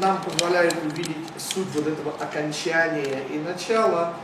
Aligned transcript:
нам 0.00 0.22
позволяет 0.22 0.74
увидеть 0.84 1.16
суть 1.36 1.68
вот 1.74 1.86
этого 1.86 2.12
окончания 2.20 3.22
и 3.30 3.38
начала, 3.38 4.14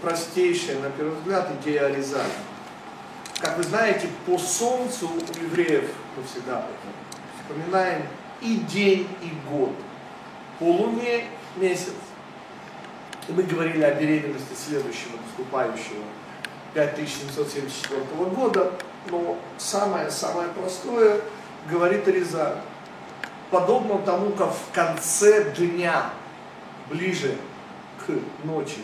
простейшая, 0.00 0.78
на 0.78 0.90
первый 0.90 1.16
взгляд, 1.16 1.50
идея 1.60 1.86
Аризали. 1.86 2.30
Как 3.40 3.56
вы 3.56 3.62
знаете, 3.62 4.08
по 4.26 4.38
солнцу 4.38 5.08
у 5.08 5.44
евреев, 5.44 5.90
мы 6.16 6.22
всегда 6.24 6.66
вспоминаем 7.42 8.02
и 8.40 8.56
день, 8.56 9.08
и 9.22 9.32
год. 9.50 9.72
По 10.58 10.64
луне 10.64 11.24
месяц. 11.56 11.94
И 13.28 13.32
мы 13.32 13.42
говорили 13.42 13.82
о 13.82 13.94
беременности 13.94 14.54
следующего 14.54 15.16
наступающего 15.26 16.04
5774 16.74 18.00
года, 18.34 18.72
но 19.10 19.38
самое-самое 19.58 20.48
простое 20.50 21.20
говорит 21.68 22.06
Аризаль. 22.06 22.56
Подобно 23.50 23.98
тому, 23.98 24.30
как 24.30 24.52
в 24.52 24.72
конце 24.72 25.52
дня, 25.52 26.10
ближе 26.88 27.36
к 28.06 28.12
ночи, 28.44 28.78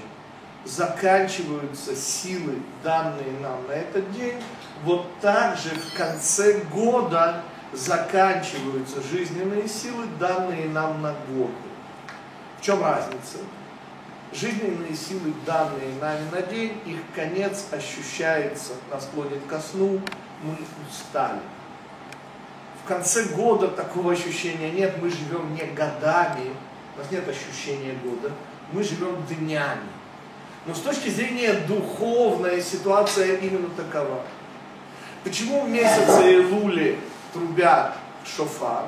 заканчиваются 0.64 1.94
силы, 1.94 2.60
данные 2.82 3.30
нам 3.40 3.66
на 3.68 3.72
этот 3.72 4.10
день, 4.12 4.42
вот 4.82 5.06
так 5.20 5.56
же 5.56 5.70
в 5.70 5.96
конце 5.96 6.60
года 6.72 7.42
заканчиваются 7.72 9.00
жизненные 9.02 9.68
силы, 9.68 10.06
данные 10.18 10.68
нам 10.68 11.00
на 11.00 11.14
год. 11.30 11.50
В 12.58 12.62
чем 12.62 12.82
разница? 12.82 13.38
Жизненные 14.32 14.96
силы, 14.96 15.32
данные 15.46 15.94
нами 16.00 16.28
на 16.32 16.42
день, 16.42 16.80
их 16.84 16.98
конец 17.14 17.66
ощущается, 17.70 18.72
нас 18.90 19.08
клонит 19.14 19.46
ко 19.46 19.60
сну, 19.60 20.00
мы 20.42 20.56
устали. 20.90 21.38
В 22.86 22.88
конце 22.88 23.24
года 23.24 23.66
такого 23.66 24.12
ощущения 24.12 24.70
нет, 24.70 25.02
мы 25.02 25.10
живем 25.10 25.52
не 25.56 25.64
годами, 25.74 26.52
у 26.94 27.00
нас 27.00 27.10
нет 27.10 27.28
ощущения 27.28 27.98
года, 28.04 28.30
мы 28.70 28.84
живем 28.84 29.26
днями. 29.26 29.88
Но 30.66 30.72
с 30.72 30.78
точки 30.78 31.08
зрения 31.08 31.54
духовной 31.66 32.62
ситуация 32.62 33.38
именно 33.38 33.70
такова. 33.70 34.22
Почему 35.24 35.64
в 35.64 35.68
месяце 35.68 36.36
Илули 36.36 36.96
трубят 37.32 37.96
шофар? 38.24 38.84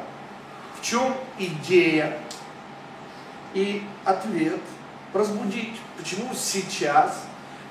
В 0.81 0.85
чем 0.85 1.13
идея 1.37 2.21
и 3.53 3.83
ответ? 4.05 4.61
Разбудить. 5.13 5.75
Почему 5.99 6.33
сейчас? 6.37 7.25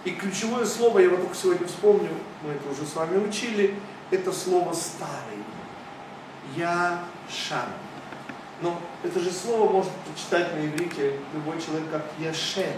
И 0.04 0.12
ключевое 0.12 0.66
слово, 0.66 1.00
я 1.00 1.06
его 1.06 1.16
только 1.16 1.36
сегодня 1.36 1.66
вспомню, 1.68 2.10
мы 2.44 2.52
это 2.52 2.70
уже 2.70 2.86
с 2.86 2.94
вами 2.98 3.18
учили, 3.26 3.76
это 4.12 4.34
слово 4.34 4.74
старый. 4.74 5.37
Я 6.58 7.04
шан. 7.30 7.68
Но 8.62 8.82
это 9.04 9.20
же 9.20 9.32
слово 9.32 9.72
может 9.72 9.92
прочитать 9.92 10.56
на 10.56 10.66
иврите 10.66 11.20
любой 11.34 11.62
человек 11.62 11.92
как 11.92 12.04
яшен 12.18 12.74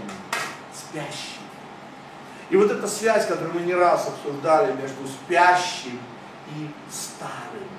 спящий. 0.74 1.40
И 2.50 2.58
вот 2.58 2.70
эта 2.70 2.88
связь, 2.88 3.26
которую 3.26 3.54
мы 3.54 3.62
не 3.62 3.74
раз 3.74 4.10
обсуждали 4.10 4.74
между 4.74 5.08
спящим 5.08 5.98
и 6.58 6.70
старым. 6.92 7.70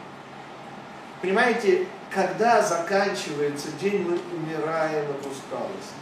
Понимаете, 1.20 1.86
когда 2.10 2.62
заканчивается 2.62 3.68
день, 3.72 4.08
мы 4.08 4.18
умираем 4.38 5.10
от 5.10 5.20
усталости. 5.20 6.00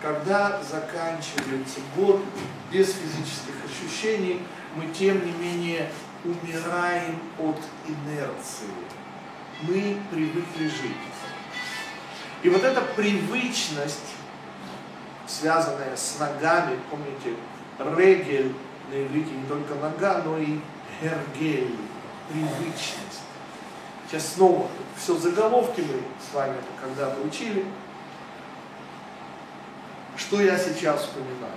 Когда 0.00 0.62
заканчивается 0.62 1.80
год 1.96 2.22
без 2.70 2.92
физических 2.92 3.54
ощущений, 3.64 4.42
мы 4.76 4.86
тем 4.92 5.26
не 5.26 5.32
менее 5.32 5.90
умираем 6.24 7.18
от 7.38 7.58
инерции. 7.86 8.68
Мы 9.62 9.98
привыкли 10.10 10.68
жить. 10.68 10.92
И 12.42 12.48
вот 12.48 12.62
эта 12.62 12.80
привычность 12.80 14.14
связанная 15.28 15.94
с 15.96 16.18
ногами, 16.18 16.78
помните, 16.90 17.36
регель 17.78 18.54
на 18.90 19.02
иврите 19.04 19.30
не 19.30 19.46
только 19.46 19.74
нога, 19.74 20.22
но 20.24 20.38
и 20.38 20.60
гергель, 21.00 21.76
привычность. 22.28 23.22
Сейчас 24.08 24.34
снова 24.34 24.68
все 24.96 25.16
заголовки 25.16 25.80
мы 25.80 26.00
с 26.18 26.34
вами 26.34 26.56
когда-то 26.80 27.20
учили. 27.20 27.66
Что 30.16 30.40
я 30.40 30.58
сейчас 30.58 31.02
вспоминаю? 31.02 31.52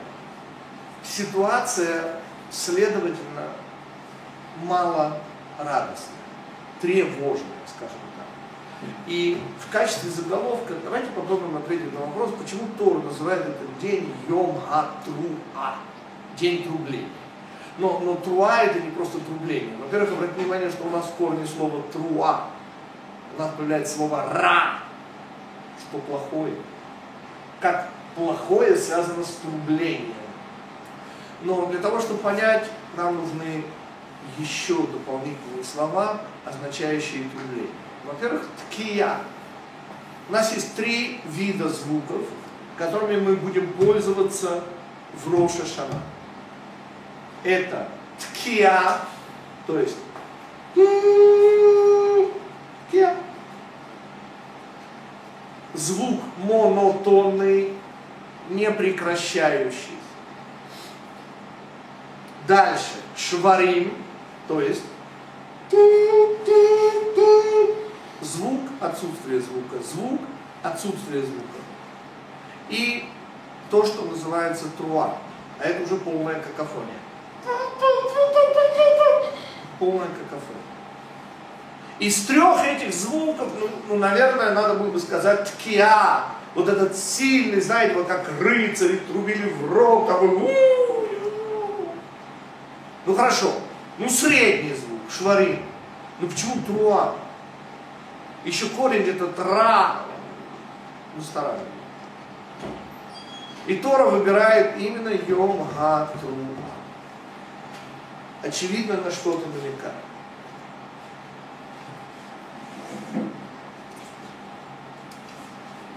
Ситуация, 1.04 2.20
следовательно, 2.52 3.48
мало 4.64 5.18
радостная, 5.58 6.21
тревожная, 6.82 7.62
скажем 7.76 7.98
и 9.08 9.40
в 9.60 9.72
качестве 9.72 10.10
заголовка 10.10 10.74
давайте 10.84 11.08
попробуем 11.12 11.58
ответить 11.58 11.94
на 11.94 12.00
вопрос, 12.00 12.32
почему 12.42 12.62
Тор 12.78 13.04
называет 13.04 13.42
этот 13.42 13.80
день 13.80 14.12
Йом 14.28 14.60
Ха-Труа, 14.68 15.76
день 16.38 16.64
трубления. 16.64 17.08
Но, 17.78 18.00
но 18.00 18.16
труа 18.16 18.64
это 18.64 18.80
не 18.80 18.92
просто 18.92 19.20
трубление. 19.20 19.76
Во-первых, 19.78 20.12
обратите 20.12 20.42
внимание, 20.42 20.70
что 20.70 20.86
у 20.86 20.90
нас 20.90 21.06
в 21.06 21.14
корне 21.14 21.46
слова 21.46 21.82
труа. 21.94 22.48
У 23.36 23.42
нас 23.42 23.52
появляется 23.56 23.96
слово 23.96 24.26
ра, 24.34 24.80
что 25.80 26.00
плохое. 26.00 26.54
Как 27.60 27.90
плохое 28.16 28.76
связано 28.76 29.24
с 29.24 29.36
трублением. 29.36 30.14
Но 31.44 31.68
для 31.68 31.80
того, 31.80 32.02
чтобы 32.02 32.20
понять, 32.20 32.66
нам 32.98 33.16
нужны 33.16 33.64
еще 34.38 34.76
дополнительные 34.76 35.64
слова, 35.64 36.22
означающие 36.46 37.24
трубление. 37.30 37.72
Во-первых, 38.06 38.48
ткия. 38.70 39.18
У 40.30 40.34
нас 40.34 40.54
есть 40.54 40.76
три 40.76 41.22
вида 41.26 41.70
звуков, 41.70 42.22
которыми 42.78 43.20
мы 43.20 43.36
будем 43.36 43.72
пользоваться 43.74 44.64
в 45.14 45.32
Роша 45.32 45.66
Шана. 45.66 46.02
Это 47.44 47.88
ткия, 48.18 49.00
то 49.68 49.80
есть 49.80 49.98
ткия. 52.88 53.16
Звук 55.74 56.22
монотонный, 56.38 57.74
не 58.50 58.70
прекращающийся. 58.72 59.90
Дальше 62.48 62.96
шварим, 63.16 63.94
то 64.48 64.60
есть 64.60 64.84
звук, 68.22 68.62
отсутствие 68.80 69.40
звука, 69.40 69.78
звук, 69.84 70.22
отсутствие 70.64 71.22
звука. 71.22 71.60
И 72.70 73.06
то, 73.70 73.86
что 73.86 74.04
называется 74.04 74.66
труа, 74.78 75.18
а 75.60 75.64
это 75.64 75.84
уже 75.84 75.96
полная 75.96 76.36
какофония. 76.36 77.00
Полная 79.80 80.08
какофония. 80.08 80.62
Из 82.00 82.26
трех 82.26 82.66
этих 82.66 82.94
звуков, 82.94 83.48
ну, 83.60 83.70
ну, 83.88 83.98
наверное, 83.98 84.54
надо 84.54 84.74
было 84.74 84.90
бы 84.90 85.00
сказать 85.00 85.52
ткия, 85.52 86.24
вот 86.56 86.68
этот 86.68 86.96
сильный, 86.98 87.62
знаете, 87.62 87.96
вот 87.96 88.08
как 88.08 88.28
рыцари 88.40 88.98
трубили 88.98 89.50
в 89.50 89.72
рог, 89.72 90.08
такой 90.08 90.30
Ну 93.06 93.16
хорошо, 93.16 93.54
ну 93.98 94.10
средний 94.10 94.74
звук, 94.74 94.91
шварин. 95.18 95.60
Ну 96.20 96.28
почему 96.28 96.56
труа? 96.66 97.16
Еще 98.44 98.68
корень 98.70 99.08
это 99.08 99.28
тра, 99.28 99.98
ну 101.16 101.22
старая. 101.22 101.60
И 103.68 103.76
Тора 103.76 104.06
выбирает 104.06 104.78
именно 104.80 105.10
Йом 105.10 105.68
Гатру. 105.78 106.36
Очевидно, 108.42 108.98
на 108.98 109.12
что-то 109.12 109.48
намекает. 109.48 109.94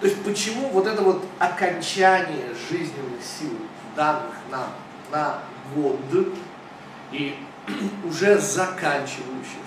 То 0.00 0.06
есть 0.06 0.22
почему 0.22 0.68
вот 0.68 0.86
это 0.86 1.00
вот 1.00 1.24
окончание 1.38 2.54
жизненных 2.68 3.22
сил, 3.22 3.56
данных 3.96 4.34
нам 4.50 4.68
на 5.10 5.38
год 5.74 5.98
и 7.10 7.38
уже 8.04 8.38
заканчивающийся, 8.38 9.60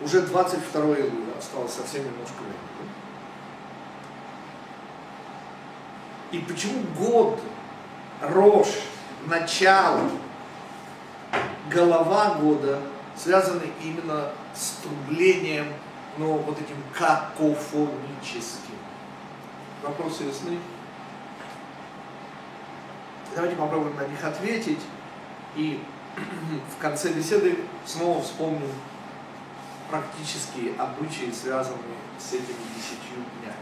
Уже 0.00 0.20
22 0.22 0.82
июля, 0.96 1.38
осталось 1.38 1.74
совсем 1.74 2.04
немножко 2.04 2.34
времени. 2.40 2.90
И 6.32 6.38
почему 6.38 6.82
год, 6.98 7.40
рожь, 8.20 8.80
начало, 9.26 10.10
голова 11.70 12.34
года 12.34 12.80
связаны 13.16 13.70
именно 13.80 14.32
с 14.54 14.80
трублением, 14.82 15.66
но 16.18 16.36
вот 16.36 16.58
этим 16.60 16.82
какофоническим. 16.92 18.74
Вопросы 19.84 20.24
ясны? 20.24 20.58
Давайте 23.34 23.56
попробуем 23.56 23.96
на 23.96 24.06
них 24.06 24.22
ответить. 24.22 24.80
И 25.56 25.82
в 26.76 26.80
конце 26.80 27.12
беседы 27.12 27.56
снова 27.86 28.22
вспомним 28.22 28.70
практические 29.90 30.74
обычаи, 30.78 31.32
связанные 31.32 31.96
с 32.18 32.32
этими 32.32 32.62
десятью 32.74 33.24
днями. 33.40 33.56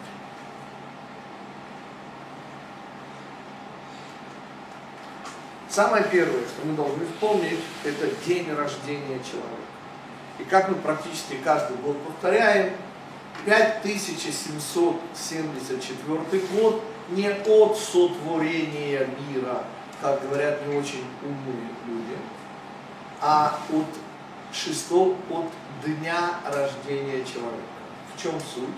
Самое 5.68 6.04
первое, 6.04 6.46
что 6.46 6.66
мы 6.66 6.74
должны 6.74 7.06
вспомнить, 7.06 7.60
это 7.84 8.08
день 8.26 8.52
рождения 8.52 9.20
человека. 9.22 9.70
И 10.40 10.44
как 10.44 10.68
мы 10.68 10.74
практически 10.76 11.36
каждый 11.44 11.76
год 11.76 11.96
повторяем, 12.02 12.72
5774 13.44 16.42
год 16.54 16.82
не 17.10 17.28
от 17.28 17.76
сотворения 17.76 19.06
мира, 19.28 19.64
как 20.00 20.22
говорят 20.22 20.66
не 20.66 20.76
очень 20.76 21.04
умные 21.22 21.68
люди, 21.86 22.16
а 23.20 23.58
от 23.70 23.86
шестого, 24.54 25.16
от 25.30 25.50
дня 25.84 26.40
рождения 26.46 27.22
человека. 27.24 27.62
В 28.14 28.22
чем 28.22 28.40
суть? 28.40 28.74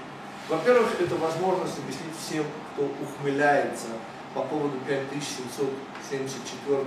Во-первых, 0.49 1.01
это 1.01 1.15
возможность 1.17 1.79
объяснить 1.79 2.15
всем, 2.21 2.45
кто 2.73 2.89
ухмыляется 3.03 3.89
по 4.35 4.43
поводу 4.43 4.77
5774 4.87 6.79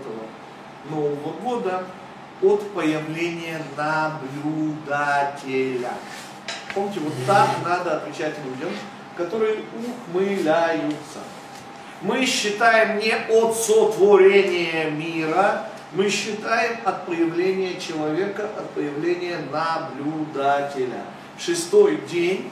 Нового 0.89 1.31
года 1.41 1.85
от 2.41 2.73
появления 2.73 3.61
наблюдателя. 3.77 5.93
Помните, 6.73 6.99
вот 6.99 7.13
так 7.25 7.47
надо 7.63 7.95
отвечать 7.97 8.35
людям, 8.43 8.71
которые 9.15 9.63
ухмыляются. 10.13 11.19
Мы 12.01 12.25
считаем 12.25 12.99
не 12.99 13.11
от 13.11 13.55
сотворения 13.55 14.91
мира, 14.91 15.69
мы 15.93 16.09
считаем 16.09 16.77
от 16.83 17.05
появления 17.05 17.79
человека, 17.79 18.49
от 18.57 18.69
появления 18.71 19.39
наблюдателя. 19.51 21.03
Шестой 21.39 22.01
день, 22.09 22.51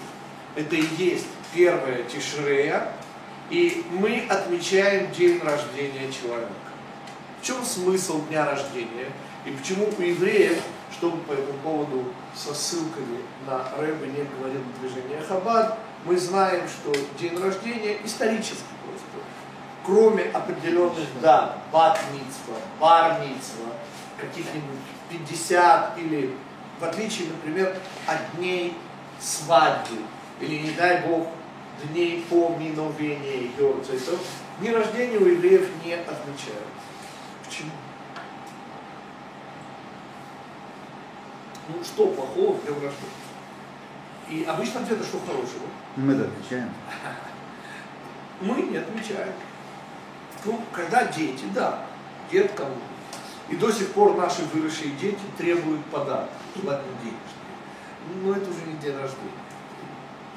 это 0.55 0.75
и 0.75 0.85
есть 0.97 1.27
первая 1.53 2.03
Тишрея, 2.03 2.89
и 3.49 3.83
мы 3.91 4.25
отмечаем 4.29 5.11
день 5.11 5.41
рождения 5.43 6.11
человека. 6.11 6.53
В 7.41 7.45
чем 7.45 7.63
смысл 7.63 8.25
дня 8.27 8.45
рождения? 8.45 9.11
И 9.45 9.51
почему 9.51 9.89
у 9.97 10.01
евреев, 10.01 10.61
чтобы 10.91 11.17
по 11.23 11.33
этому 11.33 11.57
поводу 11.59 12.05
со 12.33 12.53
ссылками 12.53 13.19
на 13.45 13.67
Рэбе 13.77 14.07
не 14.07 14.23
говорил 14.23 14.61
движение 14.79 15.21
Хабад, 15.27 15.77
мы 16.05 16.17
знаем, 16.17 16.67
что 16.67 16.93
день 17.17 17.37
рождения 17.41 17.97
исторически 18.03 18.63
просто. 18.85 19.27
Кроме 19.85 20.23
определенных 20.23 21.07
дат, 21.21 21.57
бат-митсва, 21.71 22.55
каких-нибудь 24.17 24.79
50 25.09 25.97
или, 25.97 26.35
в 26.79 26.83
отличие, 26.83 27.27
например, 27.29 27.75
от 28.07 28.35
дней 28.35 28.77
свадьбы, 29.19 29.97
или, 30.39 30.59
не 30.59 30.71
дай 30.71 31.05
Бог, 31.07 31.27
дней 31.91 32.25
поминовения 32.29 33.49
Йорцайсов, 33.57 34.19
дни 34.59 34.71
рождения 34.71 35.17
у 35.17 35.25
евреев 35.25 35.69
не 35.83 35.93
отмечают. 35.93 36.67
Почему? 37.45 37.71
Ну, 41.69 41.83
что 41.83 42.07
плохого 42.07 42.53
в 42.53 42.63
днем 42.63 42.75
рождения? 42.75 43.22
И 44.29 44.43
обычно 44.43 44.81
ответ, 44.81 45.03
что 45.03 45.19
хорошего? 45.19 45.65
Мы 45.95 46.13
это 46.13 46.23
отвечаем. 46.23 46.69
Мы 48.41 48.61
не 48.63 48.77
отмечаем. 48.77 49.33
Ну, 50.45 50.59
когда 50.71 51.05
дети, 51.05 51.45
да, 51.53 51.85
деткам. 52.31 52.67
И 53.49 53.55
до 53.55 53.71
сих 53.71 53.91
пор 53.91 54.15
наши 54.17 54.43
выросшие 54.53 54.91
дети 54.91 55.19
требуют 55.37 55.85
подарок, 55.85 56.29
желательно 56.55 56.93
денежные. 57.01 58.23
Но 58.23 58.33
это 58.33 58.49
уже 58.49 58.61
не 58.65 58.73
день 58.79 58.95
рождения. 58.95 59.31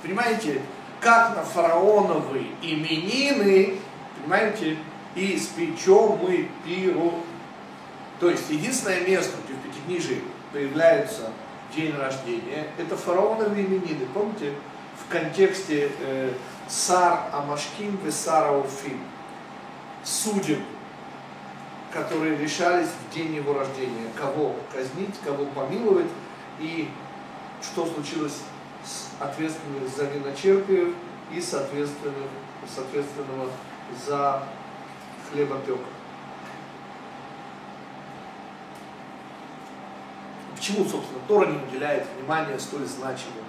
Понимаете, 0.02 0.62
как 1.00 1.36
на 1.36 1.42
фараоновые 1.42 2.46
именины, 2.62 3.78
понимаете, 4.20 4.76
и 5.14 5.36
испечем 5.36 6.18
мы 6.22 6.48
пиру. 6.64 7.14
То 8.20 8.30
есть 8.30 8.50
единственное 8.50 9.00
место, 9.00 9.36
где 9.44 9.54
в 9.54 9.62
Пятикнижии 9.62 10.22
появляется 10.52 11.30
день 11.74 11.96
рождения, 11.96 12.68
это 12.78 12.96
фараоновые 12.96 13.66
именины. 13.66 14.06
Помните, 14.12 14.52
в 14.98 15.12
контексте 15.12 15.90
э, 16.00 16.32
Сар 16.68 17.30
Амашким 17.32 17.98
и 18.06 18.10
Сара 18.10 18.62
судеб, 20.04 20.60
которые 21.92 22.36
решались 22.36 22.88
в 22.88 23.14
день 23.14 23.34
его 23.34 23.54
рождения, 23.54 24.10
кого 24.16 24.54
казнить, 24.72 25.14
кого 25.24 25.46
помиловать, 25.46 26.10
и 26.60 26.88
что 27.62 27.86
случилось 27.86 28.40
с 28.84 29.08
ответственных 29.20 29.88
за 29.88 30.04
виночерпиев 30.04 30.94
и 31.32 31.40
соответственных, 31.40 32.28
соответственного 32.72 33.50
за 34.06 34.42
хлеботека. 35.30 35.95
Почему, 40.56 40.84
собственно, 40.84 41.20
Тора 41.28 41.46
не 41.46 41.58
уделяет 41.58 42.06
внимания 42.16 42.58
столь 42.58 42.86
значимым? 42.86 43.44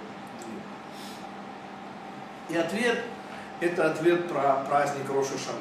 И 2.50 2.56
ответ– 2.56 3.02
это 3.60 3.90
ответ 3.90 4.28
про 4.28 4.64
праздник 4.68 5.08
Роша 5.08 5.38
Шана. 5.38 5.58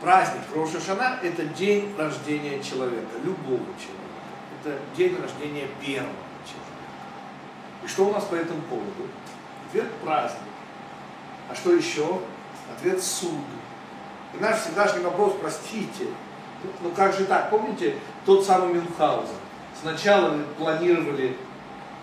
Праздник 0.00 0.42
Роша 0.54 0.80
Шана– 0.80 1.18
это 1.22 1.44
день 1.44 1.94
рождения 1.98 2.62
человека, 2.62 3.08
любого 3.24 3.58
человека. 3.76 3.98
Это 4.62 4.78
день 4.96 5.20
рождения 5.20 5.66
первого 5.80 6.12
человека. 6.44 6.78
И 7.84 7.88
что 7.88 8.06
у 8.06 8.12
нас 8.12 8.24
по 8.24 8.36
этому 8.36 8.62
поводу? 8.62 9.08
Ответ– 9.68 9.92
праздник. 10.04 10.40
А 11.50 11.54
что 11.54 11.72
еще? 11.72 12.20
Ответ– 12.76 13.02
суд. 13.02 13.32
И 14.34 14.40
наш 14.40 14.60
всегдашний 14.60 15.02
вопрос, 15.02 15.34
простите, 15.40 16.06
ну 16.82 16.90
как 16.90 17.14
же 17.14 17.24
так? 17.24 17.50
Помните 17.50 17.96
тот 18.26 18.44
самый 18.44 18.74
Мюнхгаузен? 18.74 19.34
Сначала 19.80 20.36
планировали 20.56 21.36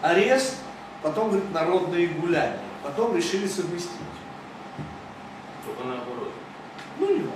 арест, 0.02 0.56
потом 1.02 1.30
говорит, 1.30 1.52
народные 1.52 2.08
гуляния. 2.08 2.60
Потом 2.84 3.16
решили 3.16 3.48
совместить. 3.48 3.92
Только 5.66 5.84
наоборот. 5.84 6.32
Ну, 7.00 7.08
не 7.08 7.20
важно. 7.20 7.34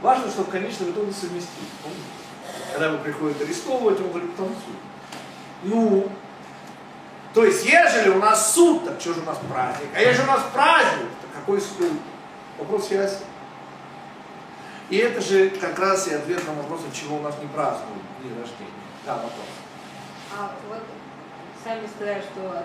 Важно, 0.00 0.30
что 0.30 0.42
в 0.42 0.50
конечном 0.50 0.90
итоге 0.90 1.12
совместить. 1.12 1.68
Помните? 1.82 2.02
Когда 2.72 2.86
его 2.86 2.98
приходят 2.98 3.40
арестовывать, 3.40 4.00
он 4.00 4.08
говорит, 4.08 4.36
танцуй. 4.36 4.74
Ну, 5.62 6.10
то 7.34 7.44
есть, 7.44 7.64
ежели 7.64 8.10
у 8.10 8.18
нас 8.18 8.54
суд, 8.54 8.84
так 8.84 9.00
что 9.00 9.14
же 9.14 9.20
у 9.20 9.24
нас 9.24 9.38
праздник? 9.48 9.88
А 9.94 10.00
ежели 10.00 10.24
у 10.24 10.26
нас 10.26 10.42
праздник, 10.52 11.08
так 11.20 11.40
какой 11.40 11.60
суд? 11.60 11.92
Вопрос 12.58 12.88
связи. 12.88 13.18
И 14.90 14.96
это 14.96 15.20
же 15.20 15.50
как 15.50 15.78
раз 15.78 16.08
и 16.08 16.14
ответ 16.14 16.46
на 16.46 16.52
вопрос, 16.54 16.80
чего 16.92 17.16
у 17.16 17.22
нас 17.22 17.34
не 17.40 17.48
празднуют 17.48 18.02
дни 18.20 18.30
рождения. 18.38 18.81
Да, 19.06 19.14
вопрос. 19.14 19.32
А 20.38 20.52
вот 20.68 20.82
сами 21.64 21.86
сказали, 21.86 22.22
что 22.22 22.64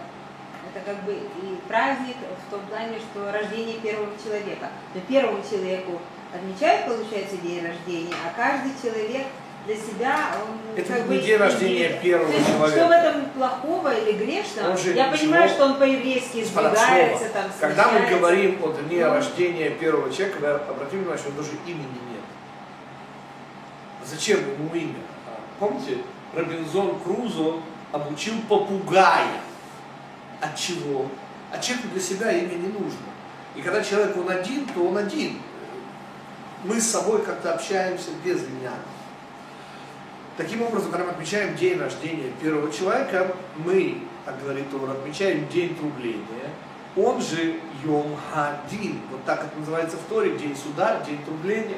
это 0.74 0.86
как 0.86 1.04
бы 1.04 1.14
и 1.14 1.56
праздник 1.68 2.16
в 2.48 2.52
том 2.52 2.62
плане, 2.68 3.00
что 3.00 3.32
рождение 3.32 3.80
первого 3.80 4.10
человека. 4.24 4.70
Но 4.94 5.02
первому 5.02 5.40
человеку 5.50 6.00
отмечают, 6.34 6.86
получается, 6.86 7.38
день 7.38 7.66
рождения, 7.66 8.14
а 8.26 8.34
каждый 8.40 8.72
человек 8.82 9.28
для 9.66 9.76
себя, 9.76 10.16
он 10.42 10.78
Это 10.80 10.94
как 10.94 11.08
не 11.10 11.18
бы 11.18 11.22
день 11.24 11.38
рождения 11.38 11.88
идея. 11.88 12.02
первого 12.02 12.32
То 12.32 12.38
есть, 12.38 12.48
человека. 12.48 12.72
Что 12.80 12.88
в 12.88 12.92
этом 12.92 13.26
плохого 13.32 13.94
или 13.98 14.12
грешного? 14.14 14.70
Он 14.72 14.78
же 14.78 14.94
Я 14.94 15.08
ничего- 15.08 15.18
понимаю, 15.26 15.50
что 15.50 15.66
он 15.66 15.76
по-еврейски 15.80 16.38
избегается, 16.44 17.30
там, 17.30 17.46
Когда 17.60 17.84
мы 17.88 17.90
смещается. 18.00 18.18
говорим 18.20 18.60
о 18.64 18.68
дне 18.74 19.06
Ну. 19.06 19.14
рождения 19.14 19.70
первого 19.72 20.14
человека, 20.14 20.38
вы 20.40 20.48
обратите 20.48 20.98
внимание, 20.98 21.18
что 21.18 21.32
даже 21.32 21.52
имени 21.66 21.82
нет. 22.12 22.24
Зачем 24.06 24.40
ему 24.40 24.74
имя? 24.74 24.96
Помните, 25.60 25.98
Робинзон 26.34 27.00
Крузо 27.00 27.62
обучил 27.92 28.36
попугая. 28.48 29.42
От 30.42 30.56
чего? 30.56 31.08
А 31.52 31.60
человеку 31.60 31.90
для 31.94 32.02
себя 32.02 32.32
имя 32.32 32.56
не 32.56 32.68
нужно. 32.68 33.08
И 33.56 33.62
когда 33.62 33.84
человек 33.84 34.16
он 34.18 34.30
один, 34.30 34.66
то 34.68 34.88
он 34.88 34.98
один. 34.98 35.40
Мы 36.64 36.80
с 36.80 36.90
собой 36.90 37.24
как-то 37.24 37.54
общаемся 37.54 38.10
без 38.24 38.42
меня. 38.48 38.74
Таким 40.36 40.62
образом, 40.62 40.92
когда 40.92 41.06
мы 41.06 41.12
отмечаем 41.12 41.56
день 41.56 41.80
рождения 41.80 42.32
первого 42.40 42.72
человека, 42.72 43.36
мы, 43.58 44.04
как 44.26 44.40
говорит 44.40 44.70
Тора, 44.70 44.92
отмечаем 44.92 45.48
день 45.48 45.76
трубления, 45.76 46.52
он 46.96 47.22
же 47.22 47.60
Йом 47.84 48.16
Хадин. 48.32 49.00
Вот 49.12 49.24
так 49.26 49.46
это 49.46 49.60
называется 49.60 49.98
в 49.98 50.02
Торе, 50.10 50.38
день 50.38 50.56
суда, 50.56 51.02
день 51.08 51.24
трубления. 51.24 51.78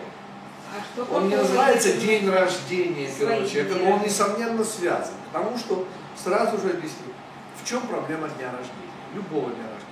А 0.72 1.16
Он 1.16 1.30
не 1.30 1.36
называется 1.36 1.94
день 1.94 2.30
рождения 2.30 3.10
человека, 3.18 3.74
дни 3.74 3.84
но 3.84 3.96
он 3.96 4.02
несомненно 4.04 4.64
связан. 4.64 5.16
Потому 5.32 5.58
что 5.58 5.88
сразу 6.16 6.58
же 6.60 6.72
объясню, 6.72 7.14
в 7.62 7.68
чем 7.68 7.82
проблема 7.88 8.28
дня 8.30 8.52
рождения, 8.52 8.92
любого 9.14 9.52
дня 9.52 9.64
рождения. 9.64 9.90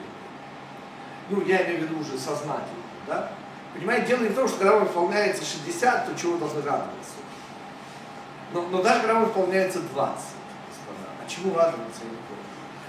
Ну, 1.30 1.42
я 1.46 1.66
имею 1.66 1.80
в 1.80 1.84
виду 1.84 2.00
уже 2.00 2.18
сознательно, 2.18 2.84
да? 3.08 3.32
Понимаете, 3.74 4.08
дело 4.08 4.22
не 4.22 4.30
в 4.30 4.36
том, 4.36 4.48
что 4.48 4.58
когда 4.58 4.76
вам 4.76 4.88
исполняется 4.88 5.44
60, 5.44 6.06
то 6.08 6.20
чего 6.20 6.38
должны 6.38 6.62
радоваться. 6.62 7.18
Но, 8.54 8.62
но 8.70 8.82
даже 8.82 9.02
когда 9.02 9.16
вам 9.16 9.30
исполняется 9.30 9.80
20, 9.80 9.94
господа, 9.94 11.08
а 11.24 11.30
чему 11.30 11.54
радоваться 11.54 12.02
я 12.04 12.10
не 12.10 12.16
понял. 12.16 12.48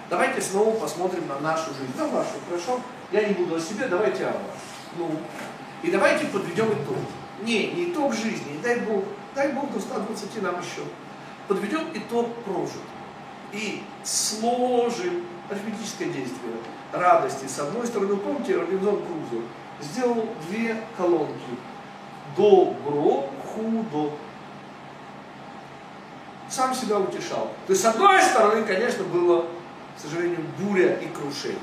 Давайте 0.08 0.40
снова 0.40 0.78
посмотрим 0.78 1.26
на 1.26 1.38
нашу 1.40 1.70
жизнь, 1.74 1.92
на 1.96 2.06
вашу, 2.06 2.30
хорошо? 2.48 2.80
Я 3.12 3.28
не 3.28 3.34
буду 3.34 3.56
о 3.56 3.60
себе, 3.60 3.88
давайте 3.88 4.26
о 4.26 4.32
вас. 4.32 4.60
Ну, 4.96 5.10
и 5.82 5.90
давайте 5.90 6.26
подведем 6.26 6.66
итог. 6.66 6.96
Не, 7.42 7.68
не 7.68 7.90
итог 7.90 8.14
жизни, 8.14 8.58
дай 8.62 8.80
Бог, 8.80 9.04
дай 9.34 9.52
Бог 9.52 9.72
до 9.72 9.80
120 9.80 10.42
нам 10.42 10.56
еще. 10.60 10.82
Подведем 11.46 11.88
итог 11.94 12.34
прожит. 12.44 12.82
И 13.52 13.82
сложим 14.04 15.24
арифметическое 15.48 16.08
действие 16.08 16.54
радости. 16.92 17.46
С 17.46 17.58
одной 17.58 17.86
стороны, 17.86 18.16
помните, 18.16 18.56
Робинзон 18.56 19.02
Крузо 19.02 19.42
сделал 19.80 20.28
две 20.48 20.76
колонки. 20.96 21.32
Добро, 22.36 23.30
худо. 23.44 24.12
Сам 26.48 26.74
себя 26.74 26.98
утешал. 26.98 27.52
То 27.66 27.72
есть, 27.72 27.82
с 27.82 27.86
одной 27.86 28.20
стороны, 28.22 28.64
конечно, 28.64 29.04
было, 29.04 29.42
к 29.96 30.00
сожалению, 30.00 30.40
буря 30.58 30.94
и 30.94 31.06
крушение. 31.08 31.58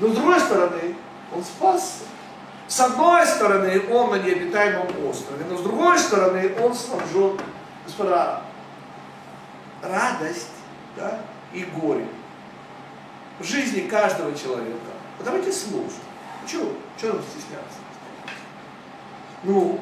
Но 0.00 0.08
с 0.08 0.12
другой 0.12 0.40
стороны, 0.40 0.94
он 1.34 1.42
спасся. 1.42 2.04
С 2.68 2.80
одной 2.80 3.26
стороны, 3.26 3.82
он 3.90 4.10
на 4.10 4.16
необитаемом 4.16 4.88
острове, 5.08 5.44
но 5.48 5.56
с 5.56 5.62
другой 5.62 5.98
стороны, 5.98 6.54
он 6.62 6.74
снабжен, 6.74 7.40
господа, 7.86 8.42
радость 9.82 10.50
да, 10.96 11.18
и 11.52 11.64
горе 11.64 12.06
в 13.38 13.44
жизни 13.44 13.88
каждого 13.88 14.36
человека. 14.36 14.92
Вот 15.16 15.24
давайте 15.24 15.52
слушать. 15.52 15.94
Чего? 16.46 16.72
Чего 17.00 17.14
нам 17.14 17.22
стесняться? 17.22 17.78
Ну, 19.44 19.80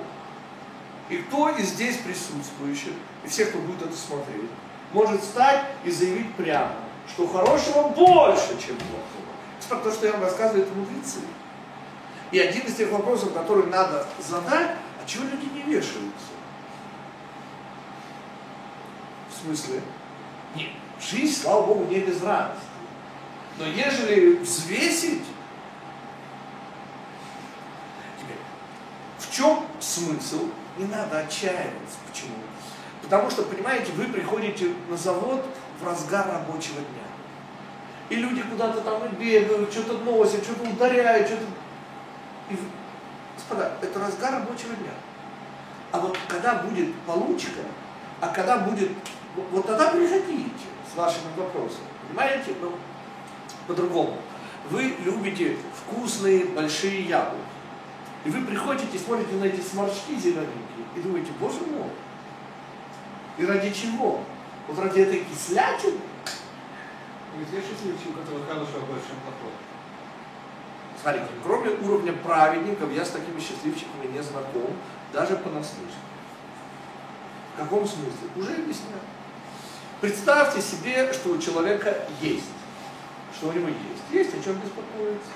и 1.08 1.18
кто 1.18 1.50
из 1.50 1.68
здесь 1.68 1.96
присутствующих, 1.98 2.92
и 3.24 3.28
всех, 3.28 3.50
кто 3.50 3.58
будет 3.58 3.82
это 3.82 3.96
смотреть, 3.96 4.50
может 4.92 5.22
встать 5.22 5.64
и 5.84 5.90
заявить 5.90 6.34
прямо, 6.34 6.72
что 7.08 7.26
хорошего 7.26 7.88
больше, 7.88 8.50
чем 8.64 8.76
плохого. 8.76 9.82
То, 9.82 9.92
что 9.92 10.06
я 10.06 10.12
вам 10.12 10.22
рассказываю, 10.22 10.64
это 10.64 10.72
мудрецы. 10.74 11.20
И 12.32 12.38
один 12.38 12.62
из 12.62 12.74
тех 12.74 12.90
вопросов, 12.90 13.32
который 13.32 13.66
надо 13.66 14.06
задать, 14.18 14.72
а 15.00 15.06
чего 15.06 15.24
люди 15.24 15.46
не 15.54 15.62
вешаются? 15.62 16.26
В 19.30 19.44
смысле? 19.44 19.80
Нет, 20.54 20.70
жизнь, 21.00 21.40
слава 21.40 21.66
Богу, 21.66 21.84
не 21.84 22.00
без 22.00 22.22
радости. 22.22 22.64
Но 23.58 23.66
ежели 23.66 24.38
взвесить, 24.38 25.22
теперь, 28.18 28.36
в 29.18 29.32
чем 29.32 29.64
смысл? 29.80 30.48
Не 30.76 30.86
надо 30.86 31.20
отчаиваться. 31.20 31.96
Почему? 32.10 32.34
Потому 33.02 33.30
что, 33.30 33.44
понимаете, 33.44 33.92
вы 33.92 34.04
приходите 34.06 34.74
на 34.90 34.96
завод 34.96 35.44
в 35.80 35.86
разгар 35.86 36.26
рабочего 36.26 36.80
дня. 36.80 37.06
И 38.10 38.16
люди 38.16 38.42
куда-то 38.42 38.80
там 38.82 39.04
и 39.06 39.08
бегают, 39.14 39.72
что-то 39.72 39.98
носят, 39.98 40.44
что-то 40.44 40.68
ударяют, 40.68 41.28
что-то 41.28 41.44
и, 42.50 42.58
господа, 43.34 43.72
это 43.80 43.98
разгар 43.98 44.34
рабочего 44.34 44.74
дня. 44.74 44.92
А 45.92 46.00
вот 46.00 46.18
когда 46.28 46.56
будет 46.56 46.94
получка, 47.06 47.60
а 48.20 48.28
когда 48.28 48.58
будет, 48.58 48.90
вот 49.50 49.66
тогда 49.66 49.90
приходите 49.90 50.50
с 50.92 50.96
вашими 50.96 51.34
вопросами. 51.36 51.86
Понимаете? 52.08 52.54
Ну, 52.60 52.72
по-другому. 53.66 54.18
Вы 54.70 54.96
любите 55.04 55.56
вкусные 55.74 56.46
большие 56.46 57.02
яблоки. 57.02 57.42
И 58.24 58.30
вы 58.30 58.44
приходите, 58.44 58.98
смотрите 58.98 59.34
на 59.34 59.44
эти 59.44 59.60
сморчки 59.60 60.16
зелененькие 60.16 60.86
и 60.96 61.00
думаете, 61.00 61.30
боже 61.38 61.60
мой, 61.60 61.90
и 63.38 63.46
ради 63.46 63.72
чего? 63.72 64.20
Вот 64.66 64.78
ради 64.78 65.00
этой 65.00 65.24
кислятины? 65.24 66.00
Ведь 67.38 67.52
есть 67.52 67.80
случаи, 67.80 68.08
у 68.08 68.18
которых 68.18 68.48
хорошего 68.48 68.80
больше, 68.86 69.08
чем 69.08 69.16
плохого. 69.20 69.52
Смотрите, 71.00 71.26
кроме 71.44 71.70
уровня 71.70 72.12
праведников, 72.12 72.92
я 72.92 73.04
с 73.04 73.10
такими 73.10 73.38
счастливчиками 73.40 74.06
не 74.12 74.22
знаком, 74.22 74.74
даже 75.12 75.36
понаслышке. 75.36 75.96
В 77.54 77.60
каком 77.60 77.86
смысле? 77.86 78.28
Уже 78.36 78.52
объясняю. 78.54 79.00
Представьте 80.00 80.60
себе, 80.60 81.12
что 81.12 81.30
у 81.30 81.38
человека 81.38 82.06
есть. 82.20 82.50
Что 83.34 83.48
у 83.48 83.52
него 83.52 83.68
есть. 83.68 84.04
Есть 84.12 84.34
о 84.34 84.44
чем 84.44 84.54
беспокоиться. 84.56 85.32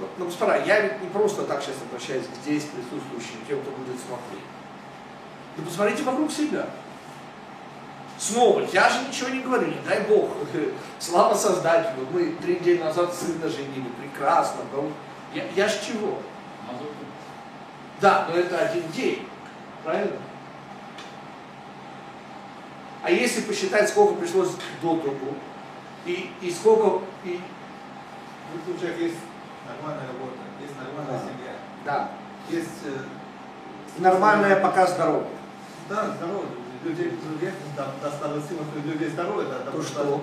Но, 0.00 0.08
но, 0.18 0.24
господа, 0.24 0.56
я 0.56 0.80
ведь 0.80 1.02
не 1.02 1.08
просто 1.08 1.44
так 1.44 1.62
сейчас 1.62 1.76
обращаюсь 1.88 2.26
к 2.26 2.42
здесь 2.42 2.64
присутствующим, 2.64 3.44
тем, 3.46 3.60
кто 3.60 3.70
будет 3.70 4.00
смотреть. 4.00 4.44
Да 5.56 5.62
посмотрите 5.64 6.02
вокруг 6.02 6.32
себя. 6.32 6.66
Снова, 8.18 8.60
я 8.72 8.88
же 8.88 9.06
ничего 9.08 9.28
не 9.28 9.40
говорю, 9.40 9.66
не 9.66 9.78
дай 9.86 10.00
Бог, 10.02 10.30
слава 11.00 11.34
Создателю, 11.34 12.06
мы 12.12 12.36
три 12.40 12.56
дня 12.56 12.84
назад 12.84 13.12
сына 13.12 13.48
женили, 13.48 13.88
прекрасно, 14.00 14.60
но 14.72 14.88
я, 15.34 15.44
я 15.56 15.68
ж 15.68 15.72
чего? 15.86 16.18
Да, 18.00 18.26
но 18.28 18.38
это 18.38 18.58
один 18.58 18.88
день, 18.92 19.26
правильно? 19.82 20.16
А 23.02 23.10
если 23.10 23.42
посчитать, 23.42 23.88
сколько 23.88 24.14
пришлось 24.14 24.50
до 24.80 24.96
трубу, 24.96 25.34
и, 26.06 26.30
и 26.40 26.50
сколько, 26.50 27.04
и... 27.24 27.40
В 28.52 28.64
двух 28.64 28.78
случаях 28.78 28.98
есть 29.00 29.16
нормальная 29.66 30.06
работа, 30.06 30.36
есть 30.60 30.74
нормальная 30.76 31.18
Да. 31.18 31.28
семья, 31.28 31.54
Да, 31.84 32.08
есть... 32.48 32.68
э, 32.84 34.00
нормальная 34.00 34.56
пока 34.56 34.86
здоровье. 34.86 35.28
Да, 35.88 36.14
здоровье. 36.16 36.48
Людей, 36.84 37.12
есть 37.40 37.54
там 37.76 37.88
досталось 38.02 38.44
сила, 38.46 38.60
что 38.70 38.88
людей 38.88 39.08
здоровье, 39.08 39.48
да, 39.48 39.58
То 39.60 39.64
потому 39.66 39.82
что? 39.82 40.22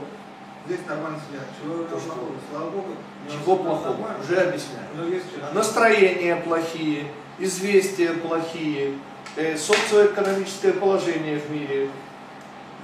Здесь 0.68 0.82
нормальная 0.88 1.20
семья. 1.28 1.42
Чего 1.60 1.84
То 1.86 2.00
что? 2.00 2.36
Слава 2.52 2.70
Богу. 2.70 2.90
Чего 3.30 3.56
плохого? 3.58 3.94
нормально. 3.94 4.20
Уже 4.20 4.38
объясняю. 4.38 4.86
У 4.94 4.98
него 4.98 5.08
есть 5.08 5.26
что. 5.26 5.54
Настроения 5.56 6.36
плохие, 6.36 7.08
известия 7.40 8.14
плохие, 8.14 8.94
э, 9.38 9.58
социоэкономическое 9.58 10.74
положение 10.74 11.40
в 11.40 11.50
мире. 11.50 11.90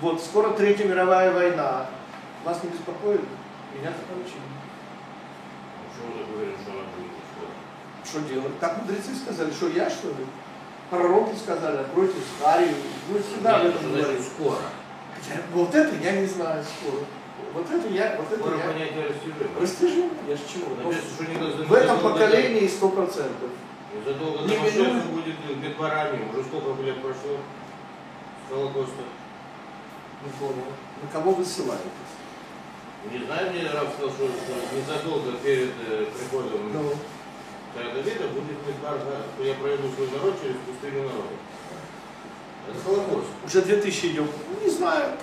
Вот, 0.01 0.21
скоро 0.23 0.49
Третья 0.51 0.85
мировая 0.85 1.31
война. 1.31 1.85
Вас 2.43 2.63
не 2.63 2.69
беспокоит? 2.71 3.21
Меня 3.75 3.91
так 3.91 4.17
очень. 4.17 4.41
Почему 5.85 6.25
ты 6.25 6.33
говоришь, 6.33 6.55
что 6.63 6.71
она 6.71 6.81
будет? 6.97 8.07
Что 8.07 8.19
делать? 8.21 8.59
Так 8.59 8.77
мудрецы 8.77 9.15
сказали, 9.15 9.51
что 9.51 9.67
я 9.67 9.89
что 9.89 10.07
ли? 10.07 10.25
Пророки 10.89 11.35
сказали, 11.37 11.77
откройте 11.77 12.15
Харию. 12.41 12.75
Вы 13.09 13.21
всегда 13.21 13.57
об 13.57 13.65
этом 13.67 13.81
значит 13.89 14.05
говорите. 14.05 14.23
скоро? 14.23 14.57
Хотя 15.15 15.41
Вот 15.53 15.75
это 15.75 15.95
я 15.95 16.11
не 16.21 16.25
знаю 16.27 16.63
скоро. 16.63 17.03
Вот 17.53 17.69
это 17.71 17.87
я, 17.89 18.15
вот 18.17 18.31
это 18.31 18.39
Скоро 18.39 18.57
я. 18.57 18.63
понятие 18.67 19.07
растяжимо. 19.07 19.61
Растяжим, 19.61 20.09
я 20.27 20.35
ж 20.35 20.39
чего? 20.51 20.91
Что 20.91 21.23
не 21.25 21.65
В 21.65 21.73
этом 21.73 21.99
поколении 21.99 22.67
сто 22.67 22.89
процентов. 22.89 23.49
Задолго 24.05 24.41
Не 24.43 24.55
до 24.55 24.71
минует. 24.71 25.05
будет 25.05 25.35
бедворами. 25.61 26.21
Уже 26.31 26.43
сколько 26.43 26.81
лет 26.83 27.01
прошло 27.01 27.37
с 28.47 28.53
Холокоста. 28.53 29.03
Не 30.23 30.29
понял. 30.39 30.65
На 31.01 31.09
кого 31.11 31.31
вы 31.31 31.43
ссылаетесь? 31.45 31.83
Не 33.11 33.25
знаю, 33.25 33.51
мне 33.51 33.69
Раб 33.69 33.87
сказал, 33.93 34.09
что, 34.11 34.27
что 34.27 34.75
незадолго 34.75 35.31
перед 35.43 35.71
э, 35.87 36.05
приходом 36.05 36.73
Ну, 36.73 36.93
царя 37.77 37.93
Давида 37.93 38.27
будет 38.29 38.57
Медбар, 38.67 38.97
что 38.99 39.43
я 39.43 39.53
проведу 39.55 39.91
свой 39.93 40.09
народ 40.11 40.41
через 40.41 40.55
пустыню 40.65 41.03
народа. 41.03 41.35
Это 42.69 42.79
Холокост. 42.83 43.27
уже 43.45 43.61
2000 43.61 44.05
идем. 44.07 44.27
Ну, 44.49 44.65
не 44.65 44.69
знаю. 44.71 45.13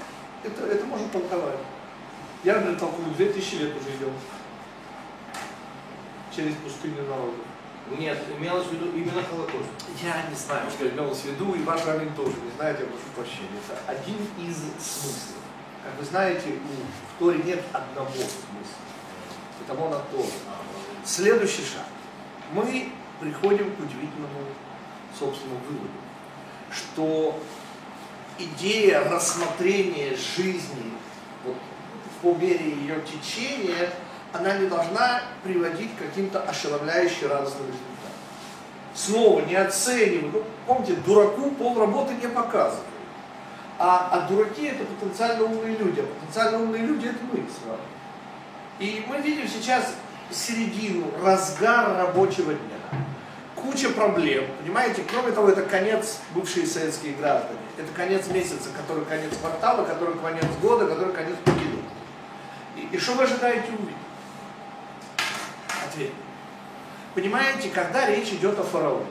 Это, 0.45 0.67
это 0.67 0.85
можно 0.87 1.09
толковать. 1.09 1.59
Я, 2.45 2.55
например, 2.57 2.79
толкую, 2.79 3.09
2000 3.17 3.55
лет 3.57 3.73
уже 3.77 3.97
идем. 3.97 4.13
Через 6.35 6.55
пустыню 6.57 7.03
народа. 7.09 7.37
Нет, 7.99 8.19
имелось 8.39 8.67
в 8.67 8.73
виду 8.73 8.87
именно 8.97 9.23
Холокост. 9.23 9.69
Я 10.03 10.27
не 10.31 10.35
знаю, 10.37 10.71
что 10.71 10.89
имелось 10.89 11.19
в 11.21 11.25
виду, 11.27 11.55
и 11.55 11.63
ваш 11.63 11.85
равен 11.85 12.13
тоже 12.15 12.33
не 12.43 12.51
знает, 12.57 12.81
я 12.81 12.87
прошу 12.87 13.05
прощения. 13.15 13.59
Это 13.69 13.91
один 13.91 14.17
из 14.39 14.57
смыслов. 14.57 15.43
Как 15.85 15.99
вы 15.99 16.05
знаете, 16.07 16.49
у- 16.49 17.15
в 17.15 17.19
Торе 17.19 17.43
нет 17.45 17.63
одного 17.73 18.11
смысла. 18.11 18.81
Потому 19.61 19.89
на 19.91 19.99
Торе. 19.99 20.31
Следующий 21.05 21.63
шаг. 21.63 21.85
Мы 22.53 22.91
приходим 23.21 23.75
к 23.75 23.79
удивительному 23.79 24.41
собственному 25.19 25.61
выводу, 25.69 25.89
что 26.73 27.41
идея 28.39 29.09
рассмотрения 29.09 30.17
жизни 30.17 30.93
вот, 31.45 31.57
по 32.23 32.39
мере 32.39 32.71
ее 32.71 33.01
течения, 33.03 33.91
она 34.33 34.59
не 34.59 34.67
должна 34.67 35.23
приводить 35.45 35.95
к 35.95 36.01
каким-то 36.01 36.41
ошеломляющим 36.41 37.29
радостным 37.29 37.67
результатам. 37.67 37.95
Снова 38.95 39.41
не 39.43 39.55
оцениваем. 39.55 40.33
Ну, 40.33 40.45
помните, 40.67 40.95
дураку 41.07 41.51
пол 41.53 41.79
работы 41.79 42.15
не 42.15 42.29
показывают. 42.29 42.87
А, 43.79 44.09
а 44.13 44.29
дураки 44.29 44.67
это 44.67 44.85
потенциально 44.85 45.45
умные 45.45 45.77
люди, 45.77 46.01
а 46.01 46.07
потенциально 46.07 46.59
умные 46.59 46.83
люди 46.83 47.07
это 47.07 47.19
мы 47.25 47.39
с 47.39 47.67
вами. 47.67 47.81
И 48.79 49.05
мы 49.09 49.19
видим 49.19 49.49
сейчас 49.49 49.95
середину, 50.31 51.11
разгар 51.23 51.97
рабочего 51.97 52.55
дня. 52.55 53.01
куча 53.57 53.91
проблем, 53.91 54.45
понимаете? 54.61 55.05
Кроме 55.11 55.33
того, 55.33 55.49
это 55.49 55.63
конец 55.63 56.21
бывшие 56.35 56.67
советские 56.67 57.15
граждане. 57.15 57.59
Это 57.79 57.91
конец 57.93 58.29
месяца, 58.29 58.69
который 58.77 59.05
конец 59.05 59.37
квартала, 59.41 59.85
который 59.85 60.17
конец 60.19 60.45
года, 60.61 60.87
который 60.87 61.15
конец 61.15 61.37
покидут. 61.45 61.81
И, 62.77 62.95
и 62.95 62.99
что 62.99 63.15
вы 63.15 63.25
ожидаете 63.25 63.69
увидеть? 63.69 63.97
Ответ. 65.87 66.11
Понимаете, 67.15 67.71
когда 67.71 68.07
речь 68.07 68.29
идет 68.33 68.59
о 68.59 68.65
фараоне, 68.65 69.07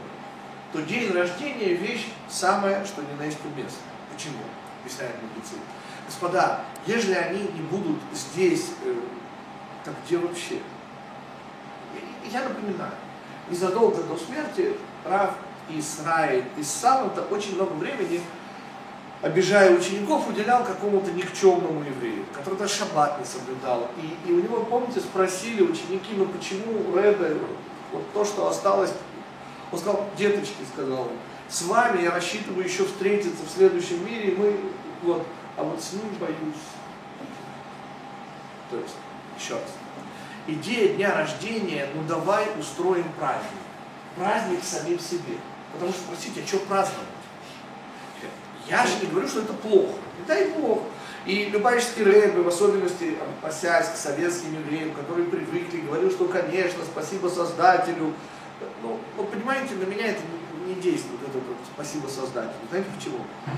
то 0.71 0.81
день 0.81 1.11
рождения 1.11 1.73
вещь 1.73 2.07
самая, 2.29 2.85
что 2.85 3.01
ни 3.01 3.13
на 3.17 3.23
есть 3.23 3.39
уместная. 3.45 3.81
Почему? 4.13 4.39
Объясняет 4.81 5.15
мудрецы. 5.21 5.55
Господа, 6.05 6.61
если 6.85 7.13
они 7.13 7.41
не 7.41 7.61
будут 7.61 7.99
здесь, 8.13 8.71
э, 8.83 8.95
так 9.85 9.93
где 10.05 10.17
вообще? 10.17 10.59
Я, 12.31 12.43
напоминаю, 12.43 12.91
незадолго 13.49 14.01
до 14.03 14.17
смерти 14.17 14.75
Рав 15.05 15.35
Исраиль 15.69 16.45
из 16.57 16.69
Саланта 16.69 17.21
очень 17.29 17.55
много 17.55 17.73
времени, 17.73 18.21
обижая 19.21 19.75
учеников, 19.75 20.27
уделял 20.27 20.63
какому-то 20.65 21.11
никчемному 21.11 21.81
еврею, 21.83 22.25
который 22.33 22.59
даже 22.59 22.73
шаббат 22.73 23.19
не 23.19 23.25
соблюдал. 23.25 23.89
И, 23.97 24.29
и 24.29 24.33
у 24.33 24.41
него, 24.41 24.63
помните, 24.65 24.99
спросили 24.99 25.61
ученики, 25.61 26.13
ну 26.15 26.25
почему 26.25 26.93
Рэбе, 26.93 27.37
вот 27.91 28.03
то, 28.13 28.25
что 28.25 28.47
осталось, 28.47 28.91
он 29.71 29.79
сказал, 29.79 30.09
деточки, 30.17 30.63
сказал 30.73 31.01
он, 31.01 31.09
с 31.47 31.61
вами 31.63 32.01
я 32.01 32.11
рассчитываю 32.11 32.65
еще 32.65 32.85
встретиться 32.85 33.43
в 33.45 33.49
следующем 33.49 34.05
мире, 34.05 34.31
и 34.31 34.35
мы, 34.35 34.55
вот, 35.03 35.25
а 35.55 35.63
вот 35.63 35.81
с 35.81 35.93
ним 35.93 36.03
боюсь. 36.19 36.35
То 38.69 38.77
есть, 38.77 38.95
еще 39.39 39.53
раз, 39.53 39.63
идея 40.47 40.95
дня 40.95 41.15
рождения, 41.15 41.87
ну 41.95 42.03
давай 42.07 42.47
устроим 42.59 43.05
праздник. 43.19 43.49
Праздник 44.15 44.63
самим 44.63 44.99
себе. 44.99 45.37
Потому 45.73 45.91
что, 45.91 46.01
спросите, 46.01 46.41
а 46.43 46.47
что 46.47 46.59
праздновать? 46.59 47.07
Я 48.67 48.85
же 48.85 48.93
не 49.01 49.07
говорю, 49.07 49.27
что 49.27 49.41
это 49.41 49.53
плохо. 49.53 49.93
Не 50.19 50.25
дай 50.25 50.49
Бог. 50.49 50.83
И 51.25 51.45
Любавичский 51.45 52.03
рэбе, 52.03 52.41
в 52.41 52.47
особенности 52.47 53.15
относясь 53.37 53.87
к 53.87 53.95
советским 53.95 54.53
евреям, 54.59 54.93
которые 54.93 55.27
привыкли, 55.27 55.81
говорил, 55.81 56.11
что, 56.11 56.25
конечно, 56.25 56.83
спасибо 56.83 57.27
Создателю. 57.27 58.13
Ну, 58.81 58.99
ну 59.17 59.23
понимаете, 59.25 59.75
на 59.75 59.85
меня 59.85 60.07
это 60.07 60.21
не, 60.67 60.75
действует, 60.75 61.21
это 61.27 61.39
спасибо 61.73 62.07
Создателю. 62.07 62.59
Знаете 62.69 62.89
почему? 62.95 63.17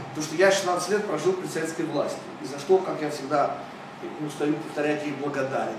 Потому 0.10 0.26
что 0.26 0.36
я 0.36 0.52
16 0.52 0.90
лет 0.90 1.06
прожил 1.06 1.34
при 1.34 1.48
советской 1.48 1.86
власти. 1.86 2.20
И 2.44 2.46
за 2.46 2.60
что, 2.60 2.78
как 2.78 3.02
я 3.02 3.10
всегда 3.10 3.58
не 4.20 4.28
устаю 4.28 4.54
повторять, 4.56 5.04
ей 5.04 5.14
благодарен. 5.14 5.76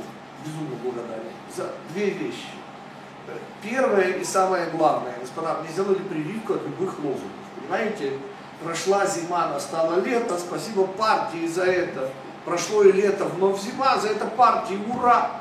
Безумно 0.47 0.76
благодарен. 0.83 1.33
За 1.55 1.73
две 1.91 2.11
вещи. 2.11 2.49
Первое 3.62 4.12
и 4.12 4.25
самое 4.25 4.67
главное, 4.71 5.15
господа, 5.21 5.59
мне 5.61 5.71
сделали 5.73 5.99
прививку 5.99 6.55
от 6.55 6.62
любых 6.65 6.99
лозунгов. 6.99 7.23
Понимаете? 7.57 8.12
Прошла 8.62 9.05
зима, 9.05 9.49
настало 9.49 10.00
лето, 10.00 10.38
спасибо 10.38 10.87
партии 10.87 11.47
за 11.47 11.65
это. 11.65 12.11
Прошло 12.45 12.85
и 12.85 12.93
лето, 12.93 13.25
вновь 13.25 13.61
зима, 13.61 13.99
за 13.99 14.09
это 14.09 14.26
партии, 14.26 14.79
ура! 14.88 15.41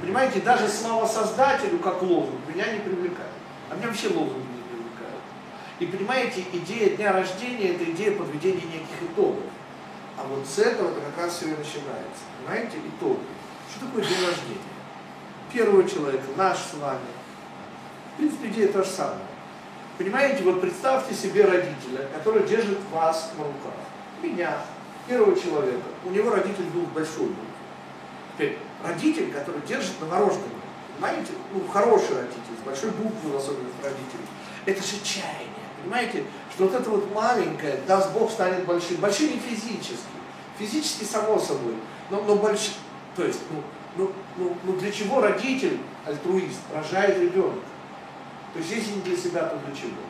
Понимаете, 0.00 0.40
даже 0.40 0.68
слава 0.68 1.06
Создателю 1.06 1.78
как 1.78 2.02
лозунг 2.02 2.40
меня 2.52 2.72
не 2.72 2.80
привлекает. 2.80 3.30
А 3.70 3.76
меня 3.76 3.88
вообще 3.88 4.08
лозунги 4.08 4.34
не 4.34 4.62
привлекают. 4.68 5.22
И 5.78 5.86
понимаете, 5.86 6.44
идея 6.52 6.96
дня 6.96 7.12
рождения– 7.12 7.68
это 7.74 7.90
идея 7.90 8.16
подведения 8.16 8.62
неких 8.66 9.02
итогов. 9.10 9.44
А 10.18 10.24
вот 10.28 10.46
с 10.46 10.58
этого-то 10.58 11.00
как 11.00 11.24
раз 11.24 11.36
все 11.36 11.46
и 11.46 11.50
начинается. 11.50 12.22
Понимаете, 12.38 12.76
итоги. 12.78 13.20
Что 13.72 13.86
такое 13.86 14.04
день 14.04 14.26
рождения? 14.26 14.58
Первого 15.52 15.88
человека, 15.88 16.24
наш 16.36 16.58
с 16.58 16.74
вами. 16.74 17.00
В 18.14 18.16
принципе, 18.18 18.48
идея 18.48 18.68
та 18.68 18.82
же 18.82 18.90
самая. 18.90 19.26
Понимаете, 19.96 20.42
вот 20.44 20.60
представьте 20.60 21.14
себе 21.14 21.44
родителя, 21.44 22.08
который 22.14 22.46
держит 22.46 22.78
вас 22.90 23.30
на 23.38 23.44
руках. 23.44 23.72
Меня, 24.22 24.58
первого 25.08 25.38
человека. 25.38 25.82
У 26.04 26.10
него 26.10 26.30
родитель 26.30 26.64
был 26.64 26.82
большой 26.94 27.26
был. 27.26 27.36
Теперь, 28.34 28.58
родитель, 28.84 29.32
который 29.32 29.60
держит 29.62 30.00
новорожденного. 30.00 30.50
Понимаете? 30.94 31.32
Ну, 31.54 31.66
хороший 31.68 32.16
родитель, 32.16 32.56
с 32.60 32.66
большой 32.66 32.90
буквы, 32.90 33.36
особенно 33.36 33.68
родителей. 33.82 34.26
Это 34.66 34.82
же 34.82 35.02
чаяние. 35.02 35.48
Понимаете, 35.82 36.24
что 36.54 36.64
вот 36.64 36.74
это 36.74 36.90
вот 36.90 37.12
маленькое, 37.14 37.80
даст 37.86 38.12
Бог, 38.12 38.30
станет 38.30 38.64
большим. 38.64 38.96
Большим 38.96 39.30
не 39.30 39.38
физически. 39.38 39.96
Физически, 40.58 41.04
само 41.04 41.38
собой. 41.38 41.74
Но, 42.10 42.22
но 42.22 42.36
большим. 42.36 42.74
То 43.16 43.24
есть, 43.24 43.40
ну, 43.50 43.62
ну, 43.96 44.12
ну, 44.36 44.56
ну 44.64 44.72
для 44.78 44.90
чего 44.90 45.20
родитель, 45.20 45.78
альтруист, 46.06 46.60
рожает 46.74 47.18
ребенка? 47.18 47.60
То 48.52 48.58
есть 48.58 48.70
если 48.70 48.92
не 48.92 49.02
для 49.02 49.16
себя, 49.16 49.42
то 49.42 49.58
для 49.58 49.74
чего? 49.74 50.00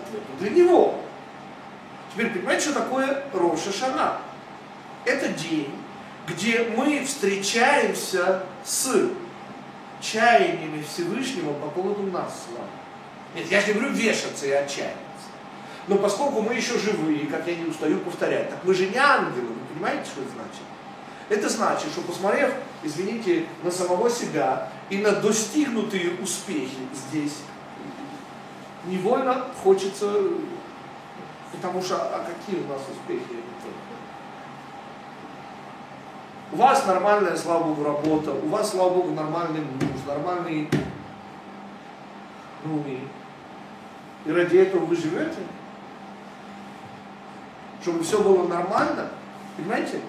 Ответ 0.00 0.22
для 0.38 0.50
него. 0.50 1.00
Теперь 2.12 2.30
понимаете, 2.30 2.70
что 2.70 2.80
такое 2.80 3.24
Роша 3.32 3.72
Шана? 3.72 4.18
Это 5.04 5.28
день, 5.28 5.72
где 6.26 6.68
мы 6.76 7.04
встречаемся 7.04 8.42
с 8.64 9.10
чаяниями 10.00 10.82
Всевышнего 10.82 11.52
по 11.54 11.68
поводу 11.68 12.02
нас 12.04 12.44
с 12.44 12.56
вами. 12.56 12.70
Нет, 13.34 13.50
я 13.50 13.60
же 13.60 13.68
не 13.68 13.72
говорю 13.74 13.92
вешаться 13.92 14.46
и 14.46 14.50
отчаиваться. 14.50 14.98
Но 15.86 15.96
поскольку 15.96 16.42
мы 16.42 16.54
еще 16.54 16.78
живые, 16.78 17.26
как 17.26 17.46
я 17.46 17.56
не 17.56 17.64
устаю 17.64 17.98
повторять, 18.00 18.50
так 18.50 18.58
мы 18.64 18.74
же 18.74 18.86
не 18.86 18.96
ангелы, 18.96 19.48
вы 19.48 19.74
понимаете, 19.74 20.04
что 20.04 20.20
это 20.20 20.30
значит? 20.32 20.62
Это 21.28 21.48
значит, 21.48 21.90
что 21.92 22.00
посмотрев, 22.02 22.54
извините, 22.82 23.46
на 23.62 23.70
самого 23.70 24.08
себя 24.08 24.70
и 24.88 24.98
на 24.98 25.12
достигнутые 25.12 26.14
успехи 26.22 26.78
здесь, 26.94 27.42
невольно 28.86 29.44
хочется, 29.62 30.10
потому 31.52 31.82
что, 31.82 31.96
а 31.96 32.24
какие 32.24 32.64
у 32.64 32.68
нас 32.68 32.80
успехи? 32.90 33.42
У 36.50 36.56
вас 36.56 36.86
нормальная, 36.86 37.36
слава 37.36 37.64
Богу, 37.64 37.84
работа, 37.84 38.32
у 38.32 38.48
вас, 38.48 38.70
слава 38.70 38.94
Богу, 38.94 39.12
нормальный 39.12 39.60
муж, 39.60 40.00
нормальный, 40.06 40.70
ну 42.64 42.82
и, 42.86 43.00
и 44.24 44.32
ради 44.32 44.56
этого 44.56 44.86
вы 44.86 44.96
живете? 44.96 45.36
Чтобы 47.82 48.02
все 48.02 48.22
было 48.22 48.48
нормально, 48.48 49.08
понимаете? 49.58 50.00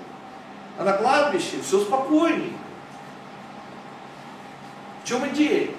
А 0.80 0.86
на 0.86 0.94
кладбище 0.94 1.60
все 1.62 1.82
спокойнее. 1.82 2.54
В 5.04 5.08
чем 5.08 5.28
идея? 5.28 5.72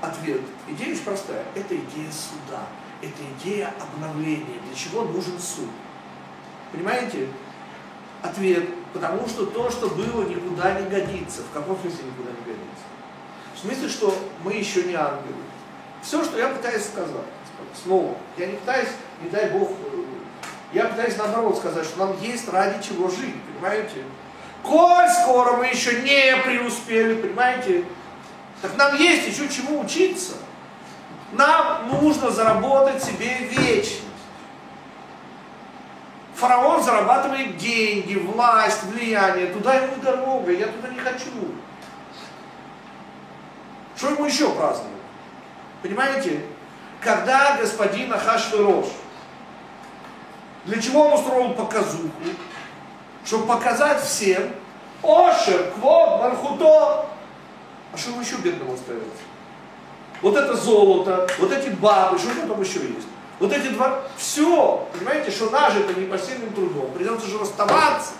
Ответ. 0.00 0.40
Идея 0.68 0.92
очень 0.92 1.02
простая. 1.02 1.44
Это 1.56 1.74
идея 1.74 2.12
суда. 2.12 2.62
Это 3.02 3.22
идея 3.36 3.74
обновления. 3.80 4.60
Для 4.64 4.74
чего 4.76 5.02
нужен 5.02 5.36
суд? 5.40 5.68
Понимаете? 6.70 7.26
Ответ. 8.22 8.68
Потому 8.92 9.26
что 9.26 9.46
то, 9.46 9.68
что 9.68 9.88
было, 9.88 10.22
никуда 10.22 10.80
не 10.80 10.88
годится. 10.88 11.42
В 11.42 11.52
каком 11.52 11.76
смысле 11.80 12.04
никуда 12.04 12.30
не 12.30 12.52
годится? 12.52 12.84
В 13.56 13.58
смысле, 13.58 13.88
что 13.88 14.16
мы 14.44 14.52
еще 14.52 14.84
не 14.84 14.94
ангелы. 14.94 15.42
Все, 16.02 16.22
что 16.24 16.38
я 16.38 16.50
пытаюсь 16.50 16.84
сказать, 16.84 17.26
снова, 17.82 18.16
я 18.38 18.46
не 18.46 18.56
пытаюсь, 18.56 18.88
не 19.22 19.28
дай 19.28 19.50
Бог, 19.50 19.70
я 20.72 20.86
пытаюсь 20.86 21.16
наоборот 21.16 21.56
сказать, 21.56 21.84
что 21.84 22.06
нам 22.06 22.20
есть 22.20 22.48
ради 22.48 22.82
чего 22.82 23.08
жить, 23.08 23.34
понимаете? 23.44 24.04
Коль 24.62 25.08
скоро 25.08 25.56
мы 25.56 25.66
еще 25.66 26.02
не 26.02 26.36
преуспели, 26.44 27.20
понимаете? 27.20 27.84
Так 28.62 28.76
нам 28.76 28.96
есть 28.96 29.26
еще 29.26 29.48
чему 29.48 29.80
учиться. 29.80 30.34
Нам 31.32 31.88
нужно 31.88 32.30
заработать 32.30 33.02
себе 33.02 33.34
вечность. 33.50 34.02
Фараон 36.34 36.82
зарабатывает 36.82 37.56
деньги, 37.56 38.14
власть, 38.14 38.84
влияние. 38.84 39.48
Туда 39.48 39.74
ему 39.74 39.96
дорога, 40.02 40.52
я 40.52 40.68
туда 40.68 40.88
не 40.88 40.98
хочу. 40.98 41.30
Что 43.96 44.10
ему 44.10 44.24
еще 44.24 44.50
праздновать? 44.50 44.90
Понимаете? 45.82 46.42
Когда 47.02 47.58
господин 47.58 48.12
Ахашвирош, 48.12 48.86
для 50.70 50.80
чего 50.80 51.02
он 51.02 51.14
устроил 51.14 51.52
показуху? 51.54 52.10
Чтобы 53.24 53.46
показать 53.46 54.00
всем, 54.02 54.54
Ошер, 55.02 55.72
Квод, 55.72 56.20
Мархуто, 56.20 57.06
а 57.92 57.96
что 57.96 58.10
ему 58.10 58.20
еще 58.20 58.36
бедному 58.36 58.74
остается? 58.74 59.22
Вот 60.22 60.36
это 60.36 60.54
золото, 60.54 61.28
вот 61.38 61.50
эти 61.50 61.70
бабы, 61.70 62.18
что 62.18 62.28
там 62.46 62.60
еще 62.60 62.80
есть? 62.80 63.08
Вот 63.40 63.52
эти 63.52 63.68
два, 63.68 64.02
все, 64.16 64.86
понимаете, 64.92 65.30
что 65.32 65.50
нажито 65.50 65.98
непосильным 65.98 66.52
трудом, 66.52 66.92
придется 66.92 67.26
же 67.26 67.38
расставаться. 67.38 68.12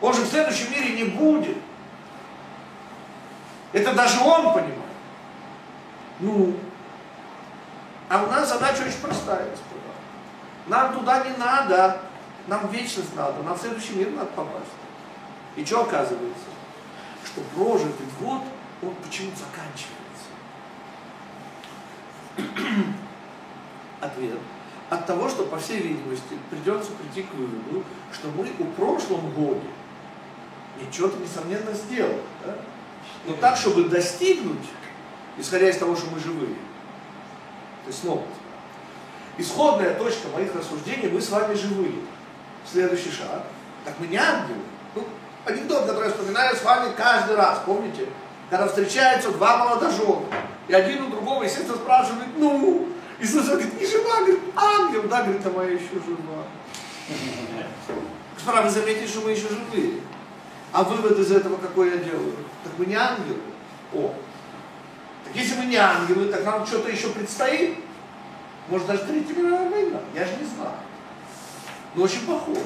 Он 0.00 0.14
же 0.14 0.22
в 0.22 0.28
следующем 0.28 0.70
мире 0.70 0.94
не 0.94 1.04
будет. 1.04 1.56
Это 3.72 3.94
даже 3.94 4.20
он 4.20 4.52
понимает. 4.52 4.76
Ну, 6.20 6.54
а 8.08 8.22
у 8.22 8.26
нас 8.26 8.48
задача 8.48 8.82
очень 8.82 9.00
простая. 9.00 9.48
Нам 10.66 10.94
туда 10.94 11.24
не 11.24 11.36
надо, 11.36 12.00
нам 12.46 12.68
вечность 12.68 13.14
надо, 13.16 13.42
нам 13.42 13.56
в 13.56 13.60
следующий 13.60 13.94
мир 13.94 14.10
надо 14.10 14.30
попасть. 14.30 14.70
И 15.56 15.64
что 15.64 15.82
оказывается? 15.82 16.44
Что 17.24 17.40
прожитый 17.54 18.06
год, 18.20 18.42
он 18.82 18.94
почему-то 18.96 19.38
заканчивается. 19.38 19.92
Ответ. 24.00 24.38
От 24.90 25.06
того, 25.06 25.28
что, 25.28 25.44
по 25.44 25.58
всей 25.58 25.80
видимости, 25.80 26.36
придется 26.50 26.90
прийти 26.92 27.22
к 27.26 27.34
выводу, 27.34 27.84
что 28.12 28.28
мы 28.28 28.50
у 28.58 28.64
прошлом 28.72 29.30
годе 29.30 29.68
ничего-то, 30.80 31.16
несомненно, 31.16 31.72
сделали. 31.72 32.20
Да? 32.44 32.56
Но 33.26 33.34
так, 33.34 33.56
чтобы 33.56 33.84
достигнуть, 33.84 34.68
исходя 35.38 35.68
из 35.68 35.76
того, 35.78 35.96
что 35.96 36.10
мы 36.10 36.18
живые, 36.18 36.54
то 37.84 37.88
есть 37.88 38.00
снова, 38.00 38.22
исходная 39.38 39.94
точка 39.94 40.28
моих 40.28 40.54
рассуждений, 40.54 41.08
мы 41.08 41.20
с 41.20 41.30
вами 41.30 41.54
живые. 41.54 41.94
Следующий 42.70 43.10
шаг. 43.10 43.44
Так 43.84 43.94
мы 43.98 44.06
не 44.06 44.16
ангелы. 44.16 44.60
Ну, 44.94 45.04
анекдот, 45.44 45.86
который 45.86 46.08
я 46.08 46.10
вспоминаю 46.10 46.54
с 46.56 46.62
вами 46.62 46.92
каждый 46.96 47.36
раз, 47.36 47.60
помните? 47.66 48.06
Когда 48.50 48.68
встречаются 48.68 49.30
два 49.32 49.58
молодожена, 49.58 50.20
и 50.68 50.74
один 50.74 51.04
у 51.04 51.08
другого, 51.08 51.42
естественно, 51.42 51.76
спрашивает, 51.76 52.28
ну, 52.36 52.88
и 53.18 53.26
слышит, 53.26 53.50
говорит, 53.50 53.80
не 53.80 53.86
жива, 53.86 54.16
говорит, 54.18 54.40
ангел, 54.54 55.02
да, 55.08 55.22
говорит, 55.22 55.46
а 55.46 55.50
моя 55.50 55.70
еще 55.72 55.94
жива. 55.94 56.44
Господа, 58.34 58.62
вы 58.62 58.70
заметите, 58.70 59.06
что 59.06 59.20
мы 59.22 59.30
еще 59.30 59.48
живые. 59.48 60.00
А 60.72 60.82
вывод 60.84 61.18
из 61.18 61.30
этого 61.30 61.56
какой 61.56 61.90
я 61.90 61.96
делаю? 61.98 62.34
Так 62.64 62.72
мы 62.78 62.86
не 62.86 62.94
ангелы. 62.94 63.40
О, 63.94 64.14
так 65.24 65.36
если 65.36 65.56
мы 65.56 65.66
не 65.66 65.76
ангелы, 65.76 66.26
так 66.26 66.44
нам 66.44 66.66
что-то 66.66 66.90
еще 66.90 67.08
предстоит. 67.10 67.76
Может 68.68 68.86
даже 68.86 69.04
Третья 69.04 69.34
мировая 69.34 69.68
война, 69.68 69.98
я 70.14 70.24
же 70.24 70.36
не 70.36 70.44
знаю. 70.44 70.76
Но 71.94 72.04
очень 72.04 72.26
похоже. 72.26 72.60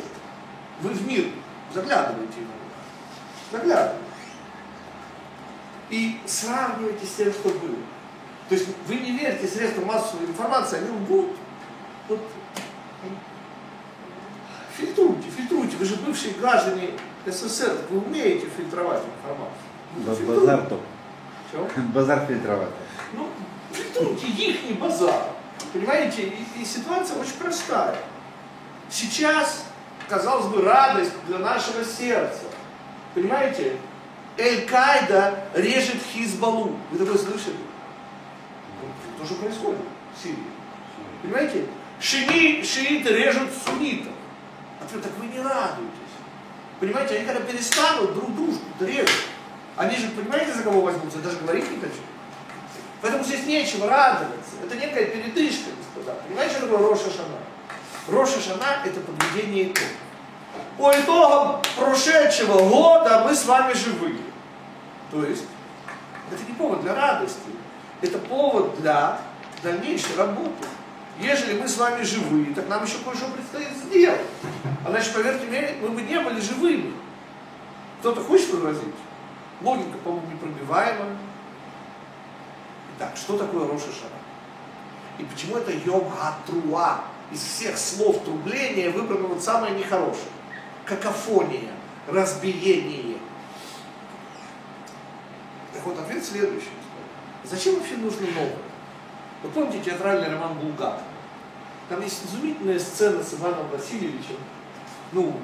Вы 0.80 0.90
в 0.90 1.06
мир 1.06 1.26
заглядываете 1.72 2.38
иногда. 2.38 3.52
Заглядываете. 3.52 4.04
И 5.90 6.20
сравнивайте 6.26 7.06
с 7.06 7.14
тем, 7.14 7.32
что 7.32 7.48
было. 7.48 7.76
То 8.48 8.54
есть 8.54 8.68
вы 8.86 8.96
не 8.96 9.12
верите 9.12 9.46
средствам 9.46 9.86
массовой 9.86 10.26
информации, 10.26 10.78
они 10.78 10.90
лгут. 10.90 11.30
Вот. 12.08 12.20
Фильтруйте, 14.76 15.30
фильтруйте. 15.30 15.76
Вы 15.76 15.84
же 15.84 15.96
бывшие 15.96 16.34
граждане 16.34 16.90
СССР, 17.24 17.76
вы 17.90 17.98
умеете 17.98 18.46
фильтровать 18.56 19.02
информацию. 19.02 20.26
Базар 20.28 20.66
то. 20.66 20.80
Чего? 21.50 21.68
Базар 21.94 22.26
фильтровать. 22.26 22.68
Ну, 23.14 23.28
фильтруйте 23.72 24.26
их 24.26 24.64
не 24.64 24.74
базар. 24.74 25.35
Понимаете, 25.72 26.22
и, 26.22 26.62
и 26.62 26.64
ситуация 26.64 27.18
очень 27.18 27.34
простая. 27.34 27.96
Сейчас, 28.88 29.64
казалось 30.08 30.46
бы, 30.46 30.62
радость 30.62 31.12
для 31.26 31.38
нашего 31.38 31.84
сердца. 31.84 32.44
Понимаете, 33.14 33.76
Эль-Каида 34.38 35.48
режет 35.54 35.96
Хизбалу. 36.12 36.78
Вы 36.90 36.98
такое 36.98 37.18
слышали? 37.18 37.56
Ну, 38.82 39.18
То, 39.18 39.26
что 39.26 39.34
происходит 39.36 39.80
в 40.14 40.22
Сирии. 40.22 40.36
Понимаете? 41.22 41.66
Шини, 42.00 42.62
шииты 42.62 43.10
режут 43.10 43.48
суннитов. 43.64 44.12
Ответ, 44.80 45.02
так 45.02 45.12
вы 45.18 45.26
не 45.26 45.38
радуетесь. 45.38 45.92
Понимаете, 46.78 47.16
они 47.16 47.24
когда 47.24 47.40
перестанут 47.40 48.14
друг 48.14 48.34
дружку 48.34 48.64
режут, 48.80 49.10
они 49.76 49.96
же, 49.96 50.08
понимаете, 50.08 50.52
за 50.52 50.62
кого 50.62 50.82
возьмутся? 50.82 51.18
Я 51.18 51.24
даже 51.24 51.38
говорить 51.38 51.70
не 51.70 51.78
хочу. 51.78 52.00
Поэтому 53.02 53.24
здесь 53.24 53.46
нечего 53.46 53.88
радоваться. 53.88 54.52
Это 54.64 54.76
некая 54.76 55.06
передышка, 55.06 55.70
господа. 55.76 56.18
Понимаете, 56.26 56.56
что 56.56 56.66
такое 56.66 56.88
Роша 56.88 57.10
Шана? 57.10 57.38
Роша 58.08 58.40
Шана– 58.40 58.82
это 58.84 59.00
подведение 59.00 59.64
итогов. 59.64 59.90
По 60.78 60.92
итогам 60.92 61.62
прошедшего 61.76 62.68
года 62.68 63.22
мы 63.24 63.34
с 63.34 63.44
вами 63.44 63.72
живы. 63.74 64.18
То 65.10 65.24
есть, 65.24 65.44
это 66.30 66.42
не 66.46 66.54
повод 66.54 66.82
для 66.82 66.94
радости, 66.94 67.50
это 68.02 68.18
повод 68.18 68.78
для 68.80 69.18
дальнейшей 69.62 70.16
работы. 70.16 70.66
Ежели 71.18 71.58
мы 71.58 71.66
с 71.66 71.78
вами 71.78 72.02
живы, 72.02 72.52
так 72.54 72.68
нам 72.68 72.84
еще 72.84 72.98
кое-что 73.04 73.26
предстоит 73.28 73.68
сделать. 73.84 74.20
А 74.84 74.90
значит, 74.90 75.14
поверьте 75.14 75.46
мне, 75.46 75.74
мы 75.80 75.88
бы 75.88 76.02
не 76.02 76.20
были 76.20 76.40
живыми. 76.40 76.92
Кто-то 78.00 78.22
хочет 78.22 78.52
возразить? 78.52 78.94
Логика, 79.62 79.96
по-моему, 80.04 80.26
непробиваемая. 80.30 81.16
Итак, 82.96 83.12
что 83.16 83.36
такое 83.36 83.66
Роша 83.66 83.86
Шана? 83.86 84.16
И 85.18 85.24
почему 85.24 85.56
это 85.56 85.72
Йом 85.72 86.10
Атруа? 86.20 87.00
Из 87.30 87.40
всех 87.40 87.76
слов 87.76 88.22
трубления 88.24 88.90
выбрано 88.90 89.26
вот 89.26 89.42
самое 89.42 89.74
нехорошее. 89.74 90.28
Какофония, 90.84 91.72
разбиение. 92.06 93.18
Так 95.74 95.84
вот, 95.84 95.98
ответ 95.98 96.24
следующий. 96.24 96.70
Зачем 97.44 97.76
вообще 97.76 97.96
нужно 97.96 98.26
новое? 98.28 98.58
Вы 99.42 99.48
помните 99.50 99.90
театральный 99.90 100.32
роман 100.32 100.54
Булгакова? 100.54 101.02
Там 101.88 102.00
есть 102.00 102.24
изумительная 102.24 102.78
сцена 102.78 103.22
с 103.22 103.34
Иваном 103.34 103.68
Васильевичем, 103.68 104.38
ну, 105.12 105.36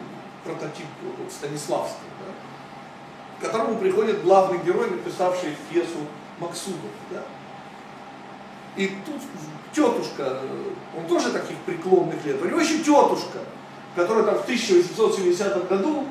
прототип 0.45 0.87
Станиславского, 1.31 2.09
да? 2.21 3.39
к 3.39 3.51
которому 3.51 3.79
приходит 3.79 4.23
главный 4.25 4.59
герой, 4.59 4.91
написавший 4.91 5.57
пьесу 5.71 5.99
Максудов. 6.39 6.91
Да? 7.11 7.23
И 8.77 8.87
тут 9.05 9.21
тетушка, 9.73 10.41
он 10.97 11.07
тоже 11.07 11.31
таких 11.31 11.57
преклонных 11.59 12.25
лет, 12.25 12.41
у 12.43 12.47
него 12.47 12.61
еще 12.61 12.79
тетушка, 12.79 13.39
которая 13.95 14.25
там 14.25 14.37
в 14.37 14.43
1870 14.43 15.69
году 15.69 16.07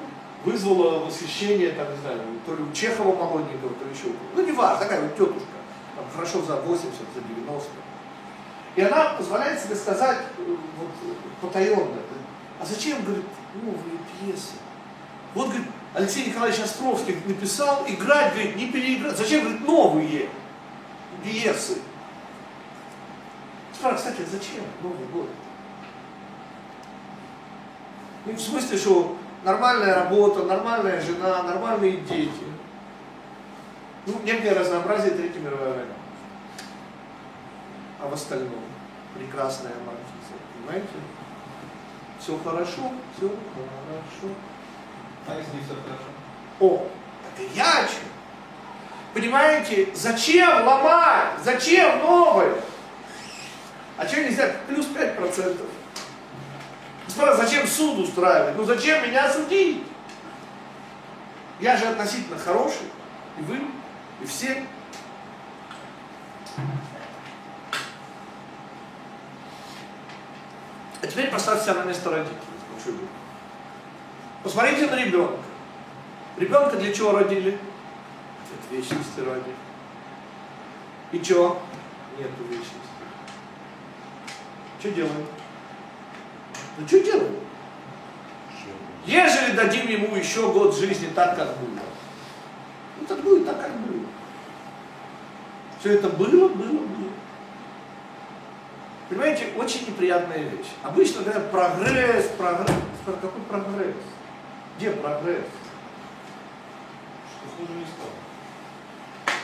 вызвала 0.45 1.05
восхищение, 1.05 1.71
там, 1.71 1.91
не 1.91 2.01
знаю, 2.01 2.19
то 2.45 2.55
ли 2.55 2.63
у 2.63 2.71
Чехова 2.73 3.15
молоденького, 3.15 3.73
то 3.73 3.85
ли 3.85 3.91
еще. 3.91 4.15
Ну, 4.35 4.45
не 4.45 4.51
важно, 4.51 4.79
такая 4.79 5.01
вот 5.01 5.15
тетушка, 5.15 5.57
там, 5.95 6.05
хорошо 6.13 6.41
за 6.41 6.55
80, 6.57 6.91
за 7.15 7.21
90. 7.21 7.69
И 8.75 8.81
она 8.81 9.13
позволяет 9.17 9.59
себе 9.61 9.75
сказать 9.75 10.19
вот, 10.37 10.89
потаенно, 11.41 11.97
а 12.59 12.65
зачем, 12.65 13.03
говорит, 13.03 13.25
новые 13.55 13.99
пьесы? 14.19 14.53
Вот, 15.33 15.47
говорит, 15.47 15.67
Алексей 15.93 16.27
Николаевич 16.27 16.59
Островский 16.61 17.17
написал, 17.25 17.85
играть, 17.87 18.33
говорит, 18.33 18.55
не 18.55 18.67
переиграть. 18.67 19.17
Зачем, 19.17 19.41
говорит, 19.41 19.67
новые 19.67 20.29
пьесы? 21.23 21.79
Спрашиваю, 23.81 24.13
кстати, 24.13 24.27
а 24.27 24.31
зачем 24.31 24.63
Новый 24.83 25.07
год? 25.07 25.27
Ну, 28.27 28.33
в 28.33 28.39
смысле, 28.39 28.77
что 28.77 29.17
нормальная 29.43 29.95
работа, 29.95 30.43
нормальная 30.43 31.01
жена, 31.01 31.41
нормальные 31.41 31.97
дети. 32.01 32.43
Ну, 34.05 34.19
некое 34.23 34.53
разнообразие 34.53 35.15
Третьей 35.15 35.41
мировой 35.41 35.69
войны. 35.69 35.93
А 37.99 38.07
в 38.07 38.13
остальном 38.13 38.61
прекрасная 39.15 39.73
маркиза. 39.83 40.37
Понимаете? 40.59 40.93
Все 42.19 42.37
хорошо, 42.37 42.91
все 43.17 43.29
хорошо. 43.55 44.35
А 45.27 45.39
если 45.39 45.55
не 45.55 45.63
все 45.63 45.73
хорошо? 45.73 46.05
О, 46.59 46.87
так 47.23 47.43
и 47.43 47.49
я 47.55 47.79
о 47.79 47.87
чем? 47.87 48.05
Понимаете, 49.15 49.89
зачем 49.95 50.67
ломать? 50.67 51.39
Зачем 51.43 51.97
новое? 51.97 52.61
А 54.01 54.07
что 54.07 54.19
нельзя? 54.19 54.51
Плюс 54.67 54.87
5%. 54.87 55.61
Господа, 57.05 57.35
зачем 57.35 57.67
суд 57.67 57.99
устраивать? 57.99 58.57
Ну 58.57 58.63
зачем 58.63 59.07
меня 59.07 59.31
судить? 59.31 59.83
Я 61.59 61.77
же 61.77 61.85
относительно 61.85 62.39
хороший. 62.39 62.87
И 63.37 63.43
вы, 63.43 63.59
и 64.19 64.25
все. 64.25 64.65
А 71.03 71.07
теперь 71.07 71.29
поставьте 71.29 71.65
себя 71.65 71.75
на 71.75 71.83
место 71.83 72.09
родителей. 72.09 72.37
Посмотрите 74.41 74.87
на 74.87 74.95
ребенка. 74.95 75.37
Ребенка 76.37 76.77
для 76.77 76.91
чего 76.91 77.11
родили? 77.11 77.59
От 78.51 78.71
вечности 78.71 79.19
ради. 79.19 79.53
И 81.11 81.23
что? 81.23 81.61
Нету 82.17 82.43
вечности. 82.49 83.00
Что 84.81 84.89
делаем? 84.89 85.27
Ну 86.79 86.87
что 86.87 86.99
делаем? 87.03 87.35
Ежели 89.05 89.55
дадим 89.55 89.87
ему 89.87 90.15
еще 90.15 90.51
год 90.51 90.75
жизни 90.75 91.07
так, 91.13 91.35
как 91.35 91.49
было. 91.59 91.83
Ну 92.99 93.05
так 93.05 93.21
будет 93.21 93.45
так, 93.45 93.61
как 93.61 93.71
было. 93.81 94.07
Все 95.79 95.93
это 95.93 96.09
было, 96.09 96.47
было, 96.47 96.79
было. 96.79 97.11
Понимаете, 99.07 99.49
очень 99.55 99.85
неприятная 99.85 100.39
вещь. 100.39 100.71
Обычно 100.81 101.21
говорят 101.21 101.51
прогресс, 101.51 102.25
прогресс. 102.35 102.75
Какой 103.05 103.41
прогресс? 103.47 103.95
Где 104.77 104.89
прогресс? 104.91 105.45
Что 107.29 107.49
хуже 107.55 107.77
не 107.77 107.85
стало. 107.85 108.30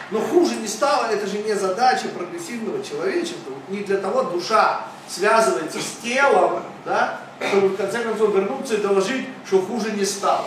Но 0.09 0.19
хуже 0.21 0.55
не 0.55 0.67
стало, 0.67 1.07
это 1.07 1.27
же 1.27 1.39
не 1.39 1.53
задача 1.53 2.07
прогрессивного 2.09 2.83
человечества. 2.83 3.53
Не 3.67 3.83
для 3.83 3.97
того 3.97 4.23
душа 4.23 4.81
связывается 5.07 5.79
с 5.79 6.01
телом, 6.01 6.63
да, 6.85 7.19
чтобы 7.49 7.69
в 7.69 7.77
конце 7.77 8.03
концов 8.03 8.33
вернуться 8.33 8.75
и 8.75 8.81
доложить, 8.81 9.27
что 9.45 9.61
хуже 9.61 9.91
не 9.91 10.05
стало. 10.05 10.45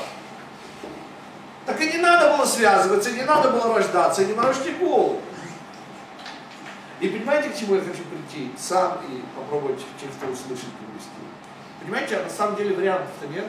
Так 1.66 1.81
и 1.81 1.92
не 1.92 1.99
надо 1.99 2.37
было 2.37 2.46
связываться, 2.46 3.12
не 3.12 3.23
надо 3.23 3.51
было 3.51 3.75
рождаться, 3.75 4.25
не 4.25 4.33
морочьте 4.33 4.73
голову. 4.73 5.20
И 7.01 7.09
понимаете, 7.09 7.51
к 7.51 7.57
чему 7.57 7.77
я 7.77 7.81
хочу 7.81 8.03
прийти? 8.05 8.53
Сам 8.59 8.99
и 9.09 9.23
попробовать 9.37 9.81
тем, 10.01 10.11
кто 10.11 10.27
услышит, 10.27 10.68
привести. 10.73 11.11
Понимаете, 11.81 12.16
а 12.16 12.25
на 12.25 12.31
самом 12.31 12.57
деле 12.57 12.75
вариантов-то 12.75 13.27
нет. 13.29 13.49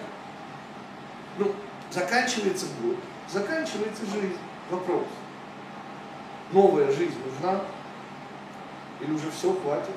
Ну, 1.38 1.54
заканчивается 1.90 2.66
год, 2.82 2.98
заканчивается 3.32 4.06
жизнь. 4.06 4.38
Вопрос. 4.70 5.04
Новая 6.52 6.92
жизнь 6.92 7.18
нужна? 7.26 7.62
Или 9.00 9.12
уже 9.12 9.32
все, 9.32 9.54
хватит? 9.54 9.96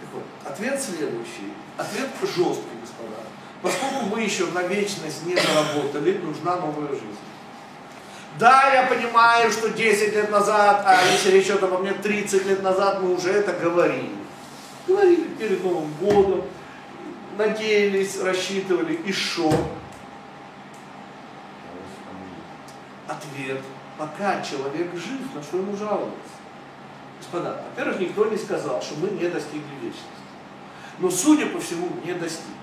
Так 0.00 0.08
вот, 0.12 0.24
ответ 0.44 0.82
следующий. 0.82 1.52
Ответ 1.78 2.08
жесткий, 2.22 2.76
господа. 2.80 3.22
Поскольку 3.62 4.06
мы 4.06 4.20
еще 4.20 4.46
на 4.46 4.62
вечность 4.62 5.24
не 5.24 5.34
заработали, 5.36 6.18
нужна 6.18 6.56
новая 6.56 6.88
жизнь. 6.88 7.16
Да, 8.38 8.74
я 8.74 8.86
понимаю, 8.86 9.50
что 9.52 9.70
10 9.70 10.12
лет 10.12 10.30
назад, 10.30 10.82
а 10.84 11.00
если 11.12 11.30
речь 11.30 11.46
идет 11.46 11.62
обо 11.62 11.78
мне 11.78 11.92
30 11.92 12.46
лет 12.46 12.62
назад, 12.62 13.00
мы 13.00 13.14
уже 13.14 13.30
это 13.30 13.52
говорили. 13.52 14.10
Говорили 14.88 15.28
перед 15.38 15.62
Новым 15.64 15.94
годом, 15.94 16.42
надеялись, 17.38 18.20
рассчитывали, 18.20 18.94
и 18.94 19.12
что? 19.12 19.52
Ответ. 23.06 23.62
Пока 23.98 24.42
человек 24.42 24.92
жив, 24.94 25.34
на 25.34 25.42
что 25.42 25.58
ему 25.58 25.76
жаловаться? 25.76 26.14
Господа, 27.18 27.62
во-первых, 27.70 28.00
никто 28.00 28.26
не 28.26 28.36
сказал, 28.36 28.82
что 28.82 28.94
мы 28.96 29.08
не 29.10 29.28
достигли 29.28 29.74
вечности. 29.80 30.04
Но, 30.98 31.10
судя 31.10 31.46
по 31.46 31.60
всему, 31.60 31.88
не 32.04 32.12
достигли. 32.12 32.54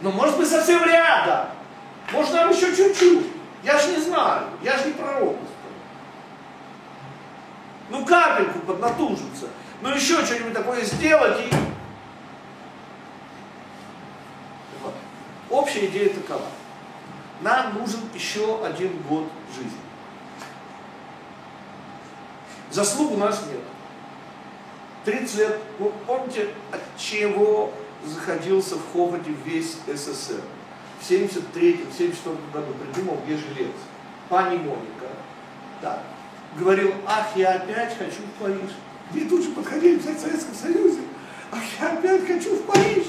Но, 0.00 0.10
может 0.12 0.38
быть, 0.38 0.48
совсем 0.48 0.84
рядом. 0.84 1.48
Может, 2.12 2.34
нам 2.34 2.50
еще 2.50 2.74
чуть-чуть. 2.74 3.26
Я 3.62 3.78
же 3.78 3.92
не 3.96 4.02
знаю, 4.02 4.48
я 4.62 4.76
же 4.76 4.86
не 4.86 4.92
пророк. 4.92 5.36
Ну, 7.90 8.04
капельку 8.04 8.60
поднатужиться. 8.60 9.48
Ну, 9.80 9.90
еще 9.90 10.24
что-нибудь 10.24 10.54
такое 10.54 10.82
сделать 10.82 11.40
и... 11.40 11.54
Вот. 14.82 14.94
Общая 15.50 15.86
идея 15.86 16.14
такова. 16.14 16.46
Нам 17.42 17.74
нужен 17.78 18.00
еще 18.14 18.64
один 18.64 18.96
год 19.08 19.26
жизни. 19.54 19.81
Заслуг 22.72 23.12
у 23.12 23.16
нас 23.18 23.44
нет. 23.50 23.60
30 25.04 25.34
лет, 25.36 25.58
вы 25.78 25.92
помните, 26.06 26.48
от 26.70 26.80
чего 26.96 27.70
заходился 28.06 28.76
в 28.76 28.92
хохоте 28.92 29.30
весь 29.44 29.76
СССР? 29.86 30.40
В 30.98 31.10
73-74 31.10 32.38
году 32.52 32.72
придумал 32.80 33.18
Ежелец. 33.28 33.74
Пани 34.28 34.56
Моника. 34.56 35.08
Да. 35.82 36.02
Говорил, 36.58 36.94
ах, 37.06 37.36
я 37.36 37.54
опять 37.56 37.96
хочу 37.98 38.22
в 38.22 38.42
Париж. 38.42 38.70
И 39.12 39.20
тут 39.20 39.42
же 39.42 39.50
подходили 39.50 39.98
в 39.98 40.02
Советском 40.02 40.54
Союзе. 40.54 41.00
Ах, 41.50 41.60
я 41.78 41.92
опять 41.92 42.26
хочу 42.26 42.54
в 42.56 42.62
Париж. 42.62 43.04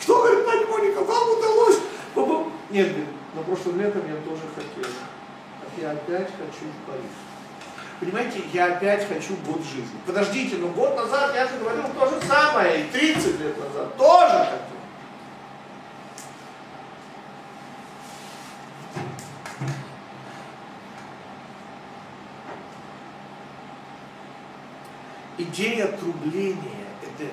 Что, 0.00 0.22
говорит, 0.22 0.46
пани 0.46 0.64
Моника, 0.64 1.04
вам 1.04 1.38
удалось? 1.38 1.78
Нет, 2.70 2.88
говорит, 2.88 3.08
на 3.34 3.42
прошлом 3.42 3.78
летом 3.78 4.02
я 4.08 4.16
тоже 4.22 4.42
хотел. 4.54 4.90
Ах, 5.62 5.82
я 5.82 5.90
опять 5.90 6.28
хочу 6.30 6.70
в 6.70 6.90
Париж. 6.90 7.25
Понимаете, 7.98 8.42
я 8.52 8.76
опять 8.76 9.08
хочу 9.08 9.36
год 9.46 9.62
жизни. 9.64 9.98
Подождите, 10.04 10.56
но 10.56 10.68
год 10.68 10.96
назад 10.96 11.34
я 11.34 11.46
же 11.48 11.56
говорил 11.58 11.84
то 11.98 12.10
же 12.10 12.20
самое, 12.26 12.82
и 12.84 12.90
30 12.90 13.40
лет 13.40 13.58
назад 13.58 13.96
тоже 13.96 14.38
хотел. 14.38 14.76
Идея 25.38 25.86
трубления, 25.88 26.86
это 27.02 27.30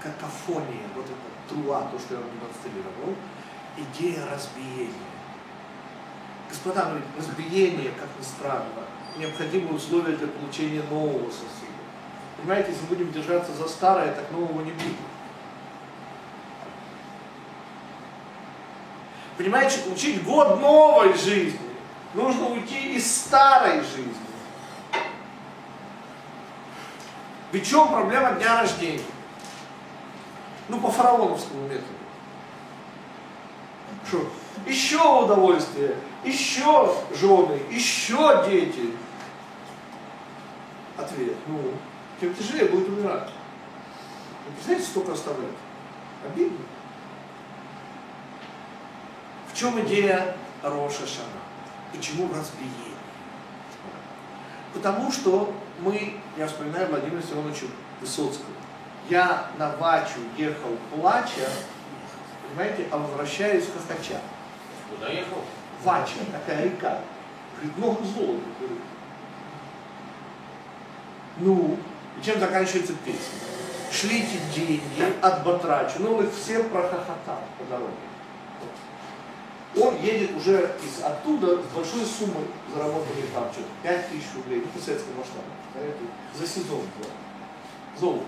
какофония, 0.00 0.86
вот 0.94 1.06
это 1.06 1.14
труа, 1.48 1.88
то, 1.92 1.98
что 1.98 2.14
я 2.14 2.20
вам 2.20 2.30
демонстрировал, 2.30 3.16
идея 3.76 4.24
разбиения. 4.32 4.94
Господа, 6.48 6.92
ну 6.92 7.00
разбиение, 7.16 7.90
как 7.92 8.08
ни 8.18 8.24
странно, 8.24 8.84
необходимое 9.16 9.74
условие 9.74 10.16
для 10.16 10.28
получения 10.28 10.82
нового 10.90 11.30
сосуда. 11.30 11.70
Понимаете, 12.36 12.70
если 12.72 12.86
будем 12.86 13.12
держаться 13.12 13.52
за 13.52 13.68
старое, 13.68 14.12
так 14.12 14.30
нового 14.30 14.62
не 14.62 14.72
будет. 14.72 14.96
Понимаете, 19.36 19.78
получить 19.78 20.22
год 20.24 20.60
новой 20.60 21.14
жизни, 21.14 21.60
нужно 22.14 22.48
уйти 22.48 22.94
из 22.94 23.10
старой 23.24 23.80
жизни. 23.80 24.14
Ведь 27.52 27.66
в 27.66 27.70
чем 27.70 27.88
проблема 27.88 28.32
дня 28.32 28.60
рождения? 28.60 29.04
Ну, 30.68 30.80
по 30.80 30.90
фараоновскому 30.90 31.62
методу. 31.62 31.86
Что? 34.06 34.26
Еще 34.66 35.00
удовольствие, 35.00 35.96
еще 36.24 36.94
жены, 37.14 37.60
еще 37.70 38.44
дети. 38.48 38.94
Ответ. 40.96 41.36
Ну, 41.46 41.58
тем 42.20 42.34
тяжелее 42.34 42.66
будет 42.66 42.88
умирать. 42.88 43.30
Вы 44.46 44.52
представляете, 44.52 44.90
сколько 44.90 45.12
оставляют? 45.12 45.56
Обидно. 46.24 46.58
В 49.52 49.56
чем 49.56 49.80
идея 49.80 50.36
Роша 50.62 51.06
Шана? 51.06 51.40
Почему 51.92 52.28
разбиение? 52.28 52.96
Потому 54.74 55.10
что 55.10 55.52
мы, 55.80 56.14
я 56.36 56.46
вспоминаю 56.46 56.88
Владимира 56.88 57.22
Семеновича 57.22 57.66
Высоцкого. 58.00 58.54
Я 59.08 59.50
на 59.58 59.74
Вачу 59.76 60.20
ехал 60.36 60.76
плача, 60.94 61.48
понимаете, 62.50 62.86
а 62.90 62.98
возвращаюсь 62.98 63.64
хохоча. 63.66 64.20
Куда 64.90 65.08
ехал? 65.08 65.38
Вача, 65.82 66.18
такая 66.32 66.64
река. 66.64 66.98
Говорит, 67.56 67.78
много 67.78 68.04
золота. 68.04 68.42
Говорит. 68.58 68.82
Ну, 71.38 71.78
и 72.18 72.24
чем 72.24 72.38
заканчивается 72.38 72.94
песня? 73.04 73.20
Шлите 73.90 74.38
деньги 74.54 75.12
от 75.22 75.44
Батрачу. 75.44 75.96
Ну, 76.00 76.16
он 76.16 76.26
их 76.26 76.32
все 76.32 76.62
прохохотал 76.64 77.42
по 77.58 77.64
дороге. 77.64 77.92
Он 79.76 79.96
едет 80.02 80.36
уже 80.36 80.74
из 80.84 81.02
оттуда 81.02 81.62
с 81.62 81.66
большой 81.74 82.04
суммой, 82.04 82.44
заработанной 82.74 83.22
там 83.32 83.44
что-то, 83.52 83.68
5 83.84 84.08
тысяч 84.08 84.26
рублей, 84.34 84.62
ну, 84.64 84.68
по 84.72 84.84
советскому 84.84 85.18
масштабу, 85.18 85.44
за 86.34 86.46
сезон. 86.46 86.82
Да. 86.98 88.00
Золото. 88.00 88.24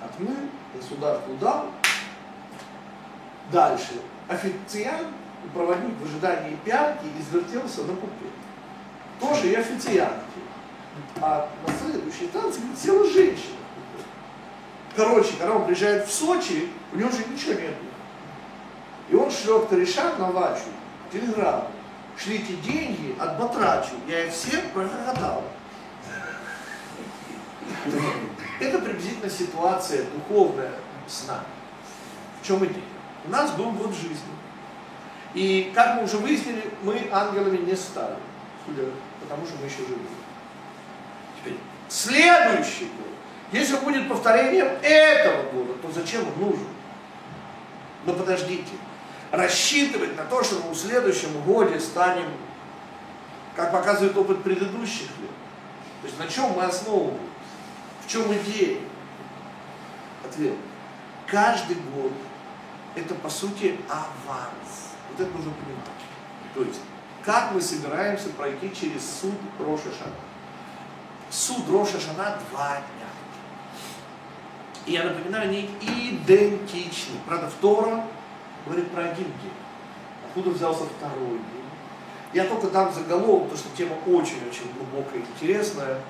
Отмыл, 0.00 0.48
государству 0.74 1.34
дал. 1.34 1.66
Дальше. 3.52 4.00
Официант, 4.28 5.08
проводник 5.52 5.94
в 6.00 6.04
ожидании 6.04 6.56
пьянки 6.64 7.06
извертелся 7.18 7.82
на 7.82 7.94
купе. 7.94 8.26
Тоже 9.18 9.48
и 9.48 9.54
официантки. 9.54 10.40
А 11.20 11.48
на 11.66 11.72
следующей 11.74 12.26
станции 12.28 12.62
села 12.80 13.04
женщина. 13.10 13.56
Короче, 14.94 15.32
когда 15.38 15.54
он 15.54 15.64
приезжает 15.64 16.06
в 16.06 16.12
Сочи, 16.12 16.68
у 16.92 16.96
него 16.96 17.08
уже 17.08 17.24
ничего 17.24 17.54
нет. 17.54 17.74
И 19.08 19.14
он 19.14 19.30
шлет 19.30 19.66
корешам 19.68 20.18
на 20.18 20.30
Вачу 20.30 20.62
телеграмму. 21.12 21.68
Шлите 22.16 22.54
деньги 22.56 23.16
от 23.18 23.38
Батрачу. 23.38 23.94
Я 24.06 24.26
их 24.26 24.32
всех 24.32 24.62
прохохотал. 24.72 25.42
Это 28.60 28.78
приблизительно 28.78 29.30
ситуация 29.30 30.04
духовная 30.04 30.72
с 31.08 31.26
нами. 31.26 31.44
В 32.42 32.46
чем 32.46 32.64
идея? 32.64 32.99
У 33.26 33.30
нас 33.30 33.52
был 33.52 33.70
год 33.72 33.94
жизни. 33.94 34.16
И, 35.34 35.72
как 35.74 35.96
мы 35.96 36.04
уже 36.04 36.16
выяснили, 36.16 36.72
мы 36.82 37.08
ангелами 37.12 37.58
не 37.58 37.76
стали. 37.76 38.16
Потому 39.20 39.46
что 39.46 39.56
мы 39.60 39.66
еще 39.66 39.78
живы. 39.78 40.00
Теперь, 41.38 41.58
следующий 41.88 42.84
год. 42.84 43.06
Если 43.52 43.76
будет 43.76 44.08
повторением 44.08 44.68
этого 44.82 45.50
года, 45.50 45.74
то 45.74 45.90
зачем 45.92 46.22
он 46.26 46.50
нужен? 46.50 46.66
Но 48.06 48.14
подождите, 48.14 48.72
рассчитывать 49.30 50.16
на 50.16 50.24
то, 50.24 50.42
что 50.42 50.56
мы 50.60 50.72
в 50.72 50.78
следующем 50.78 51.40
годе 51.42 51.78
станем, 51.78 52.28
как 53.56 53.72
показывает 53.72 54.16
опыт 54.16 54.42
предыдущих 54.42 55.08
лет. 55.18 55.30
То 56.00 56.06
есть 56.06 56.18
на 56.18 56.28
чем 56.28 56.52
мы 56.52 56.62
основываемся? 56.64 57.20
В 58.04 58.10
чем 58.10 58.32
идея? 58.32 58.78
Ответ. 60.24 60.54
Каждый 61.26 61.76
год 61.94 62.12
это 62.94 63.14
по 63.14 63.28
сути 63.28 63.78
аванс. 63.88 64.94
Вот 65.10 65.20
это 65.20 65.36
нужно 65.36 65.52
понимать. 65.52 66.54
То 66.54 66.62
есть, 66.62 66.80
как 67.24 67.52
мы 67.52 67.60
собираемся 67.60 68.30
пройти 68.30 68.74
через 68.74 69.20
суд 69.20 69.34
Роша 69.58 69.90
Шана. 69.98 70.14
Суд 71.30 71.68
Роша 71.70 72.00
Шана 72.00 72.38
два 72.50 72.76
дня. 72.76 73.06
И 74.86 74.92
я 74.92 75.04
напоминаю, 75.04 75.48
они 75.48 75.70
идентичны. 75.80 77.16
Правда, 77.26 77.50
Тора 77.60 78.04
говорит 78.66 78.90
про 78.90 79.04
один 79.04 79.24
день. 79.24 79.52
Откуда 80.26 80.50
взялся 80.50 80.84
второй 80.84 81.38
день? 81.38 81.60
Я 82.32 82.44
только 82.44 82.68
дам 82.68 82.92
заголовок, 82.92 83.50
потому 83.50 83.58
что 83.58 83.76
тема 83.76 83.96
очень-очень 84.06 84.72
глубокая 84.76 85.20
и 85.20 85.24
интересная. 85.24 86.00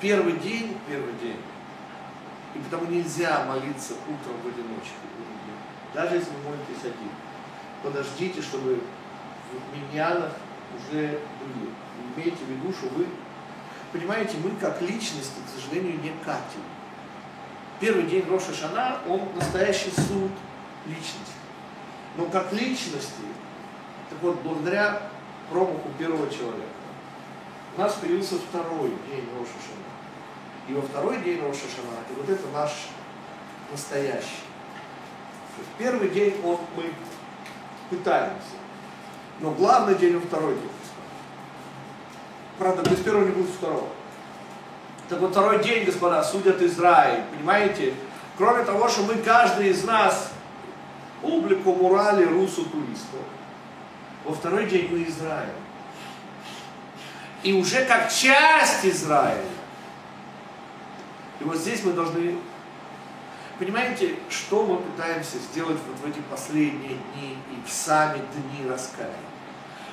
первый 0.00 0.34
день, 0.34 0.76
первый 0.88 1.12
день, 1.14 1.38
и 2.54 2.58
потому 2.58 2.86
нельзя 2.86 3.44
молиться 3.46 3.94
утром 4.04 4.36
в 4.42 4.46
одиночку. 4.46 4.94
Даже 5.92 6.16
если 6.16 6.30
вы 6.30 6.50
молитесь 6.50 6.82
один. 6.82 7.10
Подождите, 7.82 8.42
чтобы 8.42 8.80
в 9.52 9.76
миньянах 9.76 10.32
уже 10.76 11.20
были. 11.40 11.70
Имейте 12.16 12.44
в 12.44 12.50
виду, 12.50 12.72
что 12.72 12.88
вы, 12.88 13.06
понимаете, 13.92 14.36
мы 14.42 14.50
как 14.60 14.80
личности, 14.82 15.40
к 15.46 15.60
сожалению, 15.60 16.00
не 16.00 16.10
катим. 16.24 16.62
Первый 17.80 18.04
день 18.04 18.24
Роша 18.28 18.52
Шана, 18.52 18.98
он 19.08 19.28
настоящий 19.34 19.90
суд 19.90 20.30
личности. 20.86 21.34
Но 22.16 22.26
как 22.26 22.52
личности, 22.52 23.22
так 24.10 24.20
вот, 24.22 24.40
благодаря 24.42 25.02
промаху 25.50 25.90
первого 25.98 26.30
человека, 26.30 26.68
у 27.76 27.80
нас 27.80 27.94
появился 27.94 28.36
второй 28.36 28.90
день 29.08 29.28
Роша 29.36 29.58
Шана. 29.66 29.83
И 30.68 30.72
во 30.72 30.82
второй 30.82 31.18
день 31.18 31.40
Роша 31.42 31.60
Шана, 31.60 32.00
и 32.10 32.14
вот 32.14 32.28
это 32.28 32.46
наш 32.52 32.70
настоящий. 33.70 34.44
То 35.56 35.60
есть 35.60 35.70
первый 35.78 36.08
день 36.08 36.40
он, 36.44 36.58
мы 36.76 36.92
пытаемся. 37.90 38.56
Но 39.40 39.50
главный 39.50 39.94
день 39.94 40.16
он 40.16 40.22
второй 40.22 40.54
день. 40.54 40.70
Правда, 42.58 42.88
без 42.88 43.00
первого 43.00 43.24
не 43.24 43.32
будет 43.32 43.50
второго. 43.50 43.88
Так 45.08 45.20
вот 45.20 45.32
второй 45.32 45.62
день, 45.62 45.84
господа, 45.84 46.22
судят 46.22 46.62
Израиль. 46.62 47.24
Понимаете? 47.36 47.94
Кроме 48.38 48.64
того, 48.64 48.88
что 48.88 49.02
мы, 49.02 49.16
каждый 49.16 49.68
из 49.68 49.84
нас, 49.84 50.32
публику 51.20 51.74
мурали 51.74 52.24
русу 52.24 52.64
туристов. 52.64 53.20
Во 54.24 54.34
второй 54.34 54.66
день 54.66 54.88
мы 54.90 55.02
Израиль. 55.04 55.48
И 57.42 57.52
уже 57.52 57.84
как 57.84 58.10
часть 58.10 58.86
Израиля. 58.86 59.44
И 61.40 61.44
вот 61.44 61.56
здесь 61.56 61.84
мы 61.84 61.92
должны 61.92 62.36
Понимаете, 63.58 64.16
что 64.28 64.66
мы 64.66 64.78
пытаемся 64.78 65.38
сделать 65.38 65.78
вот 65.86 66.00
в 66.00 66.10
эти 66.10 66.20
последние 66.28 66.96
дни 66.96 67.38
и 67.52 67.68
в 67.68 67.70
сами 67.70 68.18
дни 68.18 68.68
раскаяния? 68.68 69.14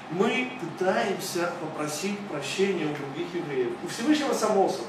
Мы 0.09 0.51
пытаемся 0.59 1.53
попросить 1.61 2.19
прощения 2.27 2.85
у 2.85 2.95
других 2.95 3.33
евреев. 3.35 3.73
У 3.83 3.87
Всевышнего 3.87 4.33
само 4.33 4.67
собой. 4.67 4.87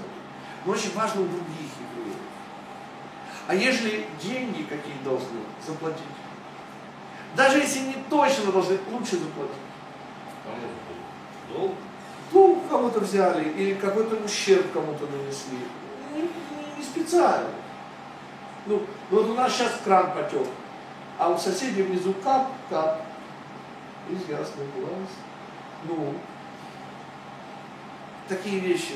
Но 0.65 0.73
очень 0.73 0.93
важно 0.95 1.21
у 1.21 1.27
других 1.27 1.47
евреев. 1.51 2.17
А 3.47 3.55
если 3.55 4.07
деньги 4.23 4.63
какие 4.63 4.97
должны 5.05 5.41
заплатить? 5.67 6.03
Даже 7.37 7.59
если 7.59 7.81
не 7.81 7.97
точно 8.09 8.53
должны, 8.53 8.79
лучше 8.91 9.19
заплатить. 9.19 9.55
Долг? 11.53 11.73
Долг 12.33 12.69
кому-то 12.71 13.01
взяли 13.01 13.51
или 13.51 13.75
какой-то 13.75 14.17
ущерб 14.17 14.73
кому-то 14.73 15.07
нанесли. 15.07 15.59
Не, 16.15 16.23
не, 16.23 16.85
специально. 16.85 17.49
Ну, 18.67 18.83
вот 19.11 19.29
у 19.29 19.35
нас 19.35 19.53
сейчас 19.53 19.81
кран 19.85 20.13
потек, 20.13 20.47
а 21.19 21.31
у 21.31 21.39
соседей 21.39 21.83
внизу 21.83 22.15
кап, 22.23 22.49
кап. 22.71 23.03
Из 24.11 24.29
ясный 24.29 24.67
глаз. 24.77 25.09
Ну, 25.85 26.15
такие 28.29 28.59
вещи. 28.59 28.95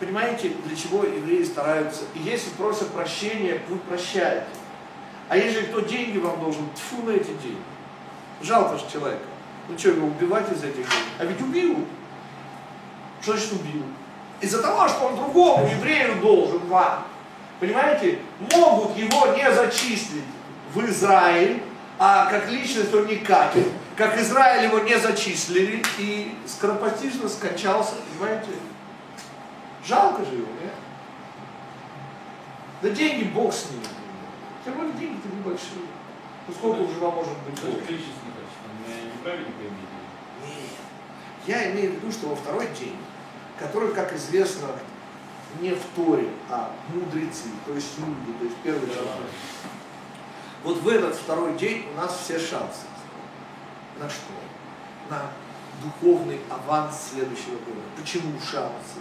Понимаете, 0.00 0.52
для 0.64 0.76
чего 0.76 1.04
евреи 1.04 1.44
стараются? 1.44 2.04
И 2.14 2.18
если 2.18 2.50
просят 2.50 2.90
прощения, 2.90 3.62
вы 3.68 3.78
прощаете. 3.78 4.46
А 5.28 5.36
если 5.36 5.62
кто 5.62 5.80
деньги 5.80 6.18
вам 6.18 6.40
должен, 6.40 6.68
тьфу 6.74 7.02
на 7.02 7.12
эти 7.12 7.30
деньги. 7.42 7.62
Жалко 8.42 8.76
же 8.76 8.84
человека. 8.90 9.24
Ну 9.68 9.78
что, 9.78 9.90
его 9.90 10.06
убивать 10.06 10.50
из 10.52 10.62
этих 10.62 10.74
денег? 10.74 10.88
А 11.18 11.24
ведь 11.24 11.40
убил. 11.40 11.86
Что 13.22 13.32
значит 13.32 13.52
убил? 13.52 13.82
Из-за 14.40 14.62
того, 14.62 14.88
что 14.88 15.06
он 15.06 15.16
другому 15.16 15.66
еврею 15.66 16.20
должен 16.20 16.58
вам. 16.66 17.04
Понимаете, 17.60 18.18
могут 18.52 18.96
его 18.96 19.28
не 19.28 19.50
зачислить 19.52 20.24
в 20.74 20.84
Израиль, 20.86 21.62
а 21.98 22.26
как 22.26 22.50
личность 22.50 22.92
он 22.92 23.06
не 23.06 23.16
катит. 23.16 23.66
Как 23.96 24.18
Израиль 24.18 24.64
его 24.64 24.80
не 24.80 24.98
зачислили 24.98 25.82
и 25.98 26.34
скоропостижно 26.46 27.28
скончался, 27.28 27.94
понимаете? 28.18 28.50
Жалко 29.86 30.24
же 30.24 30.32
его, 30.32 30.48
нет? 30.60 30.72
Да 32.82 32.88
деньги 32.90 33.24
Бог 33.24 33.52
с 33.54 33.70
ними. 33.70 33.84
Тем 34.64 34.74
более 34.74 34.92
деньги-то 34.94 35.28
небольшие. 35.28 35.86
Ну 36.48 36.54
сколько 36.54 36.80
уже 36.80 36.98
вам 36.98 37.14
может 37.14 37.32
быть 37.46 37.54
Даже 37.54 37.76
Бог? 37.76 37.86
количественное 37.86 38.34
качество. 38.34 38.68
Не 38.88 39.22
правильно 39.22 39.46
имеете? 39.46 39.76
Нет. 40.44 40.70
Я 41.46 41.70
имею 41.70 41.92
в 41.92 41.94
виду, 41.94 42.12
что 42.12 42.28
во 42.28 42.36
второй 42.36 42.66
день, 42.78 42.96
который, 43.58 43.92
как 43.94 44.12
известно, 44.14 44.68
не 45.60 45.70
в 45.70 45.82
Торе, 45.94 46.28
а 46.50 46.72
мудрецы, 46.92 47.48
то 47.66 47.72
есть 47.72 47.98
люди, 47.98 48.38
то 48.38 48.44
есть 48.44 48.56
первый 48.62 48.88
человек. 48.88 49.30
Вот 50.64 50.78
в 50.78 50.88
этот 50.88 51.14
второй 51.14 51.56
день 51.56 51.86
у 51.92 52.00
нас 52.00 52.20
все 52.24 52.38
шансы. 52.38 52.86
На 54.00 54.08
что? 54.08 54.32
На 55.10 55.30
духовный 55.82 56.40
аванс 56.50 57.10
следующего 57.12 57.58
года. 57.66 57.80
Почему 57.96 58.38
шансы? 58.40 59.00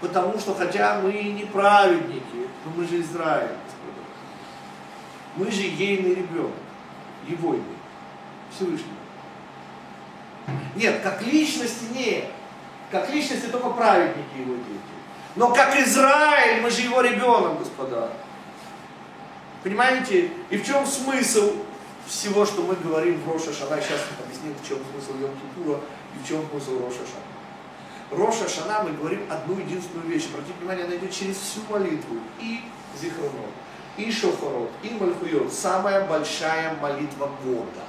Потому 0.00 0.38
что 0.38 0.54
хотя 0.54 1.00
мы 1.00 1.12
и 1.12 1.32
не 1.32 1.44
праведники, 1.44 2.48
но 2.64 2.72
мы 2.74 2.86
же 2.86 3.00
Израиль. 3.00 3.56
Мы 5.36 5.50
же 5.50 5.62
ейный 5.62 6.14
ребенок, 6.14 6.52
его 7.28 7.56
Всевышний. 8.50 8.86
Нет, 10.74 11.02
как 11.02 11.22
личности 11.22 11.84
нет. 11.92 12.30
Как 12.90 13.10
личности 13.10 13.46
только 13.46 13.70
праведники 13.70 14.38
его 14.38 14.54
дети. 14.54 14.96
Но 15.34 15.52
как 15.52 15.76
Израиль, 15.78 16.62
мы 16.62 16.70
же 16.70 16.82
его 16.82 17.00
ребенок, 17.00 17.58
господа. 17.58 18.10
Понимаете? 19.62 20.30
И 20.50 20.56
в 20.56 20.64
чем 20.64 20.86
смысл 20.86 21.52
всего, 22.06 22.46
что 22.46 22.62
мы 22.62 22.76
говорим 22.76 23.20
в 23.20 23.32
Роша 23.32 23.52
Шана? 23.52 23.80
Сейчас 23.82 24.00
объясним, 24.24 24.54
в 24.54 24.66
чем 24.66 24.78
смысл 24.92 25.20
Йом 25.20 25.32
Кипура 25.34 25.80
и 26.14 26.24
в 26.24 26.28
чем 26.28 26.48
смысл 26.48 26.78
Роша 26.78 27.00
Шана. 27.00 27.26
Роша 28.10 28.48
Шана 28.48 28.84
мы 28.84 28.92
говорим 28.92 29.22
одну 29.28 29.58
единственную 29.58 30.08
вещь. 30.08 30.26
Обратите 30.32 30.54
внимание, 30.60 30.84
она 30.84 30.94
идет 30.94 31.12
через 31.12 31.36
всю 31.36 31.60
молитву. 31.68 32.16
И 32.40 32.60
Зихронот, 33.00 33.50
и 33.96 34.10
Шофарот, 34.10 34.70
и 34.82 34.90
Мальхуйот. 34.90 35.52
Самая 35.52 36.06
большая 36.06 36.76
молитва 36.80 37.30
года. 37.44 37.84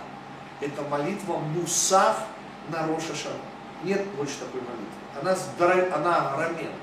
Это 0.59 0.81
молитва 0.89 1.37
Мусав 1.37 2.23
на 2.69 2.87
Роша 2.87 3.15
Шана. 3.15 3.35
Нет 3.83 4.05
больше 4.15 4.39
такой 4.39 4.61
молитвы. 4.61 4.97
Она, 5.21 5.95
она 5.95 6.31
огроменна. 6.31 6.75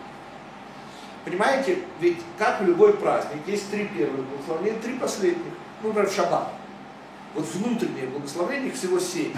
Понимаете, 1.25 1.79
ведь 2.01 2.19
как 2.39 2.61
любой 2.61 2.95
праздник, 2.95 3.41
есть 3.47 3.71
три 3.71 3.87
первых 3.87 4.27
благословения, 4.27 4.79
три 4.81 4.99
последних. 4.99 5.53
Ну, 5.83 5.89
например, 5.89 6.11
шаббат. 6.11 6.53
Вот 7.35 7.47
внутреннее 7.47 8.07
благословение, 8.07 8.69
их 8.69 8.75
всего 8.75 9.01
семь. 9.01 9.35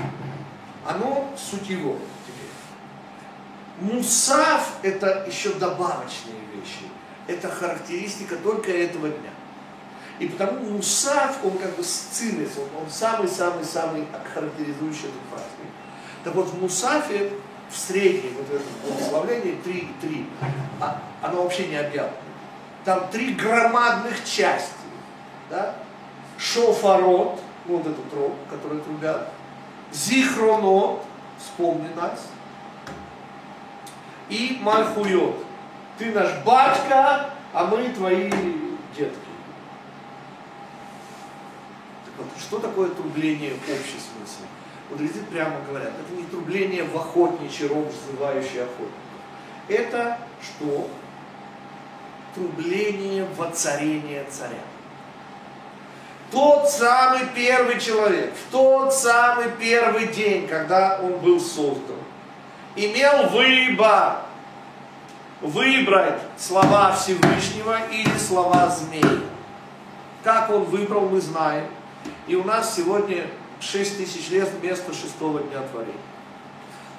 Оно 0.85 1.33
суть 1.37 1.69
его 1.69 1.97
теперь. 2.27 3.95
Мусав– 3.95 4.79
это 4.83 5.25
еще 5.27 5.53
добавочные 5.55 6.41
вещи. 6.55 6.91
Это 7.27 7.49
характеристика 7.49 8.37
только 8.37 8.71
этого 8.73 9.09
дня. 9.09 9.31
И 10.19 10.29
потому 10.29 10.61
Мусав, 10.71 11.45
он 11.45 11.59
как 11.59 11.77
бы 11.77 11.85
сцилец, 11.85 12.51
он, 12.57 12.83
он 12.83 12.91
самый-самый-самый 12.91 14.07
характеризующий 14.33 15.09
этот 15.09 15.21
праздник. 15.31 15.71
Так 16.25 16.35
вот, 16.35 16.49
в 16.49 16.61
Мусафе 16.61 17.33
в 17.71 17.77
среднем 17.77 18.35
вот 18.37 18.47
в 18.47 18.55
этом 18.55 18.67
благословении 18.85 19.61
3 19.63 19.89
3, 20.01 20.27
а, 20.81 21.03
оно 21.23 21.43
вообще 21.43 21.67
не 21.67 21.77
объятно. 21.77 22.17
Там 22.85 23.09
три 23.11 23.35
громадных 23.35 24.25
части. 24.25 24.73
Да? 25.51 25.75
Шофарот, 26.39 27.41
ну, 27.67 27.79
вот 27.79 27.87
этот 27.87 28.15
рог, 28.15 28.33
который 28.49 28.81
трубят. 28.81 29.29
Зихронот, 29.93 31.03
вспомни 31.39 31.89
нас. 31.97 32.29
И 34.29 34.59
Мальхуйот. 34.61 35.45
Ты 35.99 36.13
наш 36.13 36.31
батька, 36.45 37.31
а 37.53 37.65
мы 37.65 37.89
твои 37.89 38.31
детки. 38.97 39.17
Так 42.05 42.15
вот, 42.19 42.27
что 42.39 42.59
такое 42.59 42.91
трубление 42.91 43.55
смысл? 43.65 44.43
Мудрецы 44.91 45.23
прямо 45.31 45.61
говорят, 45.69 45.91
это 45.91 46.17
не 46.17 46.25
трубление 46.25 46.85
в 46.85 46.97
охотничий 46.97 47.67
рог, 47.67 47.87
взывающий 47.89 48.63
охотник. 48.63 48.93
Это 49.69 50.19
что? 50.41 50.89
Трубление 52.35 53.27
воцарения 53.37 54.25
царя. 54.31 54.61
Тот 56.31 56.69
самый 56.69 57.23
первый 57.35 57.81
человек, 57.81 58.35
в 58.35 58.53
тот 58.53 58.93
самый 58.93 59.47
первый 59.59 60.09
день, 60.09 60.47
когда 60.47 61.01
он 61.03 61.19
был 61.19 61.41
создан, 61.41 61.97
имел 62.75 63.29
выбор 63.29 64.19
выбрать 65.41 66.21
слова 66.37 66.93
Всевышнего 66.93 67.87
или 67.91 68.17
слова 68.19 68.69
змеи. 68.69 69.23
Как 70.23 70.51
он 70.51 70.65
выбрал, 70.65 71.09
мы 71.09 71.21
знаем. 71.21 71.67
И 72.27 72.35
у 72.35 72.45
нас 72.45 72.75
сегодня 72.75 73.27
6 73.61 73.99
тысяч 73.99 74.31
лет 74.31 74.49
вместо 74.61 74.93
шестого 74.93 75.41
дня 75.41 75.63
творения. 75.63 75.95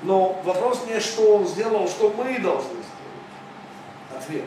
Но 0.03 0.41
вопрос 0.43 0.85
не, 0.87 0.99
что 0.99 1.37
он 1.37 1.47
сделал, 1.47 1.87
что 1.87 2.13
мы 2.15 2.39
должны 2.39 2.71
сделать. 2.71 2.85
Ответ. 4.15 4.45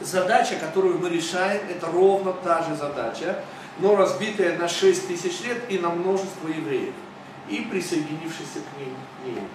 Задача, 0.00 0.56
которую 0.56 0.98
мы 0.98 1.08
решаем, 1.08 1.62
это 1.68 1.88
ровно 1.88 2.32
та 2.32 2.62
же 2.62 2.76
задача, 2.76 3.42
но 3.78 3.96
разбитая 3.96 4.56
на 4.56 4.68
6 4.68 5.08
тысяч 5.08 5.40
лет 5.42 5.58
и 5.68 5.78
на 5.78 5.90
множество 5.90 6.48
евреев, 6.48 6.94
и 7.48 7.62
присоединившихся 7.62 8.60
к 8.60 8.78
ним 8.78 8.94
неевреев. 9.24 9.48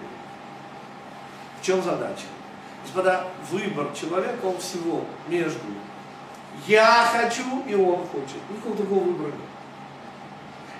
В 1.60 1.64
чем 1.64 1.82
задача? 1.82 2.24
Господа, 2.82 3.26
выбор 3.50 3.88
человека, 3.94 4.44
он 4.44 4.58
всего 4.58 5.04
между 5.28 5.60
я 6.66 7.10
хочу 7.12 7.62
и 7.66 7.74
он 7.74 8.06
хочет. 8.06 8.38
Никакого 8.50 8.76
другого 8.76 9.04
выбора 9.04 9.28
нет. 9.28 9.53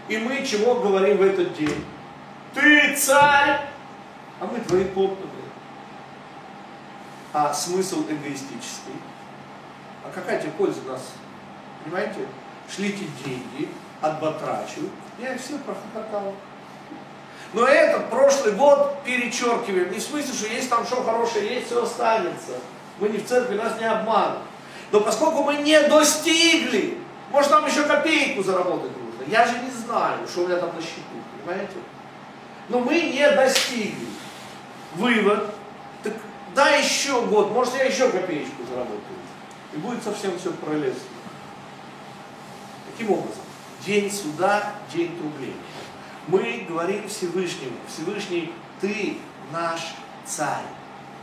И 0.08 0.18
мы 0.18 0.44
чего 0.44 0.76
говорим 0.76 1.18
в 1.18 1.22
этот 1.22 1.54
день? 1.54 1.84
Ты 2.52 2.94
царь, 2.96 3.60
а 4.40 4.46
мы 4.46 4.60
твои 4.60 4.84
подданные. 4.84 5.30
А 7.32 7.52
смысл 7.52 8.02
эгоистический. 8.02 8.94
А 10.04 10.10
какая 10.14 10.40
тебе 10.40 10.52
польза 10.52 10.80
нас? 10.86 11.12
Понимаете? 11.82 12.26
Шлите 12.68 13.06
деньги, 13.24 13.68
отбатрачу. 14.00 14.90
Я 15.18 15.34
их 15.34 15.40
все 15.40 15.58
прохохотал. 15.58 16.34
Но 17.52 17.66
этот 17.66 18.10
прошлый 18.10 18.52
год 18.52 19.02
перечеркиваем. 19.04 19.90
Не 19.90 19.98
в 19.98 20.02
смысле, 20.02 20.34
что 20.34 20.46
есть 20.48 20.68
там 20.68 20.84
что 20.84 21.02
хорошее, 21.02 21.54
есть, 21.54 21.66
все 21.66 21.82
останется. 21.82 22.52
Мы 22.98 23.08
не 23.08 23.18
в 23.18 23.26
церкви, 23.26 23.56
нас 23.56 23.78
не 23.80 23.86
обманут. 23.86 24.42
Но 24.92 25.00
поскольку 25.00 25.42
мы 25.42 25.56
не 25.56 25.80
достигли, 25.82 26.98
может 27.30 27.50
нам 27.50 27.66
еще 27.66 27.84
копейку 27.84 28.42
заработать 28.42 28.90
Я 29.28 29.46
же 29.46 29.58
не 29.60 29.70
знаю, 29.70 30.26
что 30.26 30.42
у 30.42 30.46
меня 30.46 30.58
там 30.58 30.74
на 30.74 30.82
счету, 30.82 31.02
понимаете? 31.38 31.76
Но 32.68 32.80
мы 32.80 33.00
не 33.00 33.30
достигли. 33.30 34.06
Вывод. 34.94 35.54
Так 36.02 36.14
дай 36.54 36.82
еще 36.82 37.24
год, 37.26 37.50
может 37.50 37.74
я 37.74 37.84
еще 37.84 38.10
копеечку 38.10 38.64
заработаю. 38.68 39.00
И 39.72 39.76
будет 39.78 40.02
совсем 40.02 40.38
все 40.38 40.52
пролезно. 40.52 41.00
Таким 42.90 43.12
образом, 43.12 43.42
день 43.84 44.10
суда, 44.10 44.72
день 44.92 45.16
трубления. 45.18 45.56
Мы 46.28 46.64
говорим 46.68 47.08
Всевышнему, 47.08 47.76
Всевышний, 47.88 48.52
ты 48.80 49.18
наш 49.52 49.94
царь. 50.24 50.64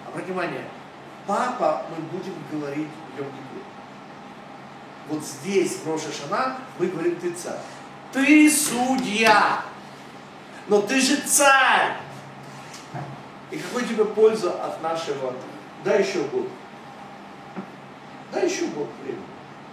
Обратите 0.08 0.34
внимание, 0.34 0.66
папа 1.26 1.86
мы 1.90 2.04
будем 2.18 2.34
говорить 2.52 2.90
в 3.16 3.18
йом 3.18 3.28
-Кипур. 3.28 3.64
Вот 5.10 5.24
здесь, 5.24 5.78
в 5.78 5.88
Роша 5.88 6.12
Шана, 6.12 6.58
мы 6.78 6.88
говорим 6.88 7.16
ты 7.16 7.32
царь. 7.32 7.60
Ты 8.12 8.52
судья, 8.52 9.62
но 10.68 10.82
ты 10.82 11.00
же 11.00 11.18
царь. 11.22 11.98
И 13.52 13.58
какой 13.58 13.86
тебе 13.86 14.06
польза 14.06 14.52
от 14.64 14.82
нашего? 14.82 15.34
Дай 15.84 16.02
еще 16.02 16.24
год. 16.24 16.48
Дай 18.32 18.50
еще 18.50 18.66
год 18.68 18.88
времени. 19.04 19.24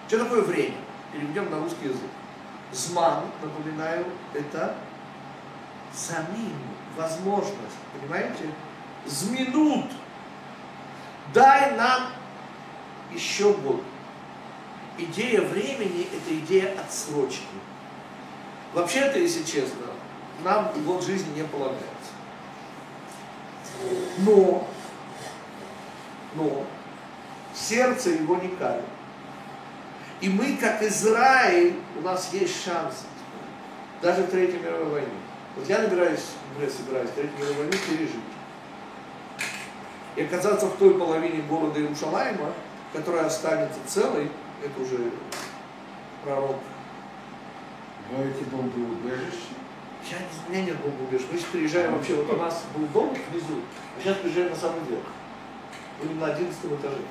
Что 0.07 0.24
такое 0.24 0.43
время? 0.43 0.76
Переведем 1.12 1.51
на 1.51 1.59
русский 1.59 1.86
язык. 1.86 2.11
Зман, 2.72 3.24
напоминаю, 3.43 4.05
это 4.34 4.76
самим 5.93 6.57
возможность, 6.97 7.76
понимаете? 7.99 8.53
С 9.07 9.24
минут. 9.30 9.86
Дай 11.32 11.72
нам 11.76 12.09
еще 13.12 13.53
год. 13.53 13.82
Идея 14.99 15.43
времени– 15.43 16.09
это 16.12 16.39
идея 16.39 16.78
отсрочки. 16.80 17.45
Вообще-то, 18.75 19.19
если 19.19 19.43
честно, 19.45 19.87
нам 20.45 20.71
год 20.85 21.05
жизни 21.05 21.37
не 21.37 21.45
полагается. 21.45 21.87
Но, 24.19 24.66
но, 26.35 26.64
сердце 27.55 28.11
его 28.11 28.37
не 28.37 28.49
калит. 28.49 28.85
И 30.21 30.29
мы, 30.29 30.57
как 30.57 30.83
Израиль, 30.83 31.77
у 31.97 32.01
нас 32.03 32.33
есть 32.33 32.64
шанс, 32.64 33.07
даже 34.03 34.23
в 34.23 34.31
Третьей 34.31 34.59
мировой 34.59 34.91
войне. 34.91 35.09
Вот 35.57 35.69
я 35.69 35.79
набираюсь, 35.79 36.25
уже 36.57 36.71
собираюсь 36.71 37.11
Третью 37.11 37.39
мировую 37.39 37.59
войну 37.59 37.73
пережить. 37.89 38.14
И 40.16 40.23
оказаться 40.23 40.66
в 40.66 40.77
той 40.77 40.99
половине 40.99 41.43
города 41.43 41.79
Иерушалайма, 41.79 42.53
которая 42.93 43.27
останется 43.27 43.79
целой, 43.87 44.31
это 44.64 44.81
уже 44.81 45.12
пророк. 46.25 46.57
Но 48.11 48.25
эти 48.25 48.43
бомбоубежища, 48.45 49.53
Я 50.11 50.19
не, 50.19 50.27
у 50.47 50.51
меня 50.51 50.63
нет 50.73 50.81
бомбоубежища. 50.81 51.29
Мы 51.31 51.39
сейчас 51.39 51.51
приезжаем 51.51 51.93
вообще, 51.95 52.15
вот 52.15 52.33
у 52.33 52.37
нас 52.37 52.65
был 52.75 52.87
дом 52.89 53.15
внизу, 53.31 53.61
а 53.97 54.01
сейчас 54.01 54.17
приезжаем 54.19 54.51
на 54.51 54.57
самый 54.57 54.81
верх. 54.89 55.05
Будем 56.01 56.19
на 56.19 56.27
11 56.33 56.57
этаже. 56.65 57.03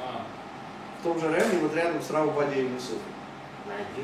А, 0.00 0.26
В 1.00 1.02
том 1.04 1.20
же 1.20 1.30
районе, 1.30 1.58
вот 1.58 1.74
рядом 1.74 2.02
с 2.02 2.10
Рау 2.10 2.30
Бадия 2.32 2.62
и 2.62 2.72
Юсефа. 2.72 2.98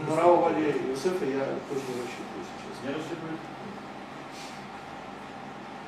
Но 0.07 0.17
Рау 0.17 0.43
Бадия 0.43 0.71
и 0.71 0.91
Юсефа 0.91 1.25
я 1.25 1.45
тоже 1.69 1.83
не 1.89 2.03
рассчитываю, 2.03 2.45
честно. 2.61 2.89
не 2.89 2.95
рассчитывает? 2.95 3.41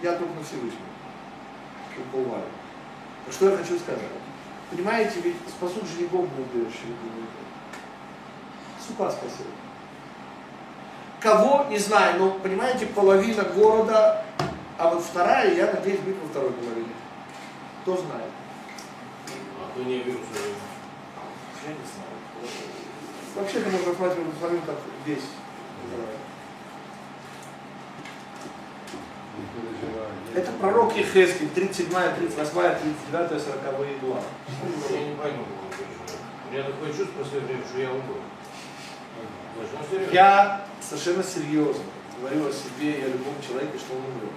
Я 0.03 0.13
только 0.19 0.35
на 0.35 0.43
Всевышнего. 0.45 0.95
Уповаю. 1.97 2.45
А 3.29 3.33
Что 3.33 3.51
я 3.51 3.57
хочу 3.57 3.79
сказать? 3.79 4.03
Понимаете, 4.71 5.21
ведь 5.21 5.37
спасут 5.49 5.85
же 5.87 6.01
не 6.01 6.07
бомбоубежище. 6.07 6.87
Сука 8.87 9.11
спасет. 9.11 9.47
Кого, 11.25 11.65
не 11.71 11.79
знаю, 11.79 12.21
но, 12.21 12.33
понимаете, 12.33 12.85
половина 12.85 13.45
города, 13.45 14.23
а 14.77 14.91
вот 14.91 15.03
вторая, 15.03 15.55
я 15.55 15.73
надеюсь, 15.73 16.01
быть 16.01 16.21
во 16.21 16.29
второй 16.29 16.53
половине. 16.53 16.93
Кто 17.81 17.97
знает? 17.97 18.31
А 19.59 19.75
то 19.75 19.83
не 19.85 20.01
вижу, 20.01 20.19
Я 21.65 21.71
не 21.71 21.79
знаю. 21.89 22.13
Вообще-то 23.37 23.71
можно 23.71 23.89
рассматривать 23.89 24.35
половину 24.35 24.63
как 24.67 24.77
весь. 25.07 25.25
Это 30.35 30.53
пророк 30.61 30.95
Ехескин, 30.95 31.49
37, 31.49 31.87
38, 31.87 32.53
39, 32.53 33.43
40 33.43 34.01
глава. 34.03 34.21
я 34.91 35.09
не 35.09 35.15
пойму. 35.15 35.45
У 36.51 36.53
меня 36.53 36.65
такое 36.65 36.89
чувство 36.89 37.07
в 37.07 37.23
последнее 37.23 37.57
время, 37.57 37.65
что 37.67 37.81
я 37.81 37.91
умру. 37.93 38.17
Ну. 39.91 40.13
Я 40.13 40.67
совершенно 40.89 41.23
серьезно 41.23 41.85
говорю 42.21 42.49
о 42.49 42.53
себе 42.53 43.01
и 43.01 43.03
о 43.05 43.09
любом 43.09 43.35
человеке, 43.47 43.79
что 43.79 43.95
он 43.95 44.05
умрет. 44.05 44.33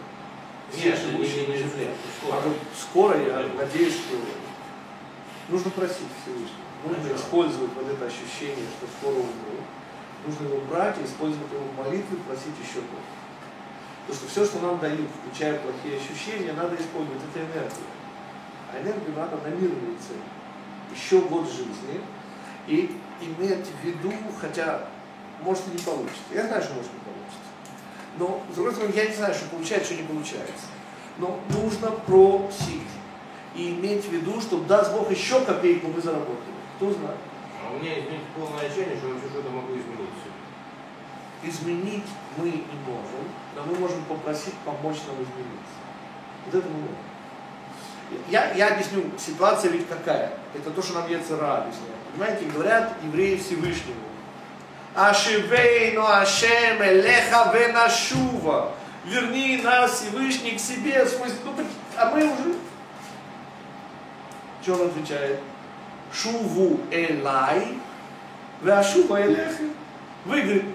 Все 0.71 0.89
Нет, 0.89 0.99
живущие 0.99 1.47
на 1.47 1.55
земле. 1.57 1.93
скоро. 2.19 2.35
А 2.35 2.41
вот 2.41 2.57
скоро 2.75 3.17
я 3.17 3.47
надеюсь, 3.55 3.93
что 3.93 4.17
нужно 5.49 5.71
просить 5.71 6.11
Всевышнего. 6.21 6.67
Нужно 6.83 7.03
Конечно. 7.03 7.23
использовать 7.25 7.71
вот 7.73 7.87
это 7.87 8.05
ощущение, 8.05 8.67
что 8.77 8.87
скоро 8.99 9.15
умру. 9.15 9.59
Нужно 10.25 10.45
его 10.47 10.61
брать 10.69 10.97
и 10.99 11.05
использовать 11.05 11.51
его 11.51 11.63
в 11.63 11.77
молитве, 11.77 12.17
просить 12.27 12.57
еще 12.59 12.81
больше. 12.81 13.15
Потому 14.05 14.19
что 14.19 14.27
все, 14.27 14.45
что 14.45 14.59
нам 14.59 14.79
дают, 14.79 15.07
включая 15.21 15.59
плохие 15.59 15.97
ощущения, 15.97 16.53
надо 16.53 16.75
использовать. 16.75 17.21
Это 17.31 17.39
энергия. 17.39 17.87
А 18.71 18.81
энергию 18.81 19.15
надо 19.15 19.37
на 19.37 19.47
мирные 19.47 19.95
цели. 19.99 20.23
Еще 20.93 21.21
год 21.21 21.47
жизни. 21.47 22.01
И 22.67 22.97
иметь 23.21 23.65
в 23.65 23.85
виду, 23.85 24.11
хотя 24.41 24.87
может 25.41 25.67
и 25.67 25.71
не 25.71 25.79
получится. 25.79 26.21
Я 26.33 26.47
знаю, 26.47 26.61
что 26.61 26.73
может 26.73 26.91
не 26.93 26.99
получится. 26.99 27.17
Но, 28.17 28.43
с 28.51 28.55
другой 28.55 28.73
стороны, 28.73 28.93
я 28.95 29.05
не 29.05 29.15
знаю, 29.15 29.33
что 29.33 29.45
получается, 29.49 29.93
что 29.93 30.01
не 30.01 30.07
получается. 30.07 30.65
Но 31.17 31.39
нужно 31.49 31.91
просить. 31.91 32.91
И 33.55 33.71
иметь 33.71 34.05
в 34.05 34.11
виду, 34.11 34.39
что 34.39 34.59
даст 34.61 34.93
Бог 34.93 35.09
еще 35.09 35.41
копейку 35.41 35.87
мы 35.87 36.01
заработали. 36.01 36.57
Кто 36.77 36.91
знает. 36.93 37.17
А 37.63 37.73
у 37.73 37.79
меня, 37.79 37.93
извините, 37.93 38.25
полное 38.35 38.65
отчаяние, 38.65 38.97
что 38.97 39.07
я 39.07 39.13
вообще 39.13 39.29
что-то 39.29 39.49
могу 39.49 39.73
изменить. 39.73 40.09
Изменить 41.43 42.05
мы 42.37 42.45
не 42.45 42.77
можем, 42.85 43.25
но 43.55 43.63
мы 43.63 43.75
можем 43.79 44.03
попросить 44.05 44.53
помочь 44.65 44.97
нам 45.07 45.15
измениться. 45.15 45.77
Вот 46.45 46.55
это 46.55 46.67
мы 46.67 46.79
можем. 46.79 46.97
Я, 48.29 48.53
я 48.53 48.69
объясню, 48.69 49.03
ситуация 49.17 49.71
ведь 49.71 49.87
какая. 49.87 50.33
Это 50.53 50.71
то, 50.71 50.81
что 50.81 50.93
нам 50.93 51.09
Ецера 51.09 51.57
объясняет. 51.57 51.95
Понимаете, 52.13 52.45
говорят 52.45 52.93
евреи 53.03 53.35
Всевышнему. 53.35 54.06
Ашивейну 54.95 56.05
Ашем 56.05 56.81
Элеха 56.81 57.53
Венашува. 57.53 58.73
Верни 59.05 59.57
нас, 59.57 60.01
Всевышний, 60.01 60.51
к 60.51 60.59
себе. 60.59 61.07
Ну, 61.45 61.53
а 61.97 62.09
мы 62.09 62.25
уже... 62.25 62.55
Что 64.61 64.73
он 64.73 64.87
отвечает? 64.87 65.39
Шуву 66.11 66.79
Элай, 66.91 67.77
Веашува 68.61 69.25
Элеха. 69.25 69.63
Вы, 70.25 70.41
говорит, 70.41 70.65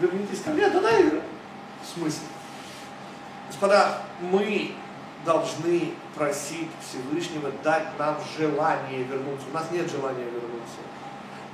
вернитесь 0.00 0.42
ко 0.42 0.50
мне, 0.50 0.68
тогда 0.68 0.90
и 0.98 1.04
в 1.04 1.98
смысле. 1.98 2.26
Господа, 3.48 3.98
мы 4.20 4.72
должны 5.24 5.94
просить 6.14 6.70
Всевышнего 6.82 7.50
дать 7.62 7.98
нам 7.98 8.16
желание 8.38 9.04
вернуться. 9.04 9.46
У 9.50 9.54
нас 9.54 9.70
нет 9.70 9.90
желания 9.90 10.24
вернуться. 10.24 10.80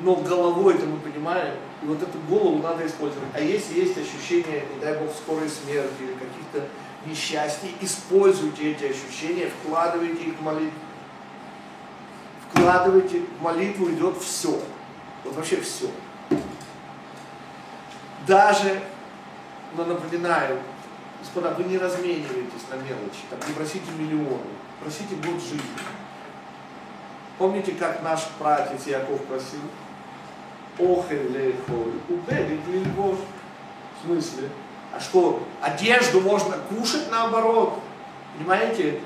Но 0.01 0.17
головой-то 0.17 0.87
мы 0.87 0.99
понимаем, 0.99 1.55
и 1.83 1.87
вот 1.87 2.03
эту 2.03 2.19
голову 2.29 2.59
надо 2.63 2.87
использовать. 2.87 3.29
А 3.35 3.41
если 3.41 3.81
есть 3.81 3.97
ощущение, 3.97 4.65
не 4.75 4.81
дай 4.81 4.99
Бог, 4.99 5.11
скорой 5.15 5.49
смерти 5.49 5.95
или 6.01 6.13
каких-то 6.13 6.69
несчастий, 7.07 7.75
используйте 7.81 8.73
эти 8.73 8.85
ощущения, 8.85 9.51
вкладывайте 9.63 10.25
их 10.25 10.35
в 10.35 10.43
молитву. 10.43 10.79
вкладывайте, 12.53 13.23
в 13.39 13.43
молитву 13.43 13.91
идет 13.91 14.19
все. 14.19 14.61
Вот 15.25 15.37
вообще 15.37 15.61
все. 15.61 15.91
Даже, 18.27 18.83
но 19.77 19.85
напоминаю, 19.85 20.59
господа, 21.21 21.55
вы 21.55 21.65
не 21.65 21.79
размениваетесь 21.79 22.69
на 22.71 22.75
мелочи, 22.75 23.23
там, 23.31 23.39
не 23.49 23.55
просите 23.55 23.91
миллионы, 23.99 24.39
просите 24.81 25.15
год 25.17 25.41
жизни. 25.41 25.61
Помните, 27.39 27.73
как 27.73 28.03
наш 28.03 28.27
пратец 28.39 28.87
Яков 28.87 29.25
просил? 29.25 29.61
Охель 30.81 31.31
лехоль, 31.33 31.93
убедит 32.09 32.67
лильвош. 32.69 33.19
В 34.01 34.07
смысле? 34.07 34.49
А 34.93 35.01
что, 35.01 35.43
одежду 35.61 36.21
можно 36.21 36.57
кушать 36.69 37.11
наоборот? 37.11 37.79
Понимаете? 38.37 39.01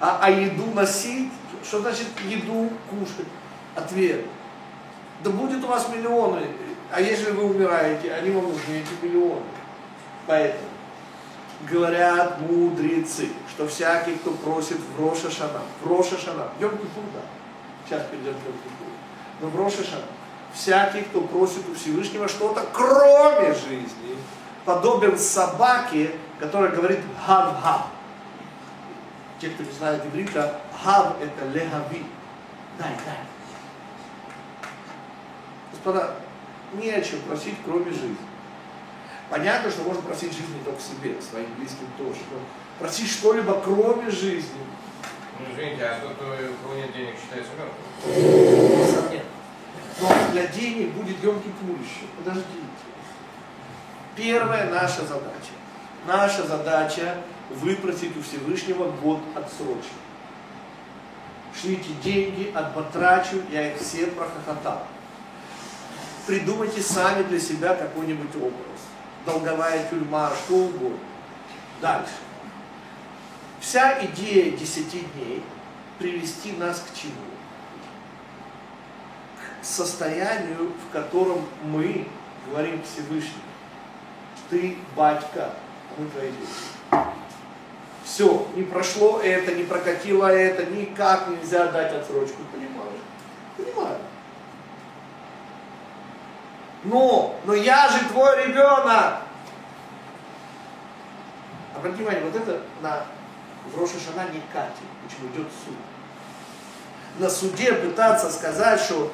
А, 0.00 0.18
а 0.22 0.30
еду 0.30 0.66
носить? 0.74 1.32
Что 1.64 1.80
значит 1.80 2.06
еду 2.28 2.70
кушать? 2.90 3.26
Ответ. 3.74 4.24
Да 5.24 5.30
будет 5.30 5.64
у 5.64 5.68
вас 5.68 5.88
миллионы, 5.88 6.42
а 6.90 7.00
если 7.00 7.30
вы 7.30 7.44
умираете, 7.44 8.12
они 8.12 8.30
вам 8.30 8.44
нужны 8.44 8.74
эти 8.74 9.04
миллионы. 9.04 9.42
Поэтому 10.26 10.68
говорят 11.70 12.40
мудрецы, 12.40 13.28
что 13.48 13.66
всякий, 13.68 14.16
кто 14.16 14.32
просит 14.32 14.78
в 14.78 15.00
Роша 15.00 15.30
Шана, 15.30 15.62
в 15.80 15.86
Роша 15.86 16.18
Шана, 16.18 16.48
Йом 16.60 16.72
Кипур, 16.72 17.04
да, 17.14 17.20
сейчас 17.86 18.06
перейдем 18.10 18.34
к 18.34 18.44
Йом 18.44 18.54
Кипуру, 18.54 18.90
но 19.40 19.48
в 19.48 19.56
Роша 19.56 19.84
Шана, 19.84 20.02
всякий, 20.54 21.02
кто 21.02 21.20
просит 21.22 21.68
у 21.68 21.74
Всевышнего 21.74 22.28
что-то, 22.28 22.66
кроме 22.72 23.54
жизни, 23.54 24.16
подобен 24.64 25.18
собаке, 25.18 26.12
которая 26.38 26.70
говорит 26.70 27.00
«хав-хав». 27.26 27.86
Те, 29.40 29.50
кто 29.50 29.62
не 29.64 29.72
знает 29.72 30.04
иврита, 30.06 30.60
«хав»– 30.82 31.14
это 31.20 31.46
«легави». 31.46 32.04
Дай, 32.78 32.94
дай. 33.04 33.18
Господа, 35.70 36.14
не 36.74 36.90
о 36.90 37.02
чем 37.02 37.20
просить, 37.20 37.56
кроме 37.64 37.90
жизни. 37.90 38.16
Понятно, 39.30 39.70
что 39.70 39.82
можно 39.82 40.02
просить 40.02 40.32
жизни 40.32 40.60
только 40.64 40.80
себе, 40.80 41.16
своим 41.22 41.46
близким 41.56 41.86
тоже. 41.98 42.20
Просить 42.78 43.10
что-либо, 43.10 43.60
кроме 43.64 44.10
жизни, 44.10 44.60
Ну, 45.38 45.46
извините, 45.52 45.84
а 45.84 46.00
кого 46.00 46.74
нет 46.74 46.92
денег, 46.92 47.14
считается 47.18 47.50
мертвым? 47.56 48.78
несомненно. 48.78 49.24
Но 50.00 50.08
для 50.32 50.46
денег 50.46 50.92
будет 50.92 51.22
емкий 51.22 51.52
пур 51.60 51.76
еще. 51.76 52.06
Подождите. 52.18 52.48
Первая 54.16 54.70
наша 54.70 55.02
задача. 55.06 55.52
Наша 56.06 56.46
задача 56.46 57.16
выпросить 57.50 58.16
у 58.16 58.22
Всевышнего 58.22 58.90
год 58.90 59.20
отсрочки. 59.36 59.92
Шлите 61.54 61.90
деньги, 62.02 62.50
отбатрачу, 62.54 63.42
я 63.50 63.72
их 63.72 63.78
все 63.78 64.06
прохохотал. 64.06 64.86
Придумайте 66.26 66.80
сами 66.80 67.22
для 67.24 67.38
себя 67.38 67.74
какой-нибудь 67.74 68.34
образ. 68.36 68.80
Долговая 69.26 69.88
тюрьма, 69.88 70.32
что 70.44 70.54
угодно. 70.54 70.98
Дальше. 71.80 72.12
Вся 73.60 74.04
идея 74.06 74.56
10 74.56 74.90
дней 74.90 75.42
привести 75.98 76.52
нас 76.52 76.80
к 76.80 76.96
чему? 76.98 77.31
Состоянию, 79.62 80.72
в 80.88 80.92
котором 80.92 81.46
мы 81.62 82.06
говорим 82.48 82.82
Всевышнему. 82.82 83.42
Ты 84.50 84.76
батька, 84.96 85.50
мы 85.96 86.08
твои 86.08 86.30
дети. 86.30 87.06
Все, 88.04 88.46
не 88.56 88.64
прошло 88.64 89.20
это, 89.20 89.54
не 89.54 89.62
прокатило 89.62 90.26
это, 90.26 90.66
никак 90.66 91.28
нельзя 91.28 91.66
дать 91.68 91.94
отсрочку, 91.94 92.42
понимаешь? 92.52 93.00
Понимаю. 93.56 93.98
Но, 96.84 97.36
но 97.44 97.54
я 97.54 97.88
же 97.88 98.04
твой 98.08 98.44
ребенок. 98.44 99.22
Обратите 101.76 102.02
внимание, 102.02 102.24
вот 102.24 102.36
это 102.36 102.60
на, 102.82 103.04
в 103.66 103.86
Шана 103.86 104.28
не 104.30 104.42
катит, 104.52 104.74
почему 105.04 105.28
идет 105.32 105.46
суд. 105.64 105.76
На 107.18 107.30
суде 107.30 107.72
пытаться 107.72 108.30
сказать, 108.30 108.80
что 108.80 109.12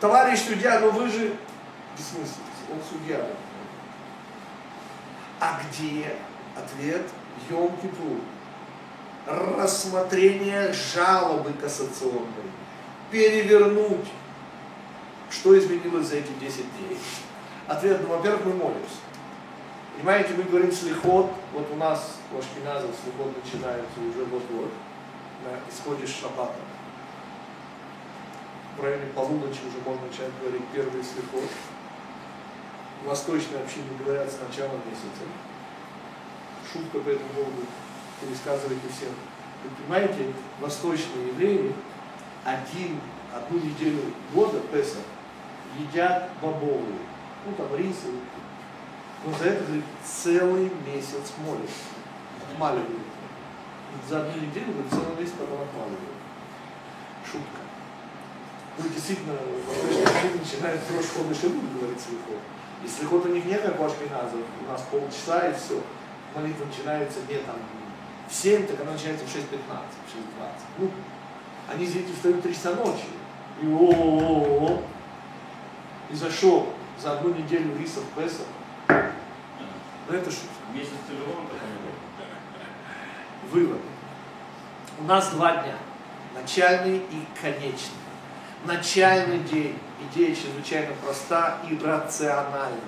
товарищ 0.00 0.40
судья, 0.40 0.80
ну 0.80 0.90
вы 0.90 1.08
же 1.08 1.36
бессмысленно, 1.96 2.46
он 2.72 2.78
судья. 2.88 3.24
А 5.40 5.60
где 5.62 6.14
ответ 6.56 7.06
Йом 7.50 7.76
Кипур? 7.76 8.20
Рассмотрение 9.26 10.72
жалобы 10.72 11.52
кассационной. 11.52 12.50
Перевернуть 13.10 14.06
что 15.30 15.58
изменилось 15.58 16.08
за 16.08 16.16
эти 16.16 16.30
10 16.40 16.56
дней? 16.56 16.98
Ответ, 17.66 18.00
ну, 18.02 18.16
во-первых, 18.16 18.46
мы 18.46 18.54
молимся. 18.54 18.96
Понимаете, 19.96 20.34
мы 20.34 20.44
говорим 20.44 20.72
слихот, 20.72 21.30
вот 21.52 21.70
у 21.72 21.76
нас 21.76 22.16
в 22.32 22.38
Ашкеназах 22.38 22.90
слихот 23.02 23.34
начинается 23.44 24.00
уже 24.00 24.24
вот-вот, 24.24 24.70
на 25.44 25.70
исходе 25.70 26.06
шаббата. 26.06 26.54
В 28.78 28.84
районе 28.84 29.06
полуночи 29.06 29.58
уже 29.66 29.78
можно 29.84 30.06
начать 30.06 30.30
говорить 30.40 30.62
первый 30.72 31.02
слихот. 31.02 31.50
Восточные 33.04 33.64
общины 33.64 33.86
говорят 33.98 34.30
с 34.30 34.38
начала 34.38 34.70
месяца. 34.86 35.26
Шутка 36.72 37.00
по 37.00 37.08
этому 37.08 37.28
поводу 37.30 37.66
пересказывайте 38.20 38.86
всем. 38.88 39.08
Вы 39.64 39.70
понимаете, 39.70 40.32
восточные 40.60 41.26
евреи 41.26 41.74
один, 42.44 43.00
одну 43.34 43.58
неделю 43.58 44.00
года, 44.32 44.60
Песах, 44.60 45.02
едят 45.76 46.30
бобовые, 46.40 46.98
ну 47.46 47.52
там 47.56 47.76
рисы, 47.76 48.12
но 49.26 49.36
за 49.36 49.46
это 49.46 49.64
говорит, 49.64 49.84
целый 50.04 50.70
месяц 50.86 51.32
молятся, 51.44 51.82
отмаливают. 52.48 53.02
За 54.08 54.20
одну 54.20 54.40
неделю 54.40 54.72
целый 54.88 55.16
месяц 55.18 55.32
потом 55.32 55.62
отмаливают. 55.62 56.14
Шутка. 57.24 57.67
Ну, 58.78 58.88
действительно, 58.88 59.34
восточные 59.66 60.34
начинают 60.38 60.80
прошлый 60.82 61.24
ходыш 61.24 61.38
и 61.42 61.48
будут 61.48 61.80
говорить 61.80 62.00
слихот. 62.00 62.40
И 62.84 62.88
слихот 62.88 63.26
у 63.26 63.28
них 63.28 63.44
не 63.44 63.58
как 63.58 63.80
ашкеназов, 63.80 64.40
у 64.60 64.70
нас 64.70 64.86
полчаса 64.88 65.48
и 65.48 65.54
все. 65.54 65.82
Молитва 66.34 66.64
начинается 66.66 67.18
не 67.28 67.38
там 67.38 67.56
в 68.28 68.32
7, 68.32 68.66
так 68.68 68.80
она 68.80 68.92
начинается 68.92 69.24
в 69.24 69.28
6.15, 69.28 69.40
в 69.40 70.40
6.20. 70.40 70.50
Ну, 70.78 70.90
они 71.68 71.86
дети 71.86 72.12
встают 72.12 72.38
в 72.38 72.42
3 72.42 72.54
часа 72.54 72.74
ночи. 72.74 73.06
И 73.60 73.66
о, 73.66 73.70
о, 73.70 73.90
о, 73.90 74.68
о. 74.68 74.82
И 76.10 76.14
за 76.14 76.30
что? 76.30 76.72
За 77.02 77.18
одну 77.18 77.34
неделю 77.34 77.76
рисов 77.76 78.04
Песах? 78.16 78.46
Ну 80.08 80.14
это 80.14 80.30
шутка. 80.30 80.48
Месяц 80.72 80.90
тяжело, 81.08 81.42
Вывод. 83.50 83.80
У 85.00 85.04
нас 85.04 85.30
два 85.30 85.62
дня. 85.62 85.76
Начальный 86.34 86.98
и 86.98 87.26
конечный. 87.40 88.07
Начальный 88.64 89.38
день. 89.38 89.78
Идея 90.10 90.34
чрезвычайно 90.34 90.94
проста 91.02 91.58
и 91.68 91.78
рациональна. 91.78 92.80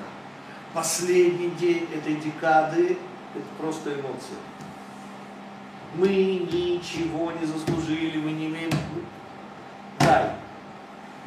Последний 0.74 1.50
день 1.50 1.88
этой 1.94 2.16
декады– 2.16 2.98
это 3.34 3.44
просто 3.58 3.94
эмоции. 3.94 4.36
Мы 5.94 6.08
ничего 6.08 7.32
не 7.32 7.46
заслужили, 7.46 8.18
мы 8.18 8.32
не 8.32 8.46
имеем... 8.46 8.70
Дай. 10.00 10.32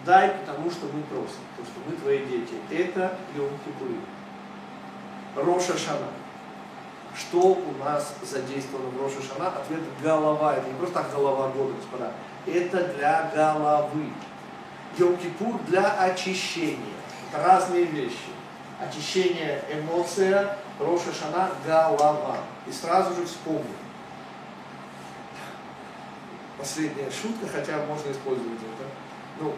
Дай, 0.06 0.30
потому 0.32 0.70
что 0.70 0.88
мы 0.88 1.02
просим, 1.04 1.40
потому 1.56 1.68
что 1.68 1.80
мы 1.90 1.96
твои 1.96 2.26
дети. 2.26 2.56
Это 2.70 3.18
Йом 3.36 3.50
Кипурим. 3.64 4.02
Роша 5.36 5.78
Шана. 5.78 6.08
Что 7.16 7.40
у 7.40 7.84
нас 7.84 8.16
задействовано 8.22 8.90
в 8.90 9.02
Роша 9.02 9.22
Шана? 9.22 9.50
Ответ 9.50 9.82
голова. 10.02 10.56
Это 10.56 10.68
не 10.68 10.74
просто 10.74 10.96
так 10.96 11.12
голова 11.14 11.50
года, 11.50 11.74
господа. 11.74 12.12
Это 12.46 12.94
для 12.96 13.32
головы. 13.34 14.10
Йом 14.98 15.18
Кипур 15.18 15.60
для 15.68 15.92
очищения. 16.00 16.78
Разные 17.34 17.86
вещи. 17.86 18.18
Очищение 18.80 19.64
эмоция, 19.72 20.58
Роша 20.80 21.14
Шана 21.14 21.52
голова. 21.66 22.38
И 22.68 22.72
сразу 22.72 23.16
же 23.16 23.26
вспомним. 23.26 23.66
Последняя 26.58 27.10
шутка, 27.10 27.48
хотя 27.52 27.78
можно 27.86 28.12
использовать 28.12 28.60
это. 28.60 28.90
Ну, 29.40 29.54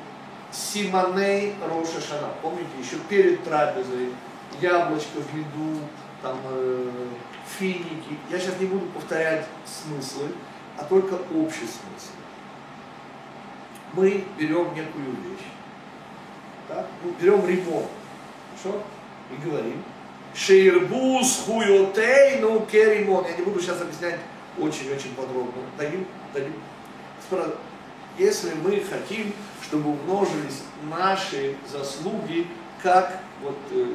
Симоней 0.52 1.56
Роша 1.68 2.02
Шана. 2.02 2.30
Помните, 2.42 2.70
еще 2.80 2.98
перед 3.10 3.44
трапезой 3.44 4.14
яблочко 4.62 5.20
в 5.20 5.36
меду, 5.36 5.82
там 6.22 6.38
э, 6.46 6.90
финики. 7.58 8.18
Я 8.30 8.40
сейчас 8.40 8.60
не 8.60 8.68
буду 8.68 8.86
повторять 8.88 9.46
смыслы, 9.66 10.32
а 10.78 10.84
только 10.86 11.16
общий 11.36 11.68
смысл. 11.68 12.14
Мы 13.96 14.26
берем 14.38 14.74
некую 14.76 15.12
вещь, 15.24 15.48
так? 16.68 16.86
ну, 17.04 17.14
берем 17.20 17.48
ремонт, 17.48 17.88
хорошо? 18.50 18.82
И 19.32 19.48
говорим, 19.48 19.82
Шейрбус 20.36 21.44
хуйотей, 21.46 22.40
ну 22.42 22.66
керимон. 22.66 23.26
Я 23.26 23.38
не 23.38 23.44
буду 23.44 23.62
сейчас 23.62 23.82
объяснять 23.82 24.20
очень-очень 24.58 25.16
подробно. 25.16 25.54
Дадим, 25.78 26.06
дадим. 26.34 26.54
Если 28.18 28.54
мы 28.56 28.82
хотим, 28.82 29.34
чтобы 29.64 29.92
умножились 29.92 30.64
наши 30.84 31.56
заслуги, 31.72 32.48
как 32.84 33.20
вот 33.42 33.58
э, 33.72 33.86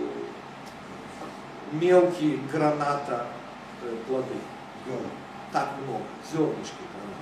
мелкие 1.73 2.39
граната 2.53 3.27
э, 3.83 3.95
плоды. 4.09 4.35
Так 5.53 5.71
много, 5.85 6.05
зернышки 6.31 6.83
граната. 6.93 7.20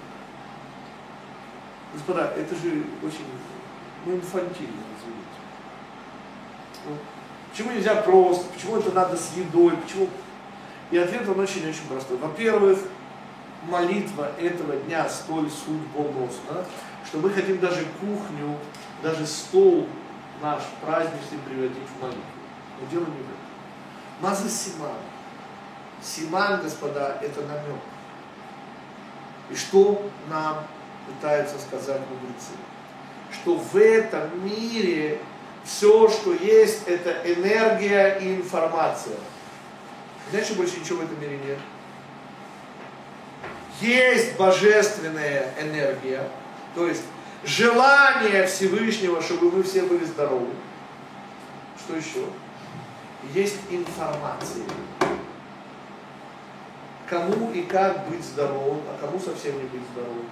Господа, 1.95 2.32
это 2.36 2.55
же 2.55 2.84
очень 3.03 3.24
ну, 4.05 4.16
инфантильно, 4.16 4.82
извините. 4.99 5.39
Ну, 6.86 6.97
почему 7.51 7.72
нельзя 7.72 7.97
просто, 8.03 8.47
почему 8.53 8.76
это 8.76 8.93
надо 8.93 9.16
с 9.16 9.32
едой, 9.36 9.76
почему... 9.76 10.09
И 10.91 10.97
ответ 10.97 11.28
он 11.28 11.41
очень-очень 11.41 11.86
простой. 11.89 12.16
Во-первых, 12.18 12.78
молитва 13.68 14.30
этого 14.39 14.76
дня 14.76 15.09
столь 15.09 15.51
судьбоносна, 15.51 16.64
что 17.05 17.18
мы 17.18 17.30
хотим 17.30 17.59
даже 17.59 17.84
кухню, 18.01 18.57
даже 19.03 19.26
стол 19.26 19.86
наш 20.41 20.62
праздничный 20.80 21.39
приводить 21.47 21.76
в 21.76 22.03
молитву. 22.03 22.22
Но 22.80 22.91
дело 22.91 23.05
не 23.05 23.07
в 23.07 23.26
этом. 23.26 24.20
Маза 24.20 24.49
Симан. 24.49 24.97
Симан, 26.03 26.62
господа, 26.62 27.18
это 27.20 27.43
намек. 27.43 27.80
И 29.51 29.55
что 29.55 30.11
нам 30.28 30.64
пытаются 31.09 31.59
сказать 31.59 32.01
мудрецы? 32.11 32.53
Что 33.33 33.57
в 33.57 33.77
этом 33.77 34.45
мире 34.45 35.19
все, 35.65 36.09
что 36.09 36.33
есть, 36.33 36.87
это 36.87 37.11
энергия 37.25 38.19
и 38.21 38.37
информация. 38.37 39.17
Знаете, 40.31 40.55
больше 40.55 40.81
ничего 40.81 41.01
в 41.01 41.05
этом 41.05 41.21
мире 41.21 41.39
нет? 41.47 41.59
Есть 43.81 44.37
божественная 44.37 45.55
энергия, 45.61 46.29
то 46.75 46.89
есть 46.89 47.03
желание 47.45 48.47
Всевышнего, 48.47 49.23
чтобы 49.23 49.53
мы 49.53 49.63
все 49.63 49.83
были 49.83 50.05
здоровы. 50.05 50.49
Что 51.79 51.97
еще? 51.97 52.27
Есть 53.33 53.59
информация. 53.71 54.65
Кому 57.09 57.53
и 57.53 57.63
как 57.63 58.09
быть 58.09 58.25
здоровым, 58.25 58.83
а 58.89 58.99
кому 59.01 59.19
совсем 59.19 59.57
не 59.57 59.65
быть 59.65 59.83
здоровым. 59.93 60.27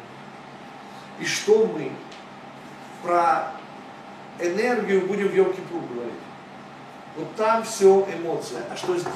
И 1.18 1.24
что 1.24 1.66
мы 1.66 1.92
про 3.02 3.52
энергию 4.38 5.06
будем 5.06 5.28
в 5.28 5.34
Йом-Кипур 5.34 5.88
говорить. 5.92 6.14
Вот 7.16 7.34
там 7.36 7.64
все 7.64 8.06
эмоция. 8.14 8.64
А 8.70 8.76
что 8.76 8.96
здесь? 8.96 9.10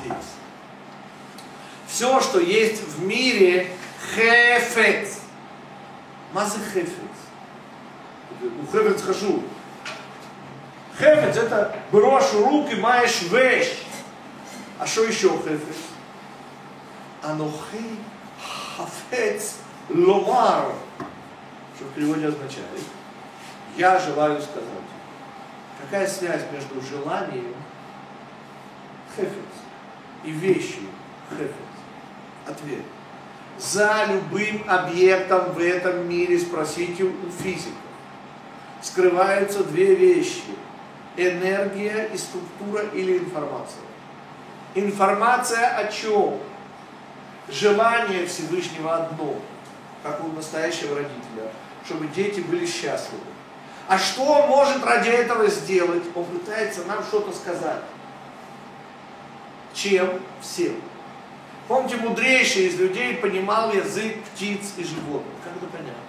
Все, 1.86 2.20
что 2.20 2.40
есть 2.40 2.82
в 2.82 3.04
мире, 3.04 3.70
хефец. 4.14 5.20
Мазы 6.32 6.58
хефец. 6.72 6.88
У 8.40 8.72
хефец 8.72 9.02
хожу. 9.02 9.42
Хефец 10.98 11.36
это 11.36 11.76
брошь 11.90 12.32
руки, 12.32 12.76
маешь 12.76 13.22
вещь. 13.22 13.78
А 14.78 14.86
что 14.86 15.04
еще 15.04 15.30
хефец? 15.30 15.76
Анохи 17.22 17.98
хафец 18.76 19.56
ломар. 19.90 20.72
Что 21.80 21.88
в 21.88 21.92
переводе 21.94 22.28
означает? 22.28 22.66
Я 23.74 23.98
желаю 23.98 24.38
сказать. 24.42 24.68
Какая 25.80 26.06
связь 26.06 26.42
между 26.52 26.78
желанием 26.82 27.54
хефец 29.16 29.32
и 30.22 30.30
вещью 30.30 30.82
хефец? 31.30 31.54
Ответ. 32.46 32.82
За 33.58 34.04
любым 34.10 34.62
объектом 34.68 35.52
в 35.52 35.58
этом 35.58 36.06
мире, 36.06 36.38
спросите 36.38 37.04
у 37.04 37.14
физиков, 37.42 37.72
скрываются 38.82 39.64
две 39.64 39.94
вещи. 39.94 40.42
Энергия 41.16 42.10
и 42.12 42.16
структура 42.18 42.84
или 42.92 43.16
информация. 43.16 43.80
Информация 44.74 45.78
о 45.78 45.90
чем? 45.90 46.40
Желание 47.48 48.26
Всевышнего 48.26 48.96
одно, 48.96 49.36
как 50.02 50.22
у 50.22 50.28
настоящего 50.28 50.96
родителя, 50.96 51.50
чтобы 51.84 52.06
дети 52.08 52.40
были 52.40 52.66
счастливы. 52.66 53.22
А 53.88 53.98
что 53.98 54.22
он 54.22 54.48
может 54.48 54.84
ради 54.84 55.08
этого 55.08 55.48
сделать? 55.48 56.04
Он 56.14 56.24
пытается 56.24 56.84
нам 56.84 57.02
что-то 57.02 57.32
сказать. 57.32 57.82
Чем? 59.74 60.20
Всем. 60.40 60.76
Помните, 61.66 61.96
мудрейший 61.96 62.66
из 62.66 62.78
людей 62.78 63.14
понимал 63.16 63.72
язык 63.72 64.22
птиц 64.24 64.74
и 64.76 64.84
животных. 64.84 65.34
Как 65.44 65.56
это 65.56 65.66
понятно? 65.66 66.02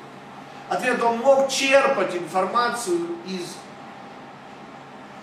Ответ, 0.69 1.03
он 1.03 1.17
мог 1.19 1.49
черпать 1.49 2.15
информацию 2.15 2.99
из, 3.25 3.57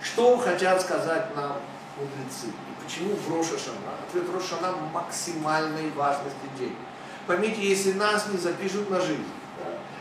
что 0.01 0.37
хотят 0.37 0.81
сказать 0.81 1.35
нам 1.35 1.57
мудрецы. 1.97 2.47
И 2.47 2.83
почему 2.83 3.15
в 3.15 3.35
Рошашана? 3.35 3.77
Ответ 4.07 4.25
Рошашана 4.33 4.75
максимальной 4.93 5.89
важности 5.91 6.47
день. 6.57 6.75
Поймите, 7.25 7.61
если 7.61 7.93
нас 7.93 8.27
не 8.27 8.37
запишут 8.37 8.89
на 8.89 9.01
жизнь, 9.01 9.25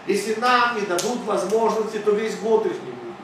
если 0.09 0.41
нам 0.41 0.75
не 0.75 0.87
дадут 0.87 1.23
возможности, 1.27 1.99
то 1.99 2.13
весь 2.13 2.39
год 2.39 2.65
их 2.65 2.73
не 2.73 2.93
будет. 2.93 3.15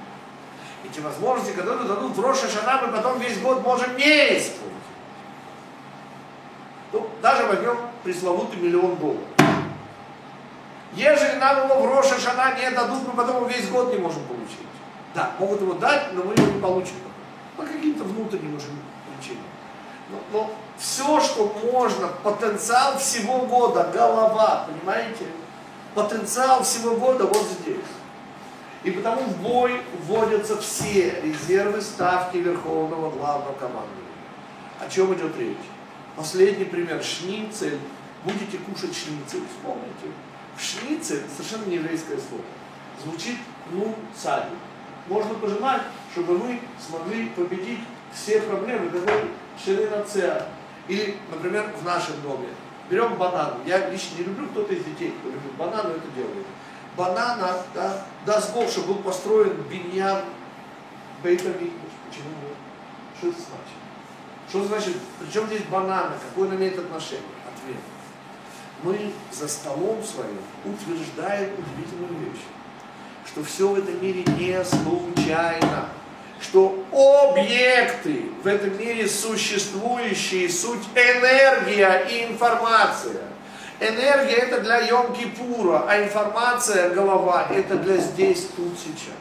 Эти 0.85 1.01
возможности, 1.01 1.57
когда 1.57 1.77
дадут 1.77 2.15
в 2.15 2.21
Роша 2.21 2.47
Шана, 2.47 2.83
мы 2.87 2.93
потом 2.93 3.19
весь 3.19 3.41
год 3.41 3.63
можем 3.63 3.97
не 3.97 4.39
использовать. 4.39 4.75
Ну, 6.93 7.09
даже 7.23 7.47
возьмем 7.47 7.79
пресловутый 8.03 8.61
миллион 8.61 8.97
долларов. 8.97 9.25
Ежели 10.93 11.39
нам 11.39 11.65
его 11.65 11.81
в 11.81 11.87
Роша 11.87 12.21
Шана 12.21 12.55
не 12.59 12.71
дадут, 12.71 13.09
мы 13.09 13.15
потом 13.15 13.37
его 13.37 13.47
весь 13.47 13.69
год 13.71 13.91
не 13.91 13.99
можем 13.99 14.23
получить. 14.27 14.59
Да, 15.15 15.33
могут 15.39 15.63
его 15.63 15.73
дать, 15.75 16.13
но 16.13 16.23
мы 16.23 16.35
его 16.35 16.53
не 16.53 16.61
получим. 16.61 16.97
По 17.57 17.63
каким-то 17.63 18.05
внутренним 18.05 18.57
уже 18.57 18.67
причинам. 19.17 19.45
Но, 20.11 20.19
но 20.33 20.51
все, 20.77 21.19
что 21.21 21.51
можно, 21.73 22.09
потенциал 22.23 22.99
всего 22.99 23.47
года, 23.47 23.91
голова, 23.95 24.67
понимаете? 24.69 25.25
Потенциал 25.95 26.63
всего 26.65 26.97
года 26.97 27.25
вот 27.25 27.47
здесь. 27.61 27.77
И 28.83 28.91
потому 28.91 29.23
в 29.23 29.41
бой 29.41 29.81
вводятся 30.03 30.61
все 30.61 31.21
резервы 31.23 31.81
ставки 31.81 32.37
Верховного 32.37 33.11
Главного 33.11 33.53
Командования. 33.55 34.05
О 34.81 34.91
чем 34.91 35.15
идет 35.15 35.39
речь? 35.39 35.57
Последний 36.17 36.65
пример. 36.65 37.03
Шницель. 37.03 37.79
Будете 38.25 38.59
кушать 38.59 38.97
шницель, 38.97 39.43
вспомните. 39.51 40.09
Шницель 40.59 41.23
совершенно 41.37 41.67
не 41.67 41.77
еврейское 41.77 42.17
слово. 42.17 42.45
Звучит 43.03 43.37
ну 43.71 43.95
сади. 44.17 44.55
Можно 45.09 45.35
пожелать, 45.35 45.83
чтобы 46.13 46.39
мы 46.39 46.61
смогли 46.87 47.29
победить 47.31 47.81
все 48.15 48.41
проблемы, 48.41 48.89
которые 48.89 49.27
ширина 49.63 50.03
цеа. 50.05 50.47
Или, 50.89 51.17
например, 51.31 51.71
в 51.81 51.85
нашем 51.85 52.21
доме. 52.23 52.49
Берем 52.91 53.17
банан. 53.17 53.55
Я 53.67 53.89
лично 53.89 54.19
не 54.19 54.25
люблю, 54.25 54.47
кто-то 54.49 54.75
из 54.75 54.85
детей, 54.85 55.15
кто 55.19 55.31
любит 55.31 55.53
банан, 55.57 55.87
это 55.87 56.09
делает. 56.15 56.47
Банана, 56.97 57.59
да, 57.75 58.05
даст 58.27 58.53
Бог, 58.53 58.69
чтобы 58.69 58.95
был 58.95 59.03
построен 59.03 59.57
биньян 59.71 60.23
Бейтамикуш. 61.23 61.91
Почему 62.09 62.29
нет? 62.29 62.57
Что 63.19 63.29
это 63.29 63.39
значит? 63.39 63.85
Что 64.49 64.65
значит, 64.65 64.97
причем 65.19 65.47
здесь 65.47 65.63
бананы, 65.63 66.15
какое 66.29 66.49
он 66.49 66.57
имеет 66.57 66.79
отношение? 66.79 67.25
Ответ. 67.53 67.81
Мы 68.83 69.13
за 69.33 69.49
столом 69.49 70.03
своим 70.03 70.39
утверждаем 70.65 71.55
удивительную 71.55 72.31
вещь, 72.31 72.43
что 73.27 73.43
все 73.43 73.69
в 73.69 73.79
этом 73.79 74.01
мире 74.03 74.23
не 74.39 74.63
случайно, 74.63 75.89
что 76.45 76.85
объекты 76.93 78.27
в 78.43 78.47
этом 78.47 78.77
мире 78.79 79.09
существующие, 79.09 80.51
суть 80.51 80.85
энергия 80.95 82.07
и 82.11 82.25
информация. 82.25 83.23
Энергия 83.81 84.37
это 84.37 84.61
для 84.61 84.87
Йом-Кипура, 84.89 85.87
а 85.89 86.03
информация, 86.03 86.91
голова, 86.91 87.47
это 87.51 87.77
для 87.77 87.97
здесь, 87.97 88.47
тут, 88.57 88.79
сейчас. 88.79 89.17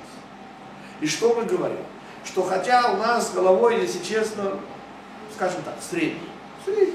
И 0.99 1.07
что 1.07 1.34
мы 1.34 1.45
говорим? 1.45 1.80
Что 2.26 2.43
хотя 2.43 2.91
у 2.91 2.97
нас 2.97 3.32
головой, 3.32 3.82
если 3.82 4.03
честно, 4.03 4.59
скажем 5.34 5.61
так, 5.63 5.76
средний. 5.82 6.30
Средний. 6.65 6.93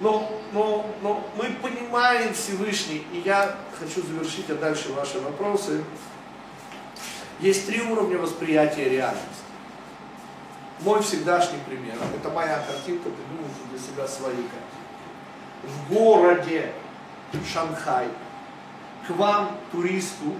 Но, 0.00 0.30
но, 0.52 0.86
но 1.02 1.26
мы 1.36 1.44
понимаем 1.62 2.32
Всевышний, 2.34 3.06
и 3.12 3.22
я 3.24 3.56
хочу 3.78 4.02
завершить, 4.06 4.48
а 4.50 4.54
дальше 4.54 4.92
ваши 4.92 5.18
вопросы. 5.18 5.82
Есть 7.40 7.66
три 7.66 7.80
уровня 7.80 8.18
восприятия 8.18 8.88
реальности. 8.88 9.26
Мой 10.80 11.02
всегдашний 11.02 11.58
пример, 11.66 11.96
это 12.14 12.30
моя 12.30 12.62
картинка, 12.66 13.08
придумайте 13.08 13.60
для 13.70 13.78
себя 13.78 14.06
свои 14.06 14.34
картинки. 14.34 14.80
В 15.62 15.94
городе 15.94 16.72
Шанхай 17.52 18.08
к 19.06 19.10
вам, 19.10 19.56
туристу, 19.72 20.34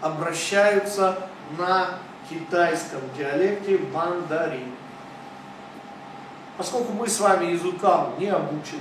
обращаются 0.00 1.28
на 1.58 1.98
китайском 2.28 3.00
диалекте 3.16 3.78
мандарин. 3.92 4.72
Поскольку 6.56 6.92
мы 6.92 7.08
с 7.08 7.18
вами 7.20 7.52
языкам 7.52 8.14
не 8.18 8.26
обучены, 8.26 8.80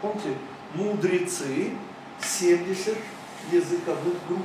помните, 0.00 0.34
мудрецы 0.74 1.72
70 2.20 2.96
языковых 3.52 4.14
групп. 4.28 4.42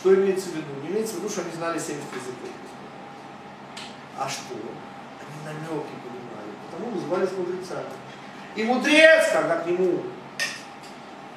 Что 0.00 0.14
имеется 0.14 0.50
в 0.50 0.54
виду? 0.54 0.66
Не 0.82 0.88
имеется 0.90 1.14
в 1.14 1.18
виду, 1.18 1.28
что 1.28 1.40
они 1.40 1.52
знали 1.52 1.78
70 1.78 1.96
языков. 1.96 2.50
А 4.18 4.28
что? 4.28 4.54
Они 4.54 5.44
намеки 5.44 5.92
понимали, 6.04 6.52
потому 6.70 6.94
назывались 6.94 7.32
мудрецами. 7.32 7.86
И 8.54 8.64
мудрец, 8.64 9.32
когда 9.32 9.56
к 9.56 9.66
нему, 9.66 10.02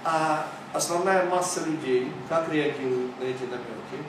а 0.04 0.48
основная 0.74 1.26
масса 1.26 1.66
людей, 1.66 2.12
как 2.28 2.52
реагирует 2.52 3.20
на 3.20 3.24
эти 3.24 3.44
намеки? 3.44 4.04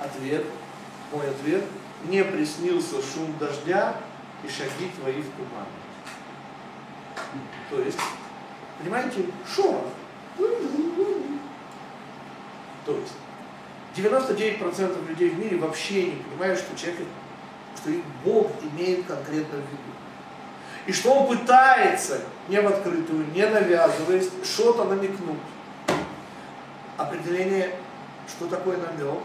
Ответ, 0.00 0.44
мой 1.12 1.30
ответ, 1.30 1.64
мне 2.04 2.24
приснился 2.24 2.96
шум 3.02 3.36
дождя 3.38 3.94
и 4.44 4.48
шаги 4.48 4.90
твои 5.00 5.22
в 5.22 5.30
тумане. 5.32 5.78
То 7.70 7.80
есть, 7.80 7.98
понимаете, 8.78 9.26
шорох. 9.54 9.86
То 12.88 12.96
есть, 12.96 13.12
99% 13.94 15.08
людей 15.08 15.28
в 15.28 15.38
мире 15.38 15.58
вообще 15.58 16.06
не 16.06 16.22
понимают, 16.22 16.58
что 16.58 16.74
человек, 16.74 17.02
что 17.76 17.90
их 17.90 18.02
Бог 18.24 18.50
имеет 18.62 19.04
конкретно 19.04 19.58
в 19.58 19.60
виду. 19.60 19.92
И 20.86 20.92
что 20.92 21.12
он 21.12 21.36
пытается, 21.36 22.22
не 22.48 22.58
в 22.58 22.66
открытую, 22.66 23.26
не 23.34 23.46
навязываясь, 23.46 24.30
что-то 24.42 24.84
намекнуть. 24.84 25.36
Определение, 26.96 27.76
что 28.26 28.46
такое 28.46 28.78
намек, 28.78 29.18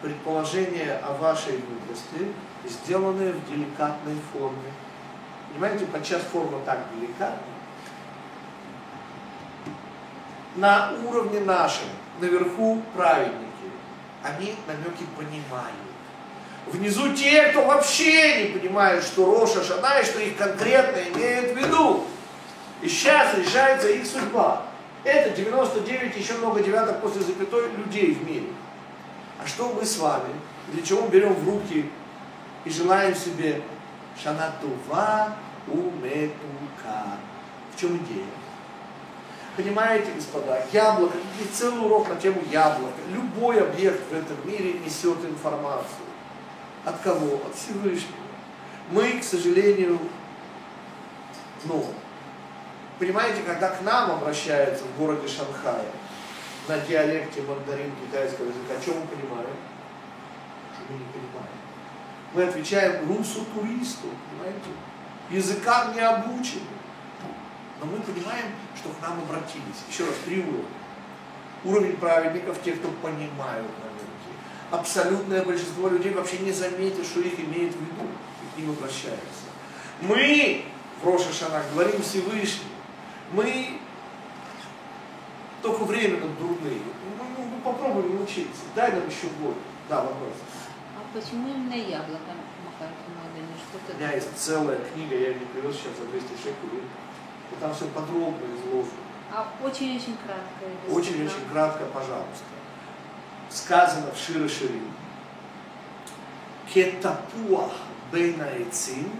предположение 0.00 0.96
о 1.02 1.12
вашей 1.12 1.52
мудрости, 1.58 2.32
сделанное 2.64 3.34
в 3.34 3.46
деликатной 3.46 4.16
форме. 4.32 4.72
Понимаете, 5.50 5.84
подчас 5.84 6.22
форма 6.22 6.60
так 6.64 6.78
деликатна. 6.94 7.51
На 10.56 10.92
уровне 11.08 11.40
нашем, 11.40 11.86
наверху 12.20 12.82
праведники, 12.94 13.70
они 14.22 14.54
намеки 14.66 15.04
понимают. 15.16 15.76
Внизу 16.66 17.14
те, 17.14 17.48
кто 17.48 17.64
вообще 17.64 18.44
не 18.44 18.58
понимает, 18.58 19.02
что 19.02 19.40
Роша 19.40 19.64
Шана 19.64 20.00
и 20.00 20.04
что 20.04 20.20
их 20.20 20.36
конкретно 20.36 20.98
имеют 21.14 21.52
в 21.52 21.56
виду. 21.56 22.04
И 22.82 22.88
сейчас 22.88 23.34
решается 23.34 23.88
их 23.88 24.06
судьба. 24.06 24.62
Это 25.04 25.30
99, 25.30 26.16
еще 26.16 26.34
много 26.34 26.62
девяток 26.62 27.00
после 27.00 27.22
запятой 27.22 27.70
людей 27.72 28.14
в 28.14 28.28
мире. 28.28 28.48
А 29.42 29.46
что 29.46 29.72
мы 29.72 29.84
с 29.84 29.98
вами? 29.98 30.32
Для 30.68 30.82
чего 30.82 31.08
берем 31.08 31.32
в 31.32 31.48
руки 31.48 31.90
и 32.64 32.70
желаем 32.70 33.14
себе 33.14 33.62
Шанатува 34.22 35.34
уметука? 35.66 37.18
В 37.74 37.80
чем 37.80 37.96
идея? 37.96 38.26
Понимаете, 39.56 40.12
господа, 40.12 40.62
яблоко, 40.72 41.18
и 41.40 41.44
целый 41.52 41.84
урок 41.84 42.08
на 42.08 42.16
тему 42.16 42.42
яблока. 42.50 42.94
Любой 43.10 43.60
объект 43.60 44.00
в 44.10 44.14
этом 44.14 44.36
мире 44.46 44.78
несет 44.78 45.22
информацию. 45.24 46.06
От 46.84 46.98
кого? 47.00 47.36
От 47.36 47.54
Всевышнего. 47.54 48.16
Мы, 48.90 49.18
к 49.20 49.22
сожалению, 49.22 49.98
ну, 51.64 51.84
понимаете, 52.98 53.42
когда 53.42 53.68
к 53.68 53.82
нам 53.82 54.12
обращаются 54.12 54.84
в 54.84 54.98
городе 54.98 55.28
Шанхай 55.28 55.84
на 56.66 56.78
диалекте 56.78 57.42
мандарин 57.42 57.92
китайского 58.06 58.46
языка, 58.46 58.80
что 58.80 58.94
мы 58.94 59.06
понимаем? 59.06 59.56
Что 60.74 60.92
мы 60.92 60.98
не 60.98 61.04
понимаем. 61.04 61.52
Мы 62.32 62.42
отвечаем 62.44 63.06
русу 63.06 63.44
туристу, 63.54 64.08
понимаете? 64.30 64.70
Языкам 65.30 65.94
не 65.94 66.00
обучены. 66.00 66.62
Но 67.82 67.88
мы 67.88 67.98
понимаем, 67.98 68.46
что 68.76 68.90
к 68.90 69.02
нам 69.02 69.18
обратились. 69.18 69.82
Еще 69.90 70.04
раз, 70.04 70.14
три 70.24 70.40
уровня. 70.40 70.64
Уровень 71.64 71.96
праведников, 71.96 72.62
те, 72.62 72.72
кто 72.72 72.88
понимают 73.02 73.66
намеки. 73.82 74.32
Абсолютное 74.70 75.44
большинство 75.44 75.88
людей 75.88 76.12
вообще 76.12 76.38
не 76.38 76.52
заметит, 76.52 77.04
что 77.04 77.20
их 77.20 77.38
имеет 77.40 77.74
в 77.74 77.80
виду, 77.80 78.06
и 78.42 78.54
к 78.54 78.58
ним 78.58 78.70
обращаются. 78.70 79.50
Мы 80.00 80.64
в 81.02 81.06
Роша 81.06 81.32
Шанах 81.32 81.64
говорим 81.72 82.02
Всевышний. 82.02 82.70
Мы 83.32 83.80
только 85.60 85.84
временно 85.84 86.28
дурные. 86.38 86.78
Ну, 87.18 87.24
ну, 87.36 87.44
ну, 87.44 87.60
попробуем 87.64 88.16
научиться. 88.16 88.62
Дай 88.76 88.92
нам 88.92 89.08
еще 89.08 89.26
год. 89.40 89.56
Да, 89.88 90.02
вопрос. 90.02 90.34
А 90.96 91.18
почему 91.18 91.48
именно 91.48 91.74
яблоко, 91.74 92.30
Макар 92.64 92.90
Химадович? 93.04 93.58
Что 93.70 93.94
У 93.94 93.98
меня 93.98 94.12
есть 94.12 94.36
целая 94.36 94.78
книга, 94.92 95.16
я 95.16 95.28
ее 95.28 95.34
не 95.34 95.46
привез 95.46 95.76
сейчас 95.76 95.96
за 95.98 96.06
200 96.06 96.28
шекелей. 96.36 96.82
И 97.52 97.60
там 97.60 97.74
все 97.74 97.86
подробно 97.86 98.44
изложено. 98.56 98.92
А 99.30 99.46
очень-очень 99.62 100.16
кратко. 100.24 100.92
Очень-очень 100.94 101.48
кратко, 101.50 101.84
пожалуйста. 101.86 102.44
Сказано 103.50 104.12
в 104.12 104.18
Шире 104.18 104.48
Ширим. 104.48 104.92
Кетапуах 106.72 107.72
бейна 108.10 108.48
эцим, 108.58 109.10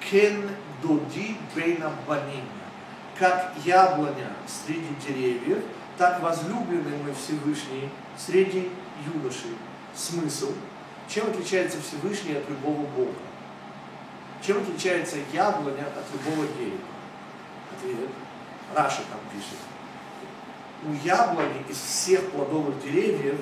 кен 0.00 0.50
доди 0.82 1.36
бейна 1.54 1.92
баним. 2.06 2.44
Как 3.18 3.52
яблоня 3.64 4.32
среди 4.46 4.94
деревьев, 5.06 5.64
так 5.96 6.22
возлюбленный 6.22 6.96
мой 7.02 7.12
Всевышний 7.14 7.90
среди 8.16 8.70
юношей. 9.12 9.56
Смысл. 9.94 10.52
Чем 11.08 11.28
отличается 11.30 11.78
Всевышний 11.80 12.36
от 12.36 12.48
любого 12.48 12.86
Бога? 12.86 13.14
Чем 14.46 14.58
отличается 14.58 15.16
яблоня 15.32 15.86
от 15.86 16.04
любого 16.12 16.46
дерева? 16.58 16.78
Ответ. 17.78 18.08
Раша 18.74 19.02
там 19.10 19.20
пишет. 19.32 19.58
У 20.84 20.92
яблони 21.06 21.64
из 21.68 21.76
всех 21.76 22.30
плодовых 22.30 22.80
деревьев 22.82 23.40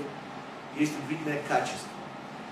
есть 0.77 0.93
удивительное 0.99 1.43
качество. 1.49 1.89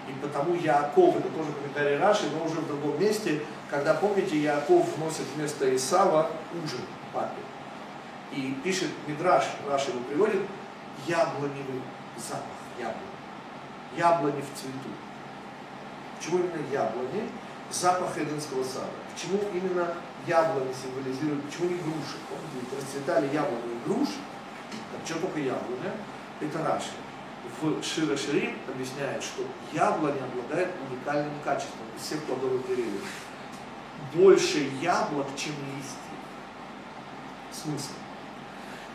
И 0.09 0.13
потому 0.21 0.55
Яаков, 0.55 1.17
это 1.17 1.29
тоже 1.31 1.53
комментарий 1.53 1.97
Раши, 1.97 2.29
но 2.31 2.45
уже 2.45 2.61
в 2.61 2.67
другом 2.67 3.01
месте, 3.01 3.43
когда, 3.71 3.95
помните, 3.95 4.39
Яаков 4.39 4.87
вносит 4.97 5.25
вместо 5.35 5.75
Исава 5.75 6.31
ужин 6.53 6.81
папе. 7.13 7.41
И 8.33 8.59
пишет 8.63 8.91
Мидраш, 9.07 9.45
Раши 9.67 9.91
его 9.91 10.01
приводит, 10.01 10.43
яблоневый 11.07 11.81
запах 12.17 12.43
яблони. 12.79 12.99
Яблони 13.97 14.43
в 14.43 14.59
цвету. 14.59 14.91
Почему 16.19 16.39
именно 16.39 16.71
яблони? 16.71 17.31
Запах 17.71 18.19
Эденского 18.19 18.63
сада. 18.63 18.91
Почему 19.15 19.41
именно 19.53 19.95
яблони 20.27 20.73
символизируют, 20.73 21.45
почему 21.45 21.71
не 21.71 21.77
груши? 21.77 22.17
Помните, 22.29 22.77
расцветали 22.77 23.33
яблони 23.33 23.75
и 23.75 23.89
груши, 23.89 24.19
так 24.93 25.07
что 25.07 25.21
только 25.21 25.41
яблоня, 25.41 25.93
это 26.41 26.65
Раши. 26.65 26.91
В 27.61 27.83
Шира 27.83 28.17
Ширим 28.17 28.57
объясняет, 28.67 29.23
что 29.23 29.43
яблоня 29.73 30.21
обладает 30.25 30.71
уникальным 30.89 31.35
качеством 31.45 31.87
из 31.97 32.03
всех 32.03 32.23
плодовых 32.23 32.67
деревьев. 32.67 33.03
Больше 34.15 34.69
яблок, 34.81 35.27
чем 35.37 35.53
листьев. 35.53 35.99
Смысл? 37.53 37.93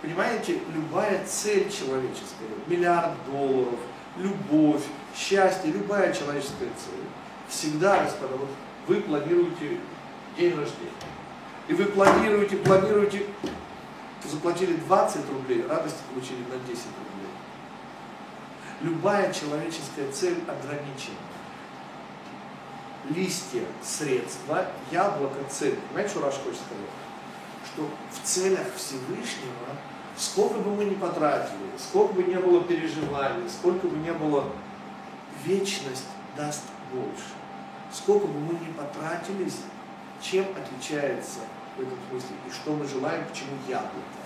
Понимаете, 0.01 0.59
любая 0.73 1.25
цель 1.25 1.69
человеческая, 1.69 2.49
миллиард 2.67 3.13
долларов, 3.31 3.79
любовь, 4.17 4.83
счастье, 5.15 5.71
любая 5.71 6.13
человеческая 6.13 6.69
цель, 6.69 7.05
всегда, 7.47 8.03
господа, 8.03 8.35
вот 8.35 8.49
вы 8.87 9.01
планируете 9.01 9.79
день 10.37 10.55
рождения. 10.55 11.18
И 11.69 11.73
вы 11.73 11.85
планируете, 11.85 12.57
планируете, 12.57 13.27
заплатили 14.25 14.73
20 14.73 15.29
рублей, 15.29 15.63
радости 15.67 15.99
получили 16.11 16.39
на 16.39 16.57
10 16.67 16.67
рублей. 16.67 17.31
Любая 18.81 19.31
человеческая 19.31 20.11
цель 20.11 20.39
ограничена. 20.47 21.15
Листья– 23.11 23.61
средства, 23.83 24.65
яблоко– 24.91 25.37
цель. 25.49 25.75
Понимаете, 25.89 26.09
что 26.09 26.21
Раш 26.25 26.33
хочет 26.37 26.59
сказать? 26.59 26.89
Что 27.65 27.87
в 28.13 28.27
целях 28.27 28.65
Всевышнего, 28.75 29.77
сколько 30.17 30.57
бы 30.57 30.75
мы 30.75 30.85
ни 30.85 30.95
потратили, 30.95 31.69
сколько 31.77 32.13
бы 32.13 32.23
ни 32.23 32.35
было 32.35 32.63
переживаний, 32.63 33.47
сколько 33.47 33.87
бы 33.87 33.95
ни 33.95 34.11
было, 34.11 34.45
вечность 35.45 36.05
даст 36.35 36.63
больше. 36.91 37.35
Сколько 37.93 38.25
бы 38.25 38.39
мы 38.39 38.53
ни 38.53 38.71
потратились, 38.71 39.57
чем 40.19 40.45
отличается 40.57 41.41
в 41.79 41.87
этом 41.87 41.97
смысле 42.09 42.35
и 42.47 42.51
что 42.51 42.71
мы 42.71 42.85
желаем, 42.85 43.25
почему 43.25 43.51
яблоко. 43.67 44.19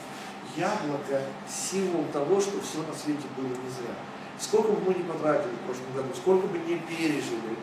Яблоко– 0.56 1.22
символ 1.50 2.06
того, 2.12 2.40
что 2.40 2.62
все 2.62 2.80
на 2.84 2.94
свете 2.94 3.26
было 3.38 3.48
не 3.48 3.70
зря. 3.70 3.96
Сколько 4.40 4.72
бы 4.74 4.82
мы 4.92 4.94
ни 4.94 5.04
потратили 5.04 5.54
в 5.54 5.66
прошлом 5.66 5.94
году, 5.96 6.10
сколько 6.16 6.48
бы 6.48 6.58
ни 6.60 6.78
пережили, 6.78 7.58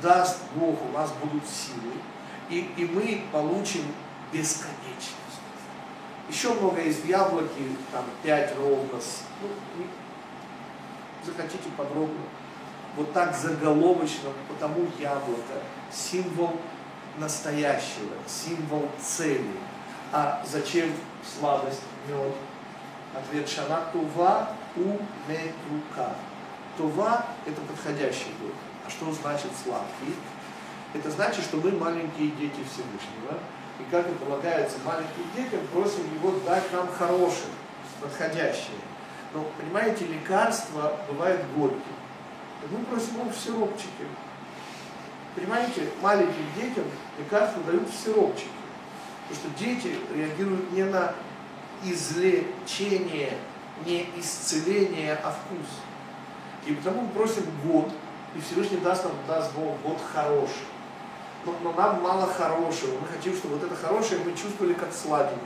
даст 0.00 0.38
Бог, 0.54 0.78
у 0.88 0.92
нас 0.92 1.12
будут 1.22 1.42
силы, 1.46 1.92
и, 2.48 2.60
и 2.76 2.84
мы 2.86 3.24
получим 3.32 3.82
бесконечность. 4.32 5.16
Еще 6.28 6.54
много 6.54 6.80
в 6.80 7.06
яблоке, 7.06 7.62
там 7.90 8.04
пять 8.22 8.56
ровно, 8.56 8.98
ну, 9.42 9.48
не- 9.78 11.26
захотите 11.26 11.68
подробно. 11.76 12.22
Вот 12.96 13.12
так 13.12 13.34
заголовочно, 13.34 14.30
потому 14.48 14.86
яблоко– 14.98 15.62
символ 15.92 16.56
настоящего, 17.18 18.14
символ 18.26 18.88
цели. 19.00 19.56
А 20.12 20.42
зачем 20.50 20.92
сладость, 21.24 21.82
мед? 22.08 22.34
Ответ 23.14 23.48
Шана 23.48 23.82
Тува 23.92 24.50
Умекука. 24.76 26.14
Това– 26.76 27.26
это 27.46 27.60
подходящий 27.62 28.32
год. 28.40 28.54
А 28.86 28.90
что 28.90 29.12
значит 29.12 29.50
сладкий? 29.62 30.14
Это 30.94 31.10
значит, 31.10 31.44
что 31.44 31.58
мы 31.58 31.72
маленькие 31.72 32.30
дети 32.30 32.60
Всевышнего. 32.64 33.38
И 33.78 33.90
как 33.90 34.08
и 34.08 34.12
полагается 34.12 34.78
маленьким 34.84 35.24
детям, 35.34 35.60
просим 35.72 36.02
его 36.14 36.38
дать 36.46 36.72
нам 36.72 36.88
хорошее, 36.88 37.52
подходящее. 38.00 38.78
Но, 39.32 39.44
понимаете, 39.58 40.06
лекарства 40.06 40.96
бывают 41.08 41.42
горькие. 41.56 41.80
Мы 42.70 42.84
просим 42.84 43.20
его 43.20 43.30
в 43.30 43.36
сиропчике. 43.36 44.06
Понимаете, 45.40 45.88
маленьким 46.02 46.44
детям 46.54 46.84
лекарства 47.18 47.62
дают 47.62 47.88
в 47.88 48.04
сиропчике. 48.04 48.50
Потому 49.26 49.40
что 49.40 49.64
дети 49.64 49.96
реагируют 50.14 50.70
не 50.72 50.84
на 50.84 51.14
излечение, 51.82 53.38
не 53.86 54.06
исцеление, 54.18 55.14
а 55.14 55.30
вкус. 55.30 55.66
И 56.66 56.74
потому 56.74 57.02
мы 57.02 57.08
просим 57.08 57.44
год, 57.64 57.90
и 58.34 58.40
Всевышний 58.40 58.76
даст 58.78 59.04
нам, 59.04 59.14
даст 59.26 59.54
Бог 59.54 59.80
год 59.80 59.98
хороший. 60.12 60.68
Но, 61.46 61.54
но 61.62 61.72
нам 61.72 62.02
мало 62.02 62.26
хорошего. 62.26 62.98
Мы 63.00 63.06
хотим, 63.06 63.34
чтобы 63.34 63.54
вот 63.54 63.64
это 63.64 63.74
хорошее 63.74 64.20
мы 64.22 64.32
чувствовали 64.32 64.74
как 64.74 64.92
сладенькое. 64.92 65.40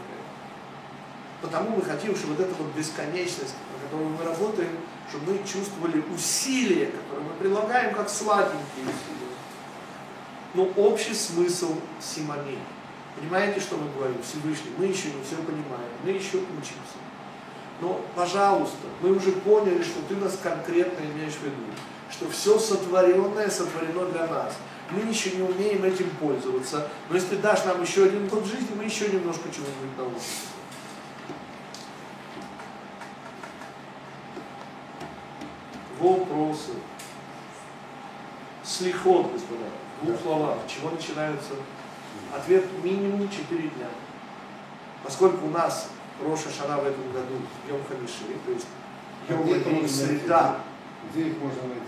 Потому 1.41 1.77
мы 1.77 1.83
хотим, 1.83 2.17
чтобы 2.17 2.35
вот 2.35 2.45
эта 2.45 2.55
вот 2.61 2.75
бесконечность, 2.75 3.55
на 3.73 3.85
которую 3.85 4.11
мы 4.11 4.25
работаем, 4.25 4.71
чтобы 5.09 5.35
мы 5.35 5.39
чувствовали 5.47 6.03
усилия, 6.13 6.87
которые 6.87 7.29
мы 7.29 7.35
прилагаем, 7.35 7.95
как 7.95 8.09
сладенькие 8.09 8.87
усилия. 8.87 9.24
Но 10.55 10.65
общий 10.77 11.15
смысл 11.15 11.75
симони. 12.01 12.59
Понимаете, 13.17 13.61
что 13.61 13.77
мы 13.77 13.91
говорим? 13.93 14.17
Всевышний, 14.23 14.71
мы 14.77 14.87
еще 14.87 15.09
не 15.09 15.23
все 15.25 15.37
понимаем, 15.37 15.91
мы 16.03 16.11
еще 16.11 16.39
учимся. 16.39 16.99
Но, 17.81 18.01
пожалуйста, 18.15 18.87
мы 19.03 19.13
уже 19.13 19.33
поняли, 19.33 19.83
что 19.83 20.01
ты 20.09 20.17
нас 20.17 20.39
конкретно 20.43 21.05
имеешь 21.05 21.35
в 21.35 21.43
виду, 21.43 21.57
что 22.11 22.29
все 22.31 22.59
сотворенное 22.59 23.51
сотворено 23.51 24.07
для 24.07 24.27
нас. 24.27 24.55
Мы 24.91 25.01
еще 25.01 25.33
не 25.33 25.43
умеем 25.43 25.85
этим 25.85 26.11
пользоваться, 26.11 26.89
но 27.09 27.17
если 27.17 27.31
ты 27.31 27.37
дашь 27.39 27.65
нам 27.65 27.83
еще 27.83 28.05
один 28.05 28.29
год 28.29 28.45
жизни, 28.45 28.75
мы 28.77 28.85
еще 28.85 29.09
немножко 29.09 29.49
чего-нибудь 29.51 29.99
научимся. 29.99 30.49
Вопросы. 35.99 36.73
Слихот, 38.63 39.33
господа. 39.33 39.84
Двух 40.05 40.21
словах. 40.21 40.59
Чего 40.69 40.91
начинаются? 40.91 41.55
Ответ 42.35 42.65
минимум 42.83 43.29
4 43.29 43.63
дня. 43.63 43.89
Поскольку 45.03 45.47
у 45.47 45.51
нас 45.51 45.89
Роша 46.23 46.51
Шана 46.51 46.79
в 46.79 46.85
этом 46.85 47.11
году 47.13 47.35
Йом 47.69 47.81
Хамиши, 47.89 48.39
то 48.45 48.53
есть 48.53 48.67
Йом 49.29 49.41
Рабин, 49.41 49.55
можно 49.55 49.71
найти? 49.73 49.95
среда. 49.95 50.57
Где 51.11 51.29
их 51.29 51.39
можно 51.39 51.63
найти? 51.63 51.85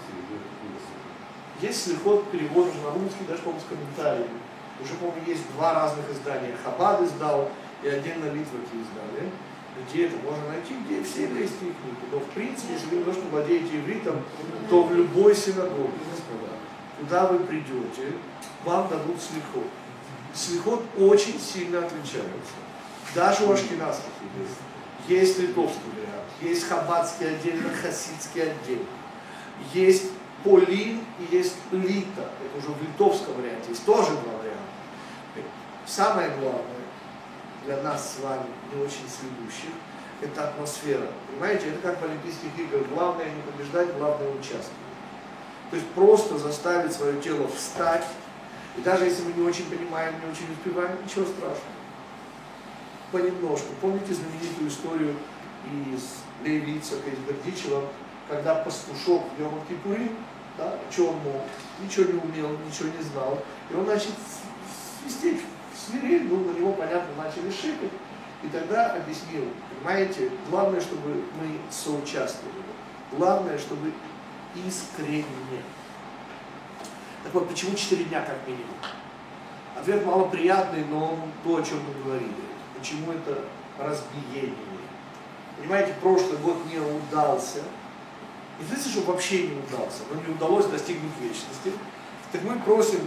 Есть 1.61 1.85
слихот 1.85 2.31
переводжен 2.31 2.83
на 2.85 2.91
русский, 2.91 3.25
даже, 3.27 3.41
по-моему, 3.43 3.65
с 3.65 3.69
комментариями. 3.69 4.39
Уже, 4.83 4.95
по-моему, 4.95 5.23
есть 5.27 5.43
два 5.55 5.73
разных 5.75 6.05
издания. 6.13 6.55
Хабад 6.63 7.01
издал 7.03 7.49
и 7.83 7.89
отдельно 7.89 8.27
Литваки 8.27 8.77
издали. 8.77 9.31
Где 9.89 10.07
это 10.07 10.17
можно 10.25 10.49
найти, 10.49 10.75
где 10.85 11.03
все 11.03 11.25
еврейские 11.25 11.73
книги. 11.73 12.05
Но, 12.13 12.19
в 12.19 12.27
принципе, 12.31 12.75
если 12.75 12.87
вы 12.89 12.97
немножко 12.97 13.23
владеете 13.31 13.77
ивритом, 13.77 14.23
то 14.71 14.83
в 14.83 14.95
любой 14.95 15.35
синагоге, 15.35 15.93
господа, 16.11 16.56
куда 16.99 17.27
вы 17.27 17.41
придете, 17.41 18.13
вам 18.65 18.89
дадут 18.89 19.17
слихот. 19.21 19.69
Слихот 20.35 20.85
очень 20.99 21.39
сильно 21.41 21.79
отличается. 21.79 22.57
Даже 23.15 23.45
у 23.45 23.53
ашкеназских 23.53 24.11
евреев. 24.23 24.57
Есть 25.09 25.39
литовский 25.39 25.81
вариант, 25.93 26.25
есть 26.41 26.69
хаббатский 26.69 27.31
отдельно, 27.37 27.71
хасидский 27.71 28.43
отдельно. 28.43 28.87
Есть 29.73 30.11
полин 30.43 31.01
и 31.21 31.35
есть 31.35 31.55
лита. 31.71 32.31
Это 32.45 32.59
уже 32.59 32.69
в 32.69 32.83
литовском 32.83 33.35
варианте. 33.35 33.69
Есть 33.71 33.85
тоже 33.85 34.11
два 34.11 34.33
варианта. 34.39 34.57
Самое 35.87 36.31
главное 36.31 36.77
для 37.65 37.83
нас 37.83 38.17
с 38.17 38.23
вами, 38.23 38.47
не 38.73 38.83
очень 38.83 39.07
сведущих, 39.09 39.71
это 40.21 40.49
атмосфера. 40.49 41.07
Понимаете, 41.31 41.69
это 41.69 41.79
как 41.79 42.01
в 42.01 42.05
Олимпийских 42.05 42.59
играх. 42.59 42.87
Главное 42.93 43.27
не 43.27 43.43
побеждать, 43.43 43.97
главное 43.97 44.31
участвовать. 44.31 44.73
То 45.71 45.77
есть 45.77 45.89
просто 45.91 46.39
заставить 46.39 46.93
свое 46.93 47.21
тело 47.21 47.49
встать. 47.49 48.07
И 48.77 48.81
даже 48.83 49.05
если 49.05 49.23
мы 49.25 49.33
не 49.33 49.43
очень 49.43 49.65
понимаем, 49.67 50.15
не 50.25 50.31
очень 50.31 50.53
успеваем, 50.53 50.97
ничего 51.05 51.25
страшного. 51.25 51.61
Понемножку. 53.11 53.69
Помните 53.81 54.15
знаменитую 54.15 54.69
историю 54.69 55.15
из 55.93 56.03
Леви 56.45 56.79
Ицака, 56.79 57.11
из 57.11 57.19
Бердичева, 57.19 57.85
когда 58.29 58.57
пастушок 58.57 59.23
в 59.37 59.41
Йом 59.41 59.61
Кипури, 59.69 60.11
да, 60.59 60.75
что 60.91 61.09
он 61.09 61.17
мог, 61.17 61.43
ничего 61.83 62.13
не 62.13 62.19
умел, 62.19 62.51
ничего 62.67 62.89
не 62.97 63.03
знал, 63.05 63.39
и 63.71 63.75
он 63.75 63.87
начал 63.87 64.11
свистеть 65.03 65.41
в 65.73 65.91
свирель, 65.91 66.25
ну, 66.25 66.45
на 66.45 66.57
него, 66.57 66.73
понятно, 66.73 67.09
начали 67.23 67.51
шикать, 67.51 67.91
и 68.43 68.49
тогда 68.49 68.95
объяснил, 68.95 69.45
понимаете, 69.71 70.31
главное, 70.51 70.81
чтобы 70.81 71.11
мы 71.11 71.59
соучаствовали, 71.71 72.55
главное, 73.13 73.59
чтобы 73.59 73.93
искренне. 74.67 75.63
Так 77.25 77.35
вот, 77.35 77.49
почему 77.49 77.75
4 77.75 78.05
дня 78.05 78.21
как 78.21 78.47
минимум? 78.47 78.77
Ответ 79.77 80.05
малоприятный, 80.07 80.85
но 80.85 81.19
то, 81.45 81.57
о 81.57 81.63
чем 81.63 81.79
мы 81.83 82.05
говорили. 82.05 82.31
Почему 82.79 83.13
это 83.13 83.45
разбиение? 83.79 84.55
Понимаете, 85.59 85.95
прошлый 86.01 86.39
год 86.39 86.57
не 86.71 86.79
удался. 86.79 87.63
Не 88.59 88.65
в 88.65 88.79
что 88.79 89.03
вообще 89.03 89.49
не 89.49 89.59
удался, 89.59 90.03
но 90.11 90.21
не 90.21 90.35
удалось 90.35 90.67
достигнуть 90.67 91.13
вечности. 91.21 91.73
Так 92.33 92.43
мы 92.43 92.59
просим 92.61 93.01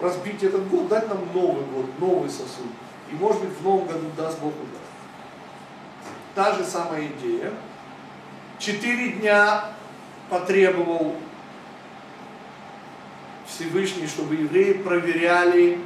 разбить 0.00 0.42
этот 0.42 0.68
год, 0.68 0.88
дать 0.88 1.08
нам 1.08 1.18
новый 1.34 1.64
год, 1.64 1.86
новый 1.98 2.30
сосуд. 2.30 2.70
И 3.10 3.14
может 3.14 3.42
быть 3.42 3.56
в 3.58 3.64
новом 3.64 3.86
году 3.86 4.06
даст 4.16 4.38
Бог 4.38 4.52
удар. 4.52 4.82
Та 6.34 6.54
же 6.54 6.64
самая 6.64 7.06
идея. 7.08 7.52
Четыре 8.58 9.12
дня 9.12 9.71
потребовал 10.32 11.14
Всевышний, 13.46 14.06
чтобы 14.06 14.34
евреи 14.36 14.72
проверяли 14.72 15.78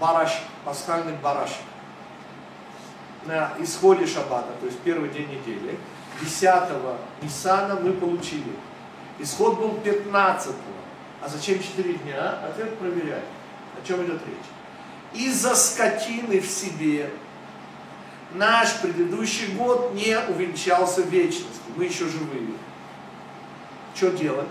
барашек, 0.00 0.40
пасхальный 0.64 1.12
барашек 1.22 1.60
на 3.26 3.52
исходе 3.60 4.06
шаббата, 4.06 4.48
то 4.58 4.64
есть 4.64 4.78
первый 4.78 5.10
день 5.10 5.28
недели. 5.28 5.78
10 6.22 6.50
Ниссана 7.20 7.74
мы 7.74 7.92
получили. 7.92 8.52
Исход 9.18 9.58
был 9.58 9.74
15 9.84 10.54
А 11.20 11.28
зачем 11.28 11.60
4 11.62 11.92
дня? 11.94 12.38
Ответ 12.46 12.78
проверяем. 12.78 13.24
О 13.78 13.86
чем 13.86 14.02
идет 14.06 14.20
речь? 14.26 15.22
Из-за 15.26 15.54
скотины 15.54 16.40
в 16.40 16.46
себе 16.46 17.10
наш 18.32 18.80
предыдущий 18.80 19.54
год 19.54 19.92
не 19.92 20.18
увенчался 20.30 21.02
вечностью. 21.02 21.62
Мы 21.76 21.84
еще 21.84 22.06
живые. 22.06 22.54
Что 23.94 24.10
делать? 24.10 24.48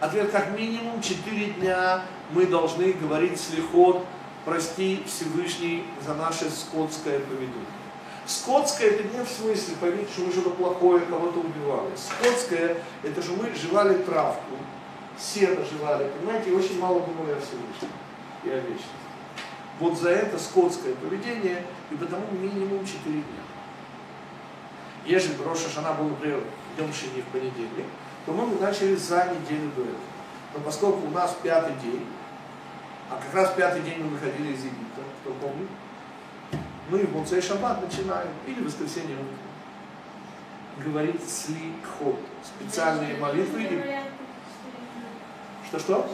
Ответ 0.00 0.30
как 0.30 0.58
минимум 0.58 1.00
4 1.00 1.46
дня 1.54 2.02
мы 2.32 2.46
должны 2.46 2.92
говорить 2.92 3.40
слихот, 3.40 4.04
прости 4.44 5.02
Всевышний 5.06 5.84
за 6.04 6.14
наше 6.14 6.50
скотское 6.50 7.20
поведение. 7.20 7.66
Скотское 8.26 8.90
это 8.90 9.04
не 9.04 9.24
в 9.24 9.28
смысле 9.28 9.76
поверить, 9.80 10.10
что 10.10 10.22
мы 10.22 10.32
что-то 10.32 10.50
плохое 10.50 11.00
кого-то 11.00 11.40
убивали. 11.40 11.90
Скотское 11.96 12.76
это 13.02 13.22
же 13.22 13.32
мы 13.32 13.52
жевали 13.54 13.94
травку, 14.02 14.56
сено 15.18 15.64
жевали, 15.64 16.10
понимаете, 16.18 16.50
и 16.50 16.54
очень 16.54 16.78
мало 16.78 17.00
думали 17.00 17.32
о 17.32 17.40
Всевышнем 17.40 17.90
и 18.44 18.50
о 18.50 18.56
вечности. 18.56 18.88
Вот 19.80 19.98
за 19.98 20.10
это 20.10 20.38
скотское 20.38 20.94
поведение, 20.94 21.64
и 21.90 21.94
потому 21.94 22.24
минимум 22.32 22.84
4 22.84 23.14
дня. 23.14 23.22
Если 25.04 25.32
бы 25.34 25.44
Роша 25.44 25.68
Шана 25.68 25.92
был, 25.94 26.08
например, 26.10 26.42
днем 26.76 26.92
в 26.92 27.32
понедельник, 27.32 27.86
то 28.26 28.32
мы 28.32 28.46
бы 28.46 28.60
начали 28.60 28.94
за 28.94 29.26
неделю 29.34 29.70
до 29.76 29.82
этого. 29.82 29.96
Но 30.54 30.60
поскольку 30.60 31.06
у 31.06 31.10
нас 31.10 31.36
пятый 31.42 31.74
день, 31.76 32.06
а 33.10 33.16
как 33.24 33.34
раз 33.34 33.52
пятый 33.54 33.82
день 33.82 33.98
мы 34.02 34.10
выходили 34.10 34.52
из 34.52 34.60
Египта, 34.64 35.00
кто 35.22 35.32
помнит, 35.34 35.68
мы 36.88 36.98
в 36.98 37.16
Моцей 37.16 37.40
Шаббат 37.40 37.82
начинаем, 37.82 38.28
или 38.46 38.60
в 38.60 38.66
воскресенье 38.66 39.16
утром, 39.16 39.38
говорить 40.92 41.20
сликхот, 41.28 42.18
специальные 42.44 43.16
молитвы. 43.18 43.62
или- 43.62 44.00
Что-что? 45.68 46.08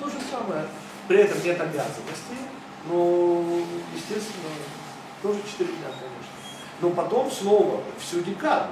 То 0.00 0.06
же 0.08 0.16
самое. 0.30 0.66
При 1.06 1.18
этом 1.18 1.42
нет 1.42 1.60
обязанностей, 1.60 2.38
но, 2.86 3.42
естественно, 3.94 4.48
тоже 5.22 5.40
4 5.48 5.68
дня, 5.72 5.86
конечно. 5.88 6.34
Но 6.80 6.90
потом 6.90 7.30
снова 7.30 7.80
всю 7.98 8.20
декаду. 8.20 8.70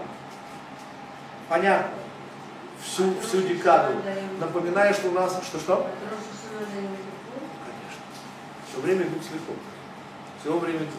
Понятно. 1.48 1.92
Всю, 2.82 3.18
всю 3.20 3.42
декаду. 3.42 3.94
Напоминаю, 4.40 4.94
что 4.94 5.08
у 5.08 5.12
нас... 5.12 5.40
Что-что? 5.44 5.88
Конечно. 6.58 8.02
Все 8.68 8.80
время 8.80 9.02
идут 9.02 9.22
слепом. 9.24 9.56
Все 10.40 10.58
время 10.58 10.78
идут. 10.78 10.90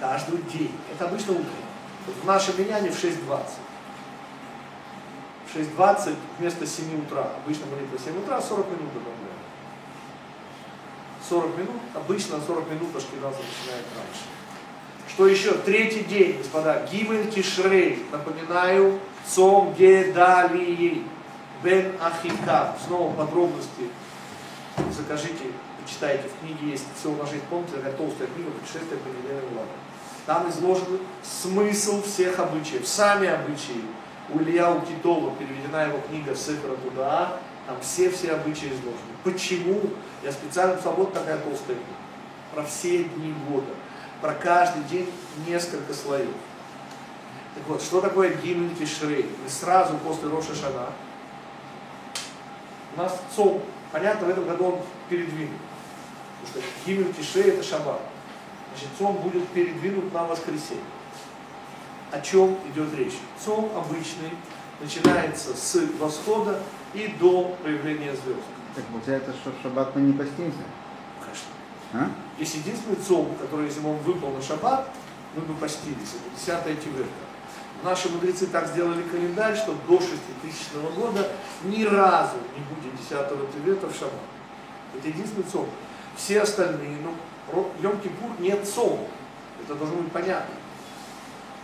Каждый 0.00 0.38
день. 0.42 0.72
Это 0.92 1.06
обычно 1.06 1.32
утром. 1.32 1.46
Вот 2.06 2.16
в 2.16 2.26
нашем 2.26 2.58
меняне 2.58 2.90
в 2.90 3.04
6.20. 3.04 3.40
В 5.46 5.56
6.20 5.56 6.16
вместо 6.38 6.66
7 6.66 7.04
утра. 7.04 7.28
Обычно 7.44 7.66
молитва 7.66 7.98
7 7.98 8.18
утра, 8.18 8.40
40 8.40 8.66
минут 8.66 8.92
добавляем. 8.92 9.32
40 11.28 11.56
минут, 11.56 11.82
обычно 11.94 12.40
40 12.44 12.70
минут 12.70 12.96
Ашкеназа 12.96 13.38
начинает 13.38 13.86
раньше. 13.96 14.24
Что 15.08 15.26
еще? 15.26 15.52
Третий 15.52 16.04
день, 16.04 16.38
господа. 16.38 16.86
Гимель 16.90 17.30
Тишрей. 17.30 18.04
Напоминаю, 18.10 18.98
Цом 19.26 19.74
Гедалии. 19.74 21.04
Бен 21.62 21.92
Ахикам. 22.00 22.74
Снова 22.86 23.12
подробности. 23.14 23.88
Закажите, 24.90 25.44
почитайте. 25.80 26.24
В 26.28 26.40
книге 26.40 26.72
есть 26.72 26.86
все 26.98 27.10
умножить. 27.10 27.42
Помните, 27.44 27.76
такая 27.76 27.92
толстая 27.92 28.28
книга 28.28 28.50
«Путешествие 28.50 28.98
по 28.98 29.08
неделям 29.08 29.48
Влада». 29.52 29.68
Там 30.26 30.50
изложен 30.50 30.98
смысл 31.22 32.02
всех 32.02 32.38
обычаев. 32.38 32.86
Сами 32.86 33.28
обычаи. 33.28 33.82
У 34.30 34.40
Илья 34.40 34.80
Китова 34.88 35.34
переведена 35.36 35.84
его 35.84 36.00
книга 36.08 36.34
Сефера 36.34 36.74
Туда. 36.76 37.38
Там 37.66 37.76
все-все 37.80 38.32
обычаи 38.32 38.68
изложены. 38.68 39.12
Почему? 39.22 39.80
Я 40.22 40.32
специально 40.32 40.76
писал 40.76 40.94
вот 40.94 41.12
такая 41.12 41.38
толстая 41.38 41.76
книга. 41.76 41.92
Про 42.54 42.64
все 42.64 43.04
дни 43.04 43.34
года 43.48 43.72
про 44.22 44.34
каждый 44.34 44.84
день 44.84 45.10
несколько 45.46 45.92
слоев. 45.92 46.30
Так 47.54 47.64
вот, 47.68 47.82
что 47.82 48.00
такое 48.00 48.34
Гимн 48.36 48.74
Тишрей? 48.74 49.26
Мы 49.42 49.48
сразу 49.48 49.96
после 49.98 50.28
Роша 50.28 50.54
Шана. 50.54 50.88
У 52.96 53.00
нас 53.00 53.20
ЦОМ, 53.34 53.60
понятно, 53.90 54.26
в 54.26 54.30
этом 54.30 54.46
году 54.46 54.64
он 54.64 54.80
передвинут. 55.08 55.60
Потому 56.40 56.64
что 56.64 56.86
Гимн 56.86 57.12
Тишрей 57.12 57.50
это 57.50 57.62
Шаббат. 57.62 58.00
Значит, 58.70 58.88
ЦОМ 58.98 59.16
будет 59.16 59.46
передвинут 59.48 60.12
на 60.12 60.24
воскресенье. 60.24 60.82
О 62.10 62.20
чем 62.20 62.58
идет 62.72 62.94
речь? 62.94 63.14
ЦОМ 63.44 63.70
обычный 63.76 64.30
начинается 64.80 65.54
с 65.54 65.80
восхода 65.98 66.60
и 66.94 67.08
до 67.20 67.56
появления 67.62 68.12
звезд. 68.12 68.42
Так 68.74 68.84
получается, 68.86 69.32
что 69.32 69.50
в 69.50 69.62
шаббат 69.62 69.94
мы 69.94 70.02
не 70.02 70.12
постимся? 70.12 70.58
Конечно. 71.20 71.48
А? 71.92 72.10
Есть 72.38 72.54
единственный 72.54 72.96
цом, 72.96 73.34
который, 73.40 73.66
если 73.66 73.80
бы 73.80 73.90
он 73.90 73.98
выпал 73.98 74.30
на 74.30 74.42
шаббат, 74.42 74.88
мы 75.34 75.42
бы 75.42 75.54
постились. 75.54 76.16
Это 76.46 76.70
10 76.70 76.84
Тиверта. 76.84 77.10
Наши 77.82 78.08
мудрецы 78.08 78.46
так 78.46 78.68
сделали 78.68 79.02
календарь, 79.02 79.56
что 79.56 79.74
до 79.88 79.98
6000 79.98 80.94
года 80.96 81.28
ни 81.64 81.84
разу 81.84 82.36
не 82.56 82.62
будет 82.64 82.96
10 82.96 83.54
Тиверта 83.54 83.88
в 83.88 83.94
шаббат. 83.94 84.20
Это 84.96 85.08
единственный 85.08 85.44
цом. 85.50 85.68
Все 86.16 86.42
остальные, 86.42 86.98
ну, 87.02 87.12
Йом-Кипур 87.80 88.40
нет 88.40 88.68
цома. 88.68 89.06
Это 89.62 89.74
должно 89.74 89.96
быть 89.96 90.12
понятно. 90.12 90.54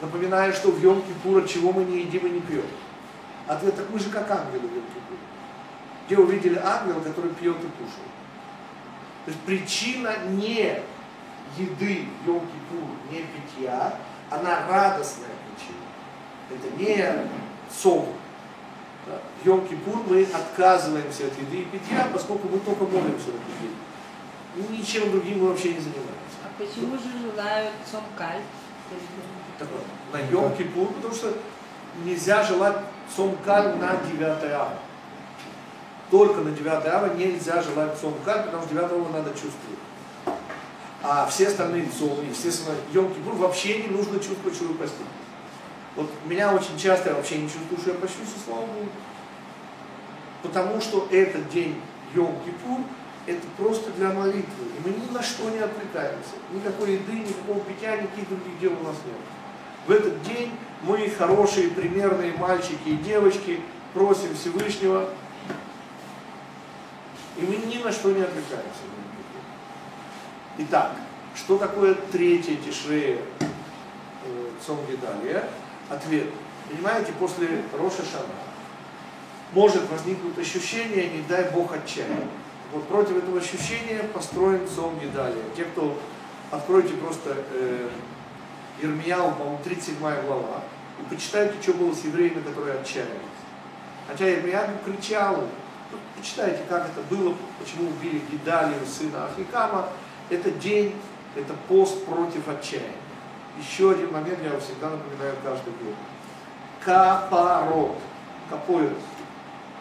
Напоминаю, 0.01 0.53
что 0.53 0.71
в 0.71 0.83
Йом-Кипур 0.83 1.45
от 1.45 1.49
чего 1.49 1.73
мы 1.73 1.85
не 1.85 2.01
едим 2.01 2.27
и 2.27 2.31
не 2.31 2.41
пьем. 2.41 2.67
Ответ, 3.47 3.77
так 3.77 3.87
мы 3.91 3.99
же 3.99 4.11
как 4.11 4.29
ангелы 4.31 4.67
в 4.67 4.73
Йом-Кипуре. 4.73 5.19
Где 6.07 6.17
увидели 6.17 6.59
ангела, 6.59 7.01
который 7.01 7.31
пьет 7.31 7.57
и 7.57 7.69
кушает. 7.69 8.09
То 9.25 9.31
есть 9.31 9.41
причина 9.43 10.17
не 10.31 10.83
еды 11.57 12.09
Йом-Кипур, 12.27 13.13
не 13.13 13.25
питья, 13.25 13.99
она 14.31 14.67
радостная. 14.69 15.38
Это 16.51 16.77
не 16.79 17.29
сон. 17.71 18.07
Да? 19.07 19.21
В 19.43 19.47
Йом-Кипур 19.47 20.09
мы 20.09 20.23
отказываемся 20.25 21.27
от 21.27 21.39
еды 21.39 21.63
и 21.63 21.65
питья, 21.65 22.09
поскольку 22.13 22.49
мы 22.49 22.59
только 22.61 22.85
молимся 22.85 23.29
на 23.29 24.65
еду. 24.65 24.71
Ничем 24.71 25.11
другим 25.11 25.41
мы 25.43 25.49
вообще 25.51 25.75
не 25.75 25.81
занимаемся. 25.81 26.39
А 26.45 26.49
почему 26.59 26.97
же 26.97 27.19
желают 27.19 27.73
сомкаль? 27.91 28.43
Так 29.59 29.69
на 30.13 30.17
Йом-Кипур, 30.17 30.95
потому 30.95 31.15
что 31.15 31.35
нельзя 32.05 32.43
желать 32.43 32.77
сомкаль 33.15 33.77
на 33.77 33.97
9 34.11 34.23
ава. 34.53 34.75
Только 36.11 36.41
на 36.41 36.51
9 36.51 36.67
ава 36.87 37.15
нельзя 37.15 37.63
желать 37.63 37.99
сомкаль, 37.99 38.45
потому 38.45 38.63
что 38.63 38.75
9 38.75 38.93
ава 38.93 39.09
надо 39.13 39.31
чувствовать. 39.31 39.79
А 41.03 41.27
все 41.27 41.49
остальные 41.49 41.89
цомы, 41.97 42.25
естественно, 42.29 42.75
Йом-Кипур 42.93 43.37
вообще 43.37 43.83
не 43.83 43.89
нужно 43.89 44.19
чувствовать, 44.19 44.59
вы 44.61 44.75
постите. 44.75 45.05
Вот 45.99 46.09
меня 46.27 46.55
очень 46.55 46.79
часто 46.79 47.09
я 47.09 47.17
вообще 47.17 47.39
не 47.39 47.49
чувствую, 47.49 47.81
что 47.81 47.91
я 47.91 47.97
пощусь, 47.97 48.29
и 48.37 48.45
слава 48.45 48.67
Богу. 48.67 48.87
Потому 50.45 50.81
что 50.81 51.09
этот 51.11 51.51
день 51.51 51.75
Йом-Кипур, 52.15 52.85
это 53.27 53.43
просто 53.57 53.91
для 53.91 54.13
молитвы. 54.13 54.67
И 54.77 54.89
мы 54.89 54.95
ни 54.95 55.13
на 55.13 55.21
что 55.25 55.51
не 55.51 55.59
отвлекаемся. 55.59 56.37
Никакой 56.53 56.93
еды, 56.93 57.15
никакого 57.15 57.59
питья, 57.65 57.97
никаких 57.97 58.29
других 58.29 58.61
дел 58.61 58.75
у 58.81 58.85
нас 58.85 58.95
нет. 59.05 59.17
В 59.89 59.91
этот 59.91 60.23
день 60.23 60.53
мы, 60.83 61.11
хорошие, 61.11 61.71
примерные 61.71 62.33
мальчики 62.35 62.91
и 62.91 62.97
девочки, 62.99 63.61
просим 63.93 64.37
Всевышнего, 64.37 65.11
и 67.37 67.43
мы 67.43 67.57
ни 67.57 67.83
на 67.83 67.91
что 67.91 68.13
не 68.13 68.23
отвлекаемся. 68.23 68.87
Итак, 70.59 70.93
что 71.35 71.59
такое 71.59 71.95
третье 72.13 72.55
тишрея 72.55 73.19
э, 73.41 74.51
Цонгидалия? 74.65 75.49
Ответ. 75.89 76.27
Понимаете, 76.71 77.13
после 77.19 77.63
Роша 77.79 78.05
Шана 78.05 78.35
может 79.53 79.89
возникнуть 79.91 80.39
ощущение, 80.39 81.09
не 81.09 81.23
дай 81.23 81.51
Бог, 81.51 81.73
отчаяния. 81.73 82.29
Вот 82.73 82.87
против 82.89 83.17
этого 83.17 83.39
ощущения 83.39 84.03
построен 84.13 84.69
Цонгидалия. 84.69 85.43
Те, 85.57 85.65
кто 85.65 85.99
откройте 86.51 86.93
просто 86.95 87.35
э, 87.53 87.89
Ирмияу, 88.83 89.33
по-моему, 89.33 89.61
37 89.65 89.99
глава, 89.99 90.63
и 91.01 91.15
почитайте, 91.15 91.55
что 91.63 91.73
было 91.73 91.95
с 91.95 92.05
евреями, 92.05 92.43
которые 92.43 92.81
отчаялись. 92.81 93.11
Хотя 94.07 94.31
Ирмияу 94.31 94.69
кричал, 94.85 95.45
почитайте, 96.17 96.61
как 96.69 96.91
это 96.91 97.01
было, 97.09 97.35
почему 97.59 97.89
убили 97.91 98.21
Гидалию, 98.31 98.81
сына 98.87 99.27
Ахикама. 99.27 99.89
Это 100.29 100.51
день, 100.51 100.95
это 101.35 101.55
пост 101.69 102.05
против 102.05 102.47
отчаяния. 102.49 102.93
Еще 103.59 103.91
один 103.91 104.13
момент, 104.13 104.39
я 104.43 104.59
всегда 104.61 104.91
напоминаю 104.91 105.35
каждый 105.43 105.73
год. 105.73 105.95
Капорот. 106.85 107.97
Капоид. 108.49 108.93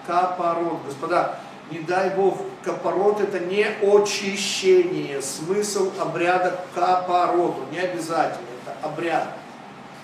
Капорот. 0.05 0.79
Господа, 0.85 1.39
не 1.69 1.79
дай 1.79 2.15
Бог, 2.15 2.39
капорот 2.63 3.19
это 3.19 3.39
не 3.39 3.63
очищение. 3.63 5.21
Смысл 5.21 5.91
обряда 5.99 6.59
капороту. 6.73 7.65
Не 7.71 7.79
обязательно. 7.79 8.47
Это 8.65 8.87
обряд, 8.87 9.37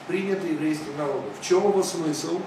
принятый 0.07 0.51
еврейским 0.51 0.97
народом. 0.97 1.29
В 1.39 1.43
чем 1.43 1.67
его 1.67 1.81
смысл? 1.81 2.39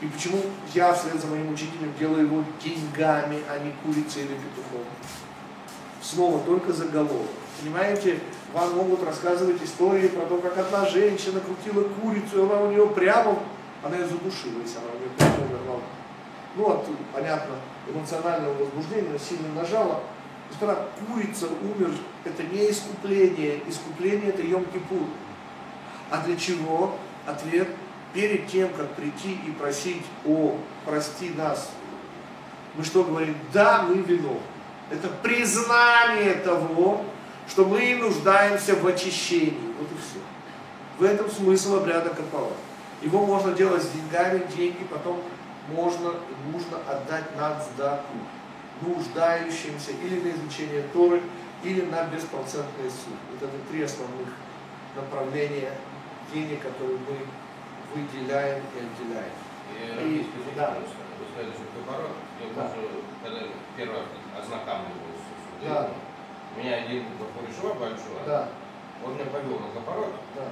И 0.00 0.06
почему 0.06 0.42
я 0.74 0.92
вслед 0.92 1.18
за 1.18 1.26
моим 1.28 1.52
учителем 1.52 1.94
делаю 1.98 2.26
его 2.26 2.44
деньгами, 2.62 3.38
а 3.48 3.58
не 3.58 3.72
курицей 3.82 4.22
или 4.22 4.34
петухом? 4.34 4.84
Снова 6.02 6.40
только 6.40 6.72
заголовок. 6.72 7.28
Понимаете, 7.60 8.20
вам 8.56 8.74
могут 8.74 9.04
рассказывать 9.04 9.62
истории 9.62 10.08
про 10.08 10.24
то, 10.24 10.38
как 10.38 10.56
одна 10.56 10.86
женщина 10.86 11.40
крутила 11.40 11.88
курицу, 11.88 12.38
и 12.38 12.42
она 12.42 12.62
у 12.62 12.70
нее 12.70 12.86
прямо, 12.86 13.38
она 13.82 13.96
ее 13.96 14.06
задушила, 14.06 14.62
если 14.62 14.78
она 14.78 14.88
у 14.94 14.98
нее 14.98 15.10
прямо 15.18 15.34
умерла. 15.44 15.80
Ну, 16.56 16.70
от, 16.70 16.86
понятно, 17.12 17.56
эмоционального 17.86 18.54
возбуждения, 18.54 19.18
сильно 19.18 19.52
нажала. 19.54 20.00
Господа, 20.48 20.88
курица 21.06 21.48
умер, 21.48 21.90
это 22.24 22.42
не 22.44 22.70
искупление, 22.70 23.60
искупление 23.68 24.30
это 24.30 24.40
Йом-Кипур. 24.40 25.06
А 26.10 26.22
для 26.22 26.36
чего? 26.36 26.94
Ответ– 27.26 27.68
перед 28.14 28.46
тем, 28.46 28.70
как 28.70 28.88
прийти 28.94 29.38
и 29.46 29.50
просить 29.50 30.02
о 30.24 30.56
прости 30.86 31.30
нас, 31.36 31.70
мы 32.74 32.84
что 32.84 33.04
говорим? 33.04 33.36
Да, 33.52 33.82
мы 33.82 33.96
виновны. 33.96 34.40
Это 34.90 35.08
признание 35.08 36.34
того, 36.34 37.04
что 37.48 37.64
мы 37.64 37.94
нуждаемся 37.96 38.74
в 38.76 38.86
очищении. 38.86 39.72
Вот 39.78 39.88
и 39.90 39.94
все. 40.00 40.20
В 40.98 41.02
этом 41.02 41.30
смысл 41.30 41.76
обряда 41.76 42.10
капала. 42.10 42.52
Его 43.02 43.24
можно 43.26 43.52
делать 43.52 43.82
с 43.82 43.90
деньгами, 43.90 44.46
деньги 44.56 44.84
потом 44.90 45.20
можно 45.68 46.08
и 46.08 46.52
нужно 46.52 46.78
отдать 46.88 47.36
на 47.36 47.60
сдаку 47.60 48.14
нуждающимся 48.82 49.92
или 50.02 50.20
на 50.20 50.34
изучение 50.34 50.82
Торы, 50.92 51.22
или 51.64 51.82
на 51.82 52.04
беспроцентный 52.04 52.90
суд. 52.90 53.16
Вот 53.32 53.42
это 53.48 53.56
три 53.70 53.82
основных 53.82 54.28
направления 54.94 55.72
денег, 56.32 56.62
которые 56.62 56.98
мы 56.98 57.18
выделяем 57.94 58.62
и 58.74 58.78
отделяем. 58.78 59.32
И, 60.08 60.18
И- 60.18 60.26
скажите, 60.30 60.52
да. 60.56 60.76
вы 60.78 60.86
сказали, 60.86 61.52
что 61.52 61.64
капорот, 61.80 62.10
я 62.40 62.54
Да. 62.54 62.68
помню, 62.68 62.88
когда 63.22 63.40
первый 63.76 64.02
ознакомливался 64.38 65.32
с 65.36 65.60
судом, 65.60 65.74
Да. 65.74 65.88
У 66.56 66.60
меня 66.60 66.76
один 66.76 67.04
Бахуришева 67.20 67.74
большой, 67.74 68.24
Да, 68.24 68.48
он 69.04 69.14
меня 69.14 69.26
повел 69.26 69.60
на 69.60 69.68
капорот, 69.74 70.14
да, 70.34 70.48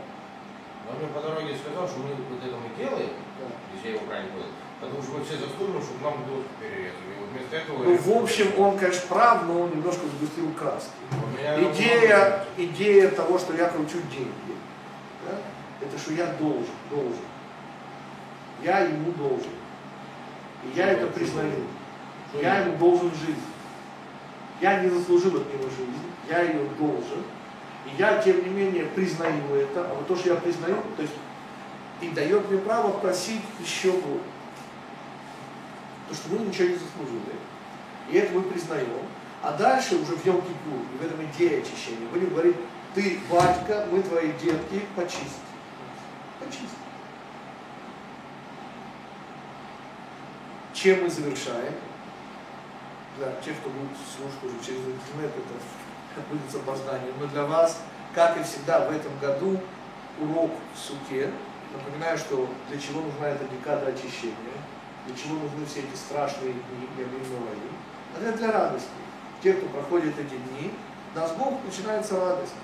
но 0.85 0.93
он 0.93 0.99
мне 0.99 1.09
по 1.09 1.21
дороге 1.21 1.57
сказал, 1.57 1.89
что 1.89 1.99
мы 2.01 2.11
вот 2.13 2.45
это 2.45 2.57
мы 2.57 2.69
делаем, 2.77 3.17
да. 3.41 3.47
если 3.75 3.89
я 3.89 3.95
его 3.97 4.07
правильно 4.07 4.33
понял, 4.33 4.53
Потому 4.81 5.03
что 5.03 5.13
мы 5.13 5.25
все 5.25 5.37
заслуживаем, 5.39 5.83
чтобы 5.83 6.05
нам 6.05 6.19
доступ 6.29 6.53
перерезали. 6.61 7.15
Вот 7.19 7.29
вместо 7.31 7.57
этого... 7.57 7.85
Ну, 7.85 7.97
в 7.97 8.23
общем, 8.23 8.53
он, 8.59 8.77
конечно, 8.77 9.09
прав, 9.09 9.47
но 9.47 9.61
он 9.63 9.71
немножко 9.71 10.03
сгустил 10.19 10.53
краски. 10.53 10.91
Идея, 11.73 12.45
идея 12.59 13.09
того, 13.11 13.39
что 13.39 13.55
я 13.55 13.69
кручу 13.69 13.99
деньги, 14.13 14.55
да, 15.25 15.39
это 15.81 15.99
что 15.99 16.13
я 16.13 16.27
должен, 16.35 16.75
должен. 16.91 17.25
Я 18.63 18.81
ему 18.81 19.13
должен. 19.13 19.53
И 20.65 20.77
я 20.77 20.91
это 20.91 21.07
признаю. 21.07 21.65
Я 22.35 22.59
ему 22.59 22.77
должен 22.77 23.11
жизнь. 23.15 23.54
Я 24.61 24.81
не 24.81 24.89
заслужил 24.89 25.37
от 25.37 25.53
него 25.53 25.65
жизнь, 25.65 26.11
я 26.29 26.43
ее 26.43 26.69
должен. 26.79 27.25
И 27.87 27.97
я, 27.99 28.23
тем 28.23 28.43
не 28.43 28.49
менее, 28.49 28.87
признаю 28.87 29.55
это. 29.55 29.91
А 29.91 29.95
вот 29.95 30.07
то, 30.07 30.17
что 30.17 30.31
я 30.31 30.37
признаю, 30.37 30.77
то 30.97 31.03
есть 31.03 31.15
и 32.01 32.09
дает 32.09 32.51
мне 32.51 32.61
право 32.61 32.99
просить 32.99 33.43
еще 33.61 33.93
больше. 33.93 34.25
Потому 36.09 36.15
что 36.15 36.29
мы 36.31 36.47
ничего 36.47 36.69
не 36.69 36.75
заслужили. 36.75 37.35
И 38.11 38.17
это 38.17 38.35
мы 38.35 38.43
признаем. 38.43 38.89
А 39.43 39.53
дальше 39.53 39.97
уже 39.97 40.17
в 40.17 40.25
йом 40.25 40.39
и 40.39 41.03
в 41.03 41.05
этом 41.05 41.25
идея 41.27 41.61
очищения, 41.61 42.09
будем 42.13 42.31
говорить, 42.31 42.57
ты, 42.95 43.19
батька, 43.31 43.87
мы 43.91 44.03
твои 44.03 44.33
детки, 44.33 44.83
почисти. 44.97 45.41
Почисти. 46.39 46.69
Чем 50.73 51.03
мы 51.03 51.11
завершаем? 51.11 51.75
Для 53.17 53.33
тех, 53.45 53.57
кто 53.61 53.71
будет 53.71 53.97
слушать 54.17 54.43
уже 54.43 54.59
через 54.65 54.81
интернет, 54.81 55.31
это 55.31 56.23
будет 56.29 56.51
с 56.51 56.55
опозданием. 56.55 57.15
Но 57.21 57.27
для 57.27 57.45
вас, 57.45 57.81
как 58.15 58.37
и 58.39 58.43
всегда 58.43 58.89
в 58.89 58.93
этом 58.93 59.17
году, 59.21 59.61
урок 60.21 60.51
в 60.75 60.79
суке. 60.79 61.31
Напоминаю, 61.73 62.17
что 62.19 62.49
для 62.69 62.79
чего 62.79 63.01
нужна 63.01 63.29
эта 63.29 63.45
декада 63.47 63.89
очищения, 63.89 64.55
для 65.07 65.17
чего 65.17 65.35
нужны 65.35 65.67
все 65.67 65.81
эти 65.81 65.97
страшные 65.97 66.53
дни, 66.53 66.89
я 66.99 67.05
говорю, 67.05 67.25
а 68.15 68.23
это 68.23 68.39
для 68.39 68.53
радости. 68.53 68.89
Те, 69.43 69.55
кто 69.55 69.67
проходит 69.67 70.15
эти 70.19 70.37
дни, 70.37 70.71
на 71.15 71.27
Бог 71.35 71.59
начинается 71.65 72.19
радость. 72.19 72.55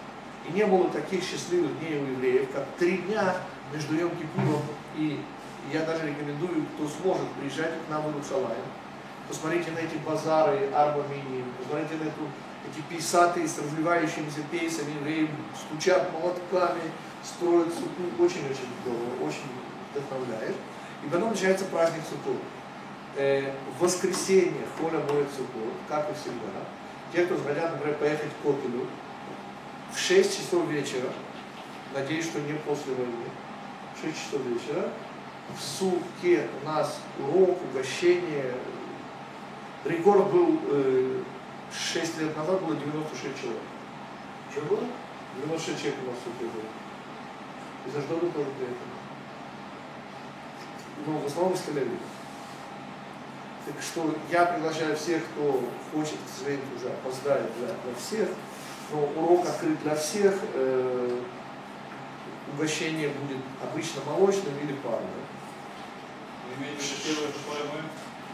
И 0.49 0.53
не 0.53 0.65
было 0.65 0.89
таких 0.91 1.23
счастливых 1.25 1.79
дней 1.81 2.01
у 2.01 2.07
евреев, 2.07 2.51
как 2.53 2.65
три 2.79 2.99
дня 2.99 3.35
между 3.73 3.95
Йом 3.95 4.11
Кипуром 4.11 4.63
и 4.97 5.21
я 5.73 5.85
даже 5.85 6.09
рекомендую, 6.09 6.67
кто 6.75 6.89
сможет, 6.89 7.29
приезжать 7.39 7.73
к 7.87 7.91
нам 7.91 8.03
в 8.03 8.07
Иерусалим. 8.09 8.49
Посмотрите 9.31 9.70
на 9.70 9.78
эти 9.78 9.95
базары 10.05 10.68
Арба 10.74 11.05
Мини, 11.07 11.45
посмотрите 11.57 12.03
на 12.03 12.09
эту, 12.09 12.26
эти 12.68 12.83
пейсаты 12.89 13.47
с 13.47 13.61
развивающимися 13.61 14.41
пейсами, 14.51 14.91
евреи 14.99 15.31
стучат 15.55 16.12
молотками, 16.12 16.81
строят 17.22 17.72
суку. 17.72 18.03
Очень-очень 18.18 18.66
здорово, 18.83 19.28
очень 19.28 19.47
вдохновляет. 19.93 20.57
И 21.05 21.09
потом 21.09 21.31
начинается 21.31 21.64
праздник 21.66 22.03
Суккот. 22.11 22.43
Э, 23.14 23.53
в 23.78 23.85
воскресенье 23.85 24.66
Холя 24.76 24.99
моет 24.99 25.28
Суккот, 25.31 25.74
как 25.89 26.11
и 26.11 26.14
всегда. 26.14 26.66
Те, 27.12 27.26
кто 27.26 27.37
захотят, 27.37 27.70
например, 27.74 27.99
поехать 27.99 28.31
к 28.33 28.43
Котелю, 28.43 28.89
в 29.95 29.97
6 29.97 30.39
часов 30.39 30.66
вечера, 30.66 31.09
надеюсь, 31.95 32.24
что 32.24 32.41
не 32.41 32.55
после 32.55 32.95
войны, 32.95 33.31
в 33.95 34.05
6 34.05 34.16
часов 34.16 34.41
вечера, 34.45 34.89
в 35.57 35.62
сутки 35.62 36.49
у 36.62 36.66
нас 36.66 36.99
урок, 37.20 37.57
угощение. 37.70 38.55
Рекорд 39.85 40.31
был 40.31 40.61
э, 40.68 41.22
6 41.72 42.18
лет 42.20 42.37
назад, 42.37 42.61
было 42.62 42.76
96 42.76 43.41
человек. 43.41 43.62
Что 44.51 44.61
было? 44.62 44.85
96 45.47 45.78
человек 45.78 45.99
у 46.05 46.11
нас 46.11 46.18
сутки 46.22 46.43
было. 46.43 46.68
Из 47.87 47.97
Аждода 47.97 48.33
тоже 48.33 48.51
приехали. 48.51 49.01
Но 51.07 51.18
в 51.18 51.26
основном 51.26 51.55
из 51.55 51.61
тель 51.61 51.89
Так 53.66 53.74
что 53.81 54.14
я 54.31 54.45
приглашаю 54.45 54.97
всех, 54.97 55.22
кто 55.24 55.64
хочет, 55.93 56.16
к 56.26 56.39
сожалению, 56.39 56.66
уже 56.76 56.89
опоздает 56.89 57.51
для, 57.59 57.68
для 57.68 57.95
всех. 57.99 58.28
Но 58.93 59.05
урок 59.16 59.47
открыт 59.47 59.83
для 59.83 59.97
всех. 59.97 60.35
Э, 60.55 61.20
угощение 62.53 63.09
будет 63.09 63.43
обычно 63.62 64.03
молочным 64.05 64.53
или 64.62 64.74
парным. 64.74 65.09
Вы 66.49 66.64
имеете 66.64 66.83
в 66.83 67.07
виду 67.07 67.22
первое 67.47 67.81
ПМ? 67.81 67.87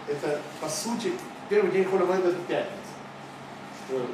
Это, 0.09 0.41
по 0.61 0.69
сути, 0.69 1.13
первый 1.49 1.71
день 1.71 1.85
Холя 1.85 2.05
Моэда 2.05 2.29
это 2.29 2.39
пятница. 2.41 2.95
Что. 3.87 4.07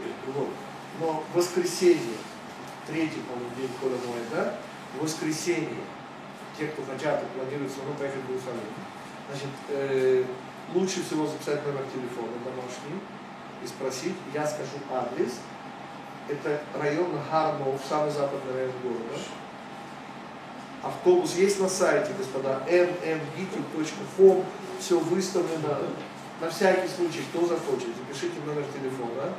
Но 1.00 1.24
воскресенье, 1.34 2.16
третий, 2.86 3.20
по-моему, 3.20 3.50
день 3.56 3.70
в 4.94 5.02
воскресенье, 5.02 5.82
те, 6.58 6.66
кто 6.66 6.82
хотят 6.82 7.22
и 7.22 7.38
планируют 7.38 7.72
равно 7.80 7.94
поехать 7.94 8.20
в 8.24 8.30
Иерусалим, 8.30 8.60
значит, 9.30 9.48
э, 9.70 10.24
лучше 10.74 11.02
всего 11.02 11.26
записать 11.26 11.66
номер 11.66 11.84
телефона 11.92 12.32
домашний 12.44 13.00
и 13.64 13.66
спросить, 13.66 14.14
я 14.34 14.46
скажу 14.46 14.78
адрес. 14.90 15.40
Это 16.28 16.60
район 16.78 17.10
Харнов, 17.30 17.80
самый 17.88 18.10
западный 18.10 18.54
район 18.54 18.72
города. 18.82 19.18
Автобус 20.82 21.34
есть 21.36 21.60
на 21.60 21.68
сайте, 21.68 22.12
господа, 22.18 22.62
nmgitube.com, 22.68 24.44
все 24.78 24.98
выставлено. 24.98 25.78
На 26.42 26.50
всякий 26.50 26.88
случай, 26.90 27.22
кто 27.30 27.46
захочет, 27.46 27.94
запишите 27.94 28.42
номер 28.44 28.66
телефона, 28.74 29.30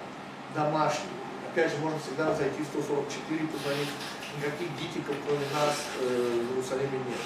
домашний. 0.55 1.11
Опять 1.51 1.75
же, 1.75 1.77
можно 1.83 1.99
всегда 1.99 2.33
зайти 2.33 2.63
в 2.63 2.65
144, 2.79 3.43
позвонить. 3.51 3.91
Никаких 4.39 4.71
гитиков, 4.79 5.11
кроме 5.27 5.43
нас, 5.51 5.75
э, 5.99 6.07
в 6.07 6.55
Иерусалиме 6.55 7.03
нет. 7.03 7.19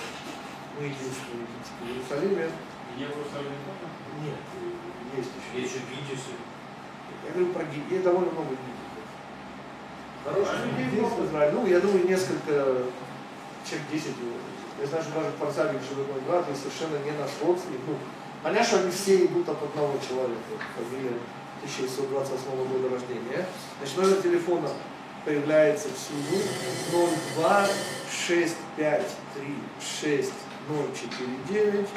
Мы 0.82 0.90
единственные 0.90 1.46
гитики 1.46 1.78
в 1.78 1.90
Иерусалиме. 1.94 2.50
Не 2.98 3.06
в 3.06 3.22
Иерусалиме 3.22 3.58
тоже? 3.70 3.86
Нет, 4.26 4.42
есть 5.14 5.30
еще. 5.38 5.62
Есть 5.62 5.70
еще 5.70 5.86
гитисы. 5.94 6.34
Я 7.22 7.38
говорю 7.38 7.54
про 7.54 7.64
гитики. 7.70 8.02
Есть 8.02 8.06
довольно 8.10 8.34
много 8.34 8.58
гитиков. 8.58 9.06
Хороших 10.26 10.74
людей 10.74 11.06
в 11.06 11.22
Израиле. 11.30 11.54
Ну, 11.54 11.68
я 11.70 11.80
думаю, 11.80 12.02
несколько, 12.10 12.82
человек 13.62 13.86
10. 13.94 14.10
Я 14.82 14.86
знаю, 14.90 15.04
что 15.06 15.14
даже 15.22 15.30
в 15.30 15.38
Парсавик 15.38 15.86
живет 15.86 16.10
мой 16.10 16.22
брат, 16.26 16.50
и 16.50 16.58
совершенно 16.58 16.98
не 17.06 17.14
наш 17.14 17.30
родственник. 17.46 17.86
Ну, 17.86 17.94
понятно, 18.44 18.68
что 18.68 18.80
они 18.80 18.92
все 18.92 19.26
идут 19.26 19.50
от 19.50 19.62
одного 19.62 19.98
человека. 20.08 20.42
Фамилия 20.76 21.18
1828 21.62 22.68
года 22.68 22.90
рождения. 22.94 23.46
Значит, 23.80 23.98
номер 23.98 24.22
телефона 24.22 24.70
появляется 25.26 25.90
всюду 25.90 26.38
02 27.36 27.68
653 28.10 29.56
6049 29.80 31.90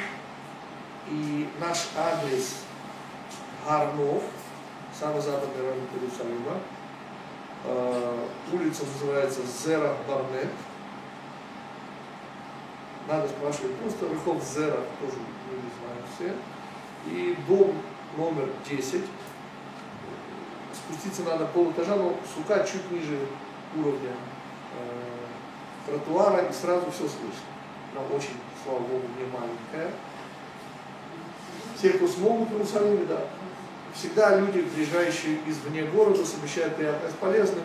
и 1.09 1.49
наш 1.59 1.87
адрес 1.97 2.57
Гарнов, 3.65 4.21
самый 4.97 5.21
западный 5.21 5.61
район 5.61 5.79
Иерусалима. 5.93 6.59
Э, 7.63 8.25
улица 8.51 8.85
называется 8.85 9.41
Зера 9.45 9.95
Барнет. 10.07 10.49
Надо 13.07 13.29
спрашивать 13.29 13.75
просто 13.77 14.09
Рыхов 14.09 14.43
Зера, 14.43 14.79
тоже 14.99 15.17
все. 16.21 16.33
И 17.11 17.35
дом 17.47 17.73
номер 18.17 18.49
10. 18.69 19.01
Спуститься 20.73 21.23
надо 21.23 21.45
полэтажа, 21.47 21.95
но 21.95 22.15
сука 22.35 22.63
чуть 22.63 22.89
ниже 22.91 23.17
уровня 23.75 24.11
э, 24.77 25.85
тротуара, 25.85 26.45
и 26.45 26.53
сразу 26.53 26.91
все 26.91 27.03
слышно. 27.03 27.49
Она 27.93 28.15
очень, 28.15 28.37
слава 28.63 28.79
богу, 28.79 29.03
не 29.17 29.25
маленькая. 29.25 29.93
Те, 31.81 31.89
кто 31.91 32.07
смогут 32.07 32.49
в 32.49 32.53
Иерусалиме, 32.53 33.05
да. 33.05 33.21
Всегда 33.93 34.37
люди, 34.37 34.61
приезжающие 34.61 35.39
извне 35.45 35.83
города, 35.83 36.25
совмещают 36.25 36.75
приятное 36.75 37.09
с 37.09 37.13
полезным, 37.13 37.63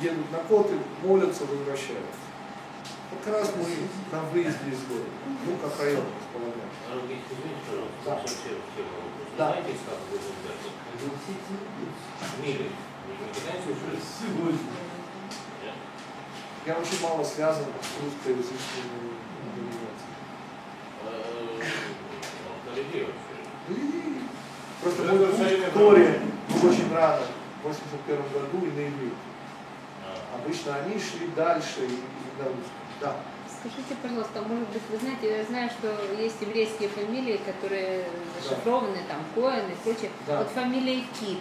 едут 0.00 0.30
на 0.32 0.38
коты, 0.38 0.74
молятся, 1.02 1.44
возвращаются. 1.46 2.29
Как 3.10 3.34
раз 3.34 3.52
мы 3.56 3.66
на 4.12 4.22
выезде 4.30 4.70
из 4.70 4.80
города, 4.86 5.10
ну, 5.44 5.56
как 5.56 5.80
район 5.80 6.04
располагаем. 6.14 6.70
Аргит, 6.90 7.18
извините, 7.26 7.60
пожалуйста, 7.66 7.98
Да. 8.06 8.20
совсем 8.22 8.56
тема 8.76 8.94
вопроса. 9.02 9.34
Да. 9.36 9.46
Знаете, 9.50 9.78
как 9.84 9.98
вы? 10.10 10.18
Мили. 12.46 12.70
Нет? 13.34 14.54
Я 16.66 16.74
очень 16.76 17.00
мало 17.02 17.24
связан 17.24 17.64
с 17.64 18.02
русскоязычными 18.04 19.16
организациями. 19.42 20.16
Э, 21.02 21.64
ну, 23.68 23.80
Просто 24.82 25.02
мой 25.04 25.18
путь 25.26 25.72
Торе 25.74 26.20
был 26.48 26.70
очень 26.70 26.92
рано, 26.94 27.22
в 27.62 27.66
81 27.66 28.16
году 28.32 28.66
и 28.66 28.70
на 28.70 28.88
иврите. 28.88 29.16
А, 30.06 30.36
Обычно 30.38 30.74
они 30.76 30.94
шли 30.98 31.26
дальше 31.36 31.80
и, 31.86 31.98
на 32.38 32.44
русском. 32.44 32.79
Да. 33.00 33.14
Скажите, 33.60 33.94
пожалуйста, 34.02 34.40
может 34.42 34.68
быть, 34.70 34.82
вы 34.90 34.96
знаете, 34.98 35.38
я 35.38 35.44
знаю, 35.44 35.68
что 35.70 35.88
есть 36.18 36.36
еврейские 36.40 36.88
фамилии, 36.88 37.38
которые 37.44 38.04
зашифрованы, 38.42 38.98
там, 39.08 39.18
Коэн 39.34 39.70
и 39.70 39.74
прочее. 39.84 40.10
Да. 40.26 40.38
Вот 40.38 40.48
фамилия 40.50 41.02
Кит, 41.18 41.40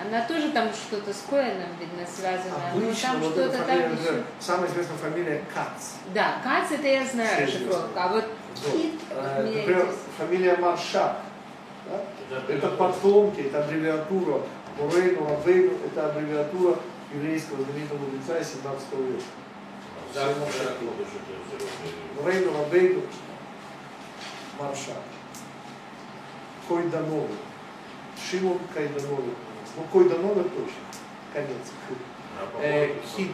она 0.00 0.26
тоже 0.26 0.50
там 0.50 0.68
что-то 0.74 1.12
с 1.14 1.24
Коэном, 1.30 1.68
видно, 1.80 2.04
связана. 2.06 2.56
но 2.74 2.78
Обычно 2.86 3.08
там 3.12 3.20
вот 3.20 3.32
что-то 3.32 3.58
фамилия, 3.62 3.88
там 3.88 3.92
еще... 3.94 4.22
самая 4.40 4.70
известная 4.70 4.96
фамилия 4.98 5.42
Кац. 5.54 5.82
Да, 6.12 6.36
Кац 6.44 6.72
это 6.72 6.86
я 6.88 7.04
знаю 7.06 7.28
Все 7.36 7.44
расшифровка, 7.46 8.04
а 8.04 8.08
вот 8.08 8.24
Хит 8.72 8.92
Э, 9.10 9.42
Например, 9.44 9.68
меняется. 9.68 9.98
фамилия 10.18 10.56
Маршак. 10.56 11.16
да? 11.88 12.36
Это 12.36 12.52
Это 12.52 12.68
потомки, 12.76 13.40
это 13.40 13.64
аббревиатура. 13.64 14.40
Мурейну, 14.78 15.32
Абейну, 15.32 15.72
это 15.86 16.06
аббревиатура 16.10 16.76
еврейского 17.14 17.62
знаменитого 17.64 17.98
из 18.40 18.48
17 18.48 18.92
века. 18.92 19.22
Мурейну, 22.22 22.50
Абейну, 22.62 23.02
Маршак. 24.60 25.02
Койдановы. 26.68 27.28
Шимон 28.30 28.58
Кайдановы. 28.72 29.32
Ну, 29.76 29.82
Койдановы 29.92 30.44
точно. 30.44 30.84
Конец. 31.32 31.72
Э, 32.60 32.94
хит. 33.16 33.30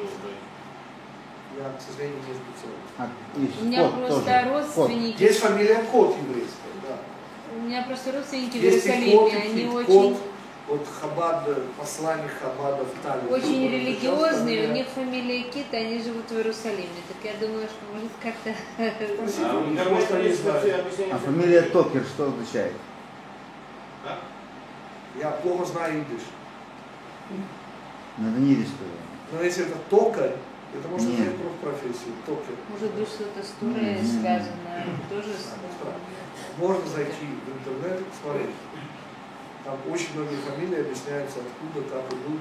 Я, 1.58 1.64
к 1.76 1.80
сожалению, 1.82 2.18
не 2.18 2.34
специалист. 2.34 2.88
А, 2.96 3.08
У 3.36 3.64
меня 3.64 3.82
кот 3.82 3.94
просто 3.96 4.24
тоже. 4.24 4.48
родственники, 4.50 5.22
Есть 5.22 5.40
фамилия 5.40 5.82
Кот 5.90 6.16
еврейская, 6.16 6.72
да. 6.88 6.96
у 7.56 7.60
меня 7.66 7.82
просто 7.82 8.12
родственники 8.12 8.56
в 8.56 8.62
Есть 8.62 8.86
Иерусалиме, 8.86 9.16
кот, 9.18 9.32
они 9.34 9.66
очень, 9.66 9.86
Кот, 9.86 10.16
вот 10.70 10.86
Хабад, 11.00 11.48
посланник 11.76 12.30
Хабада 12.40 12.84
в 12.84 13.02
Таллине. 13.02 13.28
очень 13.28 13.68
религиозные, 13.68 14.68
у 14.68 14.72
них 14.72 14.86
фамилия 14.86 15.42
Кит, 15.50 15.66
они 15.72 16.00
живут 16.00 16.30
в 16.30 16.32
Иерусалиме. 16.32 16.88
Так 17.08 17.32
я 17.32 17.44
думаю, 17.44 17.66
что 17.66 17.92
может 17.92 18.12
как-то... 18.22 18.54
Спасибо, 19.16 19.64
А. 21.10 21.14
А 21.14 21.18
фамилия 21.18 21.62
Токер 21.62 22.04
что 22.04 22.28
означает? 22.28 22.72
Как? 24.04 24.18
Я 25.20 25.30
плохо 25.30 25.64
знаю 25.64 26.02
идыш. 26.02 26.22
Ну, 28.18 28.28
это 28.30 28.38
не 28.38 28.54
рисково. 28.54 28.88
Но 29.32 29.42
если 29.42 29.66
это 29.66 29.76
токарь, 29.88 30.36
это 30.72 30.88
может 30.88 31.08
Нет. 31.08 31.18
иметь 31.18 31.36
профессию. 31.60 32.14
Токарь. 32.26 32.54
Может 32.70 32.94
быть, 32.94 33.08
что-то 33.08 33.42
с 33.42 33.50
Турой 33.58 33.98
связано, 34.04 34.84
тоже 35.08 35.32
с... 35.34 35.54
Можно 36.58 36.86
зайти 36.86 37.26
в 37.46 37.68
интернет 37.68 38.00
и 38.00 38.04
посмотреть. 38.04 38.50
Там 39.64 39.78
очень 39.90 40.08
многие 40.14 40.36
фамилии 40.36 40.80
объясняются, 40.80 41.38
откуда, 41.40 41.86
как 41.88 42.12
идут. 42.12 42.40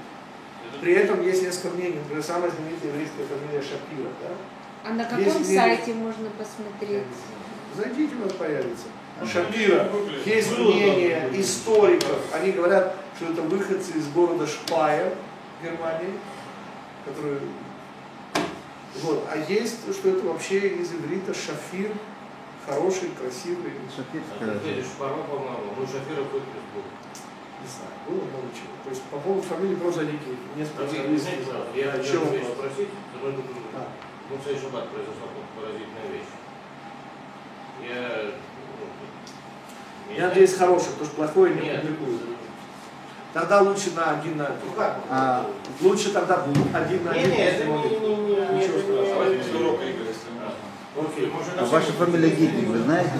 При 0.80 0.94
этом 0.94 1.22
есть 1.22 1.42
несколько 1.42 1.76
мнений. 1.76 1.98
Например, 1.98 2.22
самая 2.22 2.50
знаменитая 2.50 2.92
еврейская 2.92 3.24
фамилия 3.26 3.60
Шапира. 3.62 4.10
Да? 4.22 4.88
А 4.88 4.92
на 4.94 5.00
Есть 5.02 5.10
каком 5.10 5.42
мнение- 5.42 5.60
сайте 5.76 5.94
можно 5.94 6.24
Я 6.24 6.30
посмотреть? 6.44 7.02
Зайдите, 7.76 8.14
у 8.16 8.22
вас 8.24 8.32
появится. 8.32 8.86
Ну, 9.20 9.26
Шапира. 9.26 9.88
Есть 10.24 10.58
мнение 10.58 11.30
историков. 11.34 12.18
Они 12.34 12.52
говорят, 12.52 12.96
что 13.16 13.32
это 13.32 13.42
выходцы 13.42 13.92
из 13.98 14.08
города 14.08 14.46
Шпайер 14.46 15.12
в 15.60 15.64
Германии, 15.64 16.14
которые... 17.04 17.40
Вот. 19.02 19.24
А 19.30 19.36
есть, 19.52 19.92
что 19.92 20.08
это 20.08 20.26
вообще 20.26 20.58
из 20.68 20.92
иврита 20.92 21.34
Шафир, 21.34 21.90
хороший, 22.66 23.10
красивый, 23.18 23.72
А 23.98 24.58
ты 24.62 24.68
видишь, 24.68 24.86
Шпаров, 24.86 25.26
по-моему, 25.26 25.74
ну 25.76 25.82
выпуск 26.32 26.44
был. 26.74 26.84
не 27.60 27.68
знаю, 27.68 27.92
было 28.06 28.22
много 28.28 28.48
чего. 28.54 28.72
То 28.84 28.90
есть 28.90 29.02
по 29.10 29.18
поводу 29.18 29.42
фамилии 29.42 29.74
прозалики 29.76 30.30
не 30.56 30.62
А 30.62 30.66
вы 30.66 30.66
специалисты. 30.66 31.18
знаете, 31.20 31.44
пожалуйста, 31.44 31.78
я 31.78 31.90
хотел 31.92 32.54
спросить, 32.54 32.88
тут 33.42 33.56
А. 33.76 33.88
ну, 34.30 34.36
в 34.36 34.42
следующий 34.42 34.64
шаббат 34.66 34.88
произошла 34.90 35.26
поразительная 35.56 36.08
вещь. 36.12 36.30
Я... 37.80 38.30
ну, 38.78 38.84
не 40.08 40.14
Я 40.14 40.16
знаю. 40.20 40.28
надеюсь, 40.30 40.54
хороший, 40.54 40.88
потому 40.92 41.06
что 41.06 41.16
плохое 41.16 41.54
не 41.54 41.60
Нет. 41.62 41.80
публикуют. 41.82 42.22
Тогда 43.32 43.60
лучше 43.62 43.92
на 43.94 44.18
один 44.18 44.36
на 44.38 44.48
Ну 44.48 44.72
как? 44.76 44.98
А, 45.08 45.46
Лучше 45.80 46.10
тогда 46.12 46.42
один 46.74 47.04
на 47.04 47.12
Не, 47.14 47.20
один. 47.20 47.30
не, 47.30 47.36
это 47.38 47.64
не, 47.64 47.72
не, 47.74 47.98
не, 47.98 48.16
не, 48.16 48.34
Ничего 48.34 48.42
это 48.42 48.56
не- 48.56 48.82
страшного. 48.82 49.06
Давайте 49.06 49.36
после 49.38 49.60
урока, 49.60 49.84
Игорь, 49.84 49.86
если 49.86 50.02
можно. 50.02 50.09
Окей, 50.98 51.32
а 51.56 51.64
ваша 51.66 51.92
фамилия 51.92 52.30
Гитник, 52.30 52.66
вы 52.68 52.78
знаете? 52.78 53.12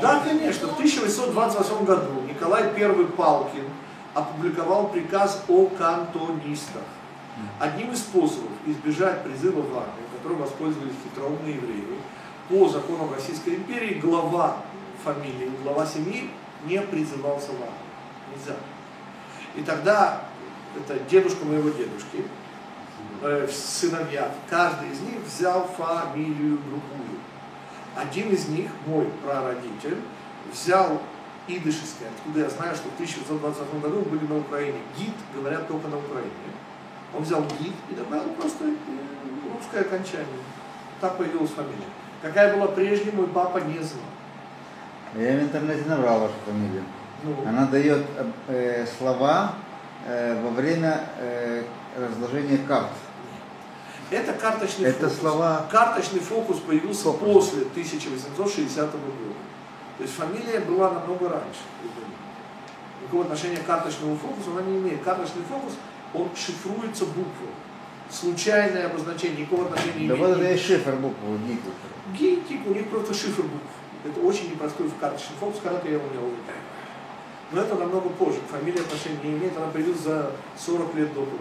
Да, 0.00 0.20
конечно. 0.20 0.68
В 0.68 0.72
1828 0.74 1.84
году 1.84 2.20
Николай 2.28 2.62
I 2.62 3.06
Палкин 3.16 3.64
опубликовал 4.14 4.88
приказ 4.88 5.42
о 5.48 5.66
кантонистах. 5.66 6.82
Одним 7.58 7.92
из 7.92 7.98
способов 7.98 8.50
избежать 8.66 9.24
призыва 9.24 9.62
в 9.62 9.76
армию, 9.76 10.06
которым 10.16 10.38
воспользовались 10.38 10.94
хитроумные 11.02 11.56
евреи, 11.56 11.84
по 12.48 12.68
законам 12.68 13.12
Российской 13.12 13.56
империи 13.56 13.94
глава 13.94 14.58
фамилии, 15.02 15.50
глава 15.64 15.86
семьи 15.86 16.30
не 16.66 16.80
призывался 16.80 17.48
в 17.48 17.54
армию. 17.54 18.36
Нельзя. 18.36 18.56
И 19.56 19.62
тогда 19.62 20.22
это 20.76 20.98
дедушка 21.10 21.44
моего 21.44 21.70
дедушки, 21.70 22.24
э, 23.22 23.48
сыновья, 23.48 24.30
каждый 24.48 24.90
из 24.90 25.00
них 25.00 25.20
взял 25.26 25.66
фамилию 25.76 26.58
другую. 26.58 27.18
Один 27.96 28.30
из 28.30 28.48
них, 28.48 28.70
мой 28.86 29.06
прародитель, 29.24 29.98
взял 30.52 31.00
идышевское, 31.46 32.08
откуда 32.16 32.40
я 32.40 32.50
знаю, 32.50 32.74
что 32.74 32.88
в 32.88 32.94
1920 32.94 33.80
году 33.82 34.02
были 34.02 34.26
на 34.26 34.38
Украине. 34.38 34.78
Гид 34.96 35.14
говорят 35.34 35.68
только 35.68 35.88
на 35.88 35.98
Украине. 35.98 36.30
Он 37.14 37.22
взял 37.22 37.42
гид 37.60 37.74
и 37.90 37.94
добавил 37.94 38.32
просто 38.34 38.64
э, 38.64 39.54
русское 39.54 39.80
окончание. 39.80 40.26
Так 41.00 41.16
появилась 41.16 41.50
фамилия. 41.50 41.90
Какая 42.22 42.56
была 42.56 42.68
прежняя, 42.68 43.12
мой 43.14 43.26
папа 43.26 43.58
не 43.58 43.78
знал. 43.80 44.04
Я 45.14 45.36
в 45.36 45.42
интернете 45.42 45.84
набрал 45.86 46.20
вашу 46.20 46.34
фамилию. 46.46 46.84
Ну, 47.24 47.36
Она 47.46 47.66
дает 47.66 48.04
э, 48.48 48.86
слова 48.98 49.54
э, 50.06 50.40
во 50.42 50.50
время 50.50 51.00
э, 51.18 51.64
разложения 51.96 52.58
карт. 52.66 52.88
Это 54.12 54.32
карточный 54.32 54.88
Это 54.90 55.08
фокус. 55.08 55.18
слова- 55.20 55.66
Карточный 55.70 56.20
фокус 56.20 56.58
появился 56.58 57.04
Фокус. 57.04 57.48
после 57.48 57.62
1860 57.64 58.90
года. 58.92 59.34
То 59.98 60.04
есть 60.04 60.14
фамилия 60.14 60.60
была 60.60 60.90
намного 60.92 61.28
раньше. 61.28 61.60
Никакого 63.02 63.24
отношения 63.24 63.56
к 63.58 63.66
карточному 63.66 64.16
фокусу 64.16 64.50
она 64.52 64.62
не 64.62 64.78
имеет. 64.78 65.02
Карточный 65.02 65.42
фокус, 65.48 65.74
он 66.14 66.28
шифруется 66.36 67.04
буквой. 67.06 67.50
Случайное 68.10 68.86
обозначение, 68.86 69.40
никакого 69.40 69.66
отношения 69.66 70.00
не 70.02 70.08
Да 70.08 70.14
имеет. 70.16 70.28
вот 70.28 70.38
это 70.38 70.52
и 70.52 70.56
шифр 70.58 70.92
буквы 70.96 71.38
Гитник. 71.46 71.60
Гитик, 72.18 72.66
у 72.66 72.70
них 72.74 72.88
просто 72.90 73.14
шифр 73.14 73.42
букв. 73.42 73.72
Это 74.04 74.20
очень 74.20 74.50
непростой 74.50 74.88
в 74.88 74.96
карточный 74.98 75.36
фокус, 75.40 75.60
когда 75.62 75.80
я 75.84 75.92
его 75.94 76.02
не 76.12 76.18
увидел. 76.18 76.54
Но 77.52 77.60
это 77.60 77.74
намного 77.74 78.08
позже. 78.10 78.38
Фамилия 78.50 78.80
отношения 78.80 79.18
не 79.22 79.30
имеет, 79.38 79.56
она 79.56 79.66
появилась 79.66 80.00
за 80.00 80.30
40 80.58 80.94
лет 80.94 81.08
до 81.14 81.20
того. 81.20 81.38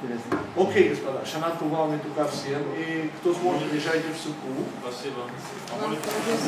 Интересно. 0.00 0.38
Окей, 0.56 0.90
господа, 0.90 1.26
шанат 1.26 1.60
вам 1.60 1.94
и 1.94 1.98
тука 1.98 2.28
всем. 2.28 2.62
И 2.76 3.10
кто 3.20 3.34
сможет, 3.34 3.68
приезжайте 3.68 4.08
в 4.12 4.16
Суку. 4.16 4.46
Спасибо. 4.80 5.22
Вам 5.80 5.96
тоже 5.96 6.38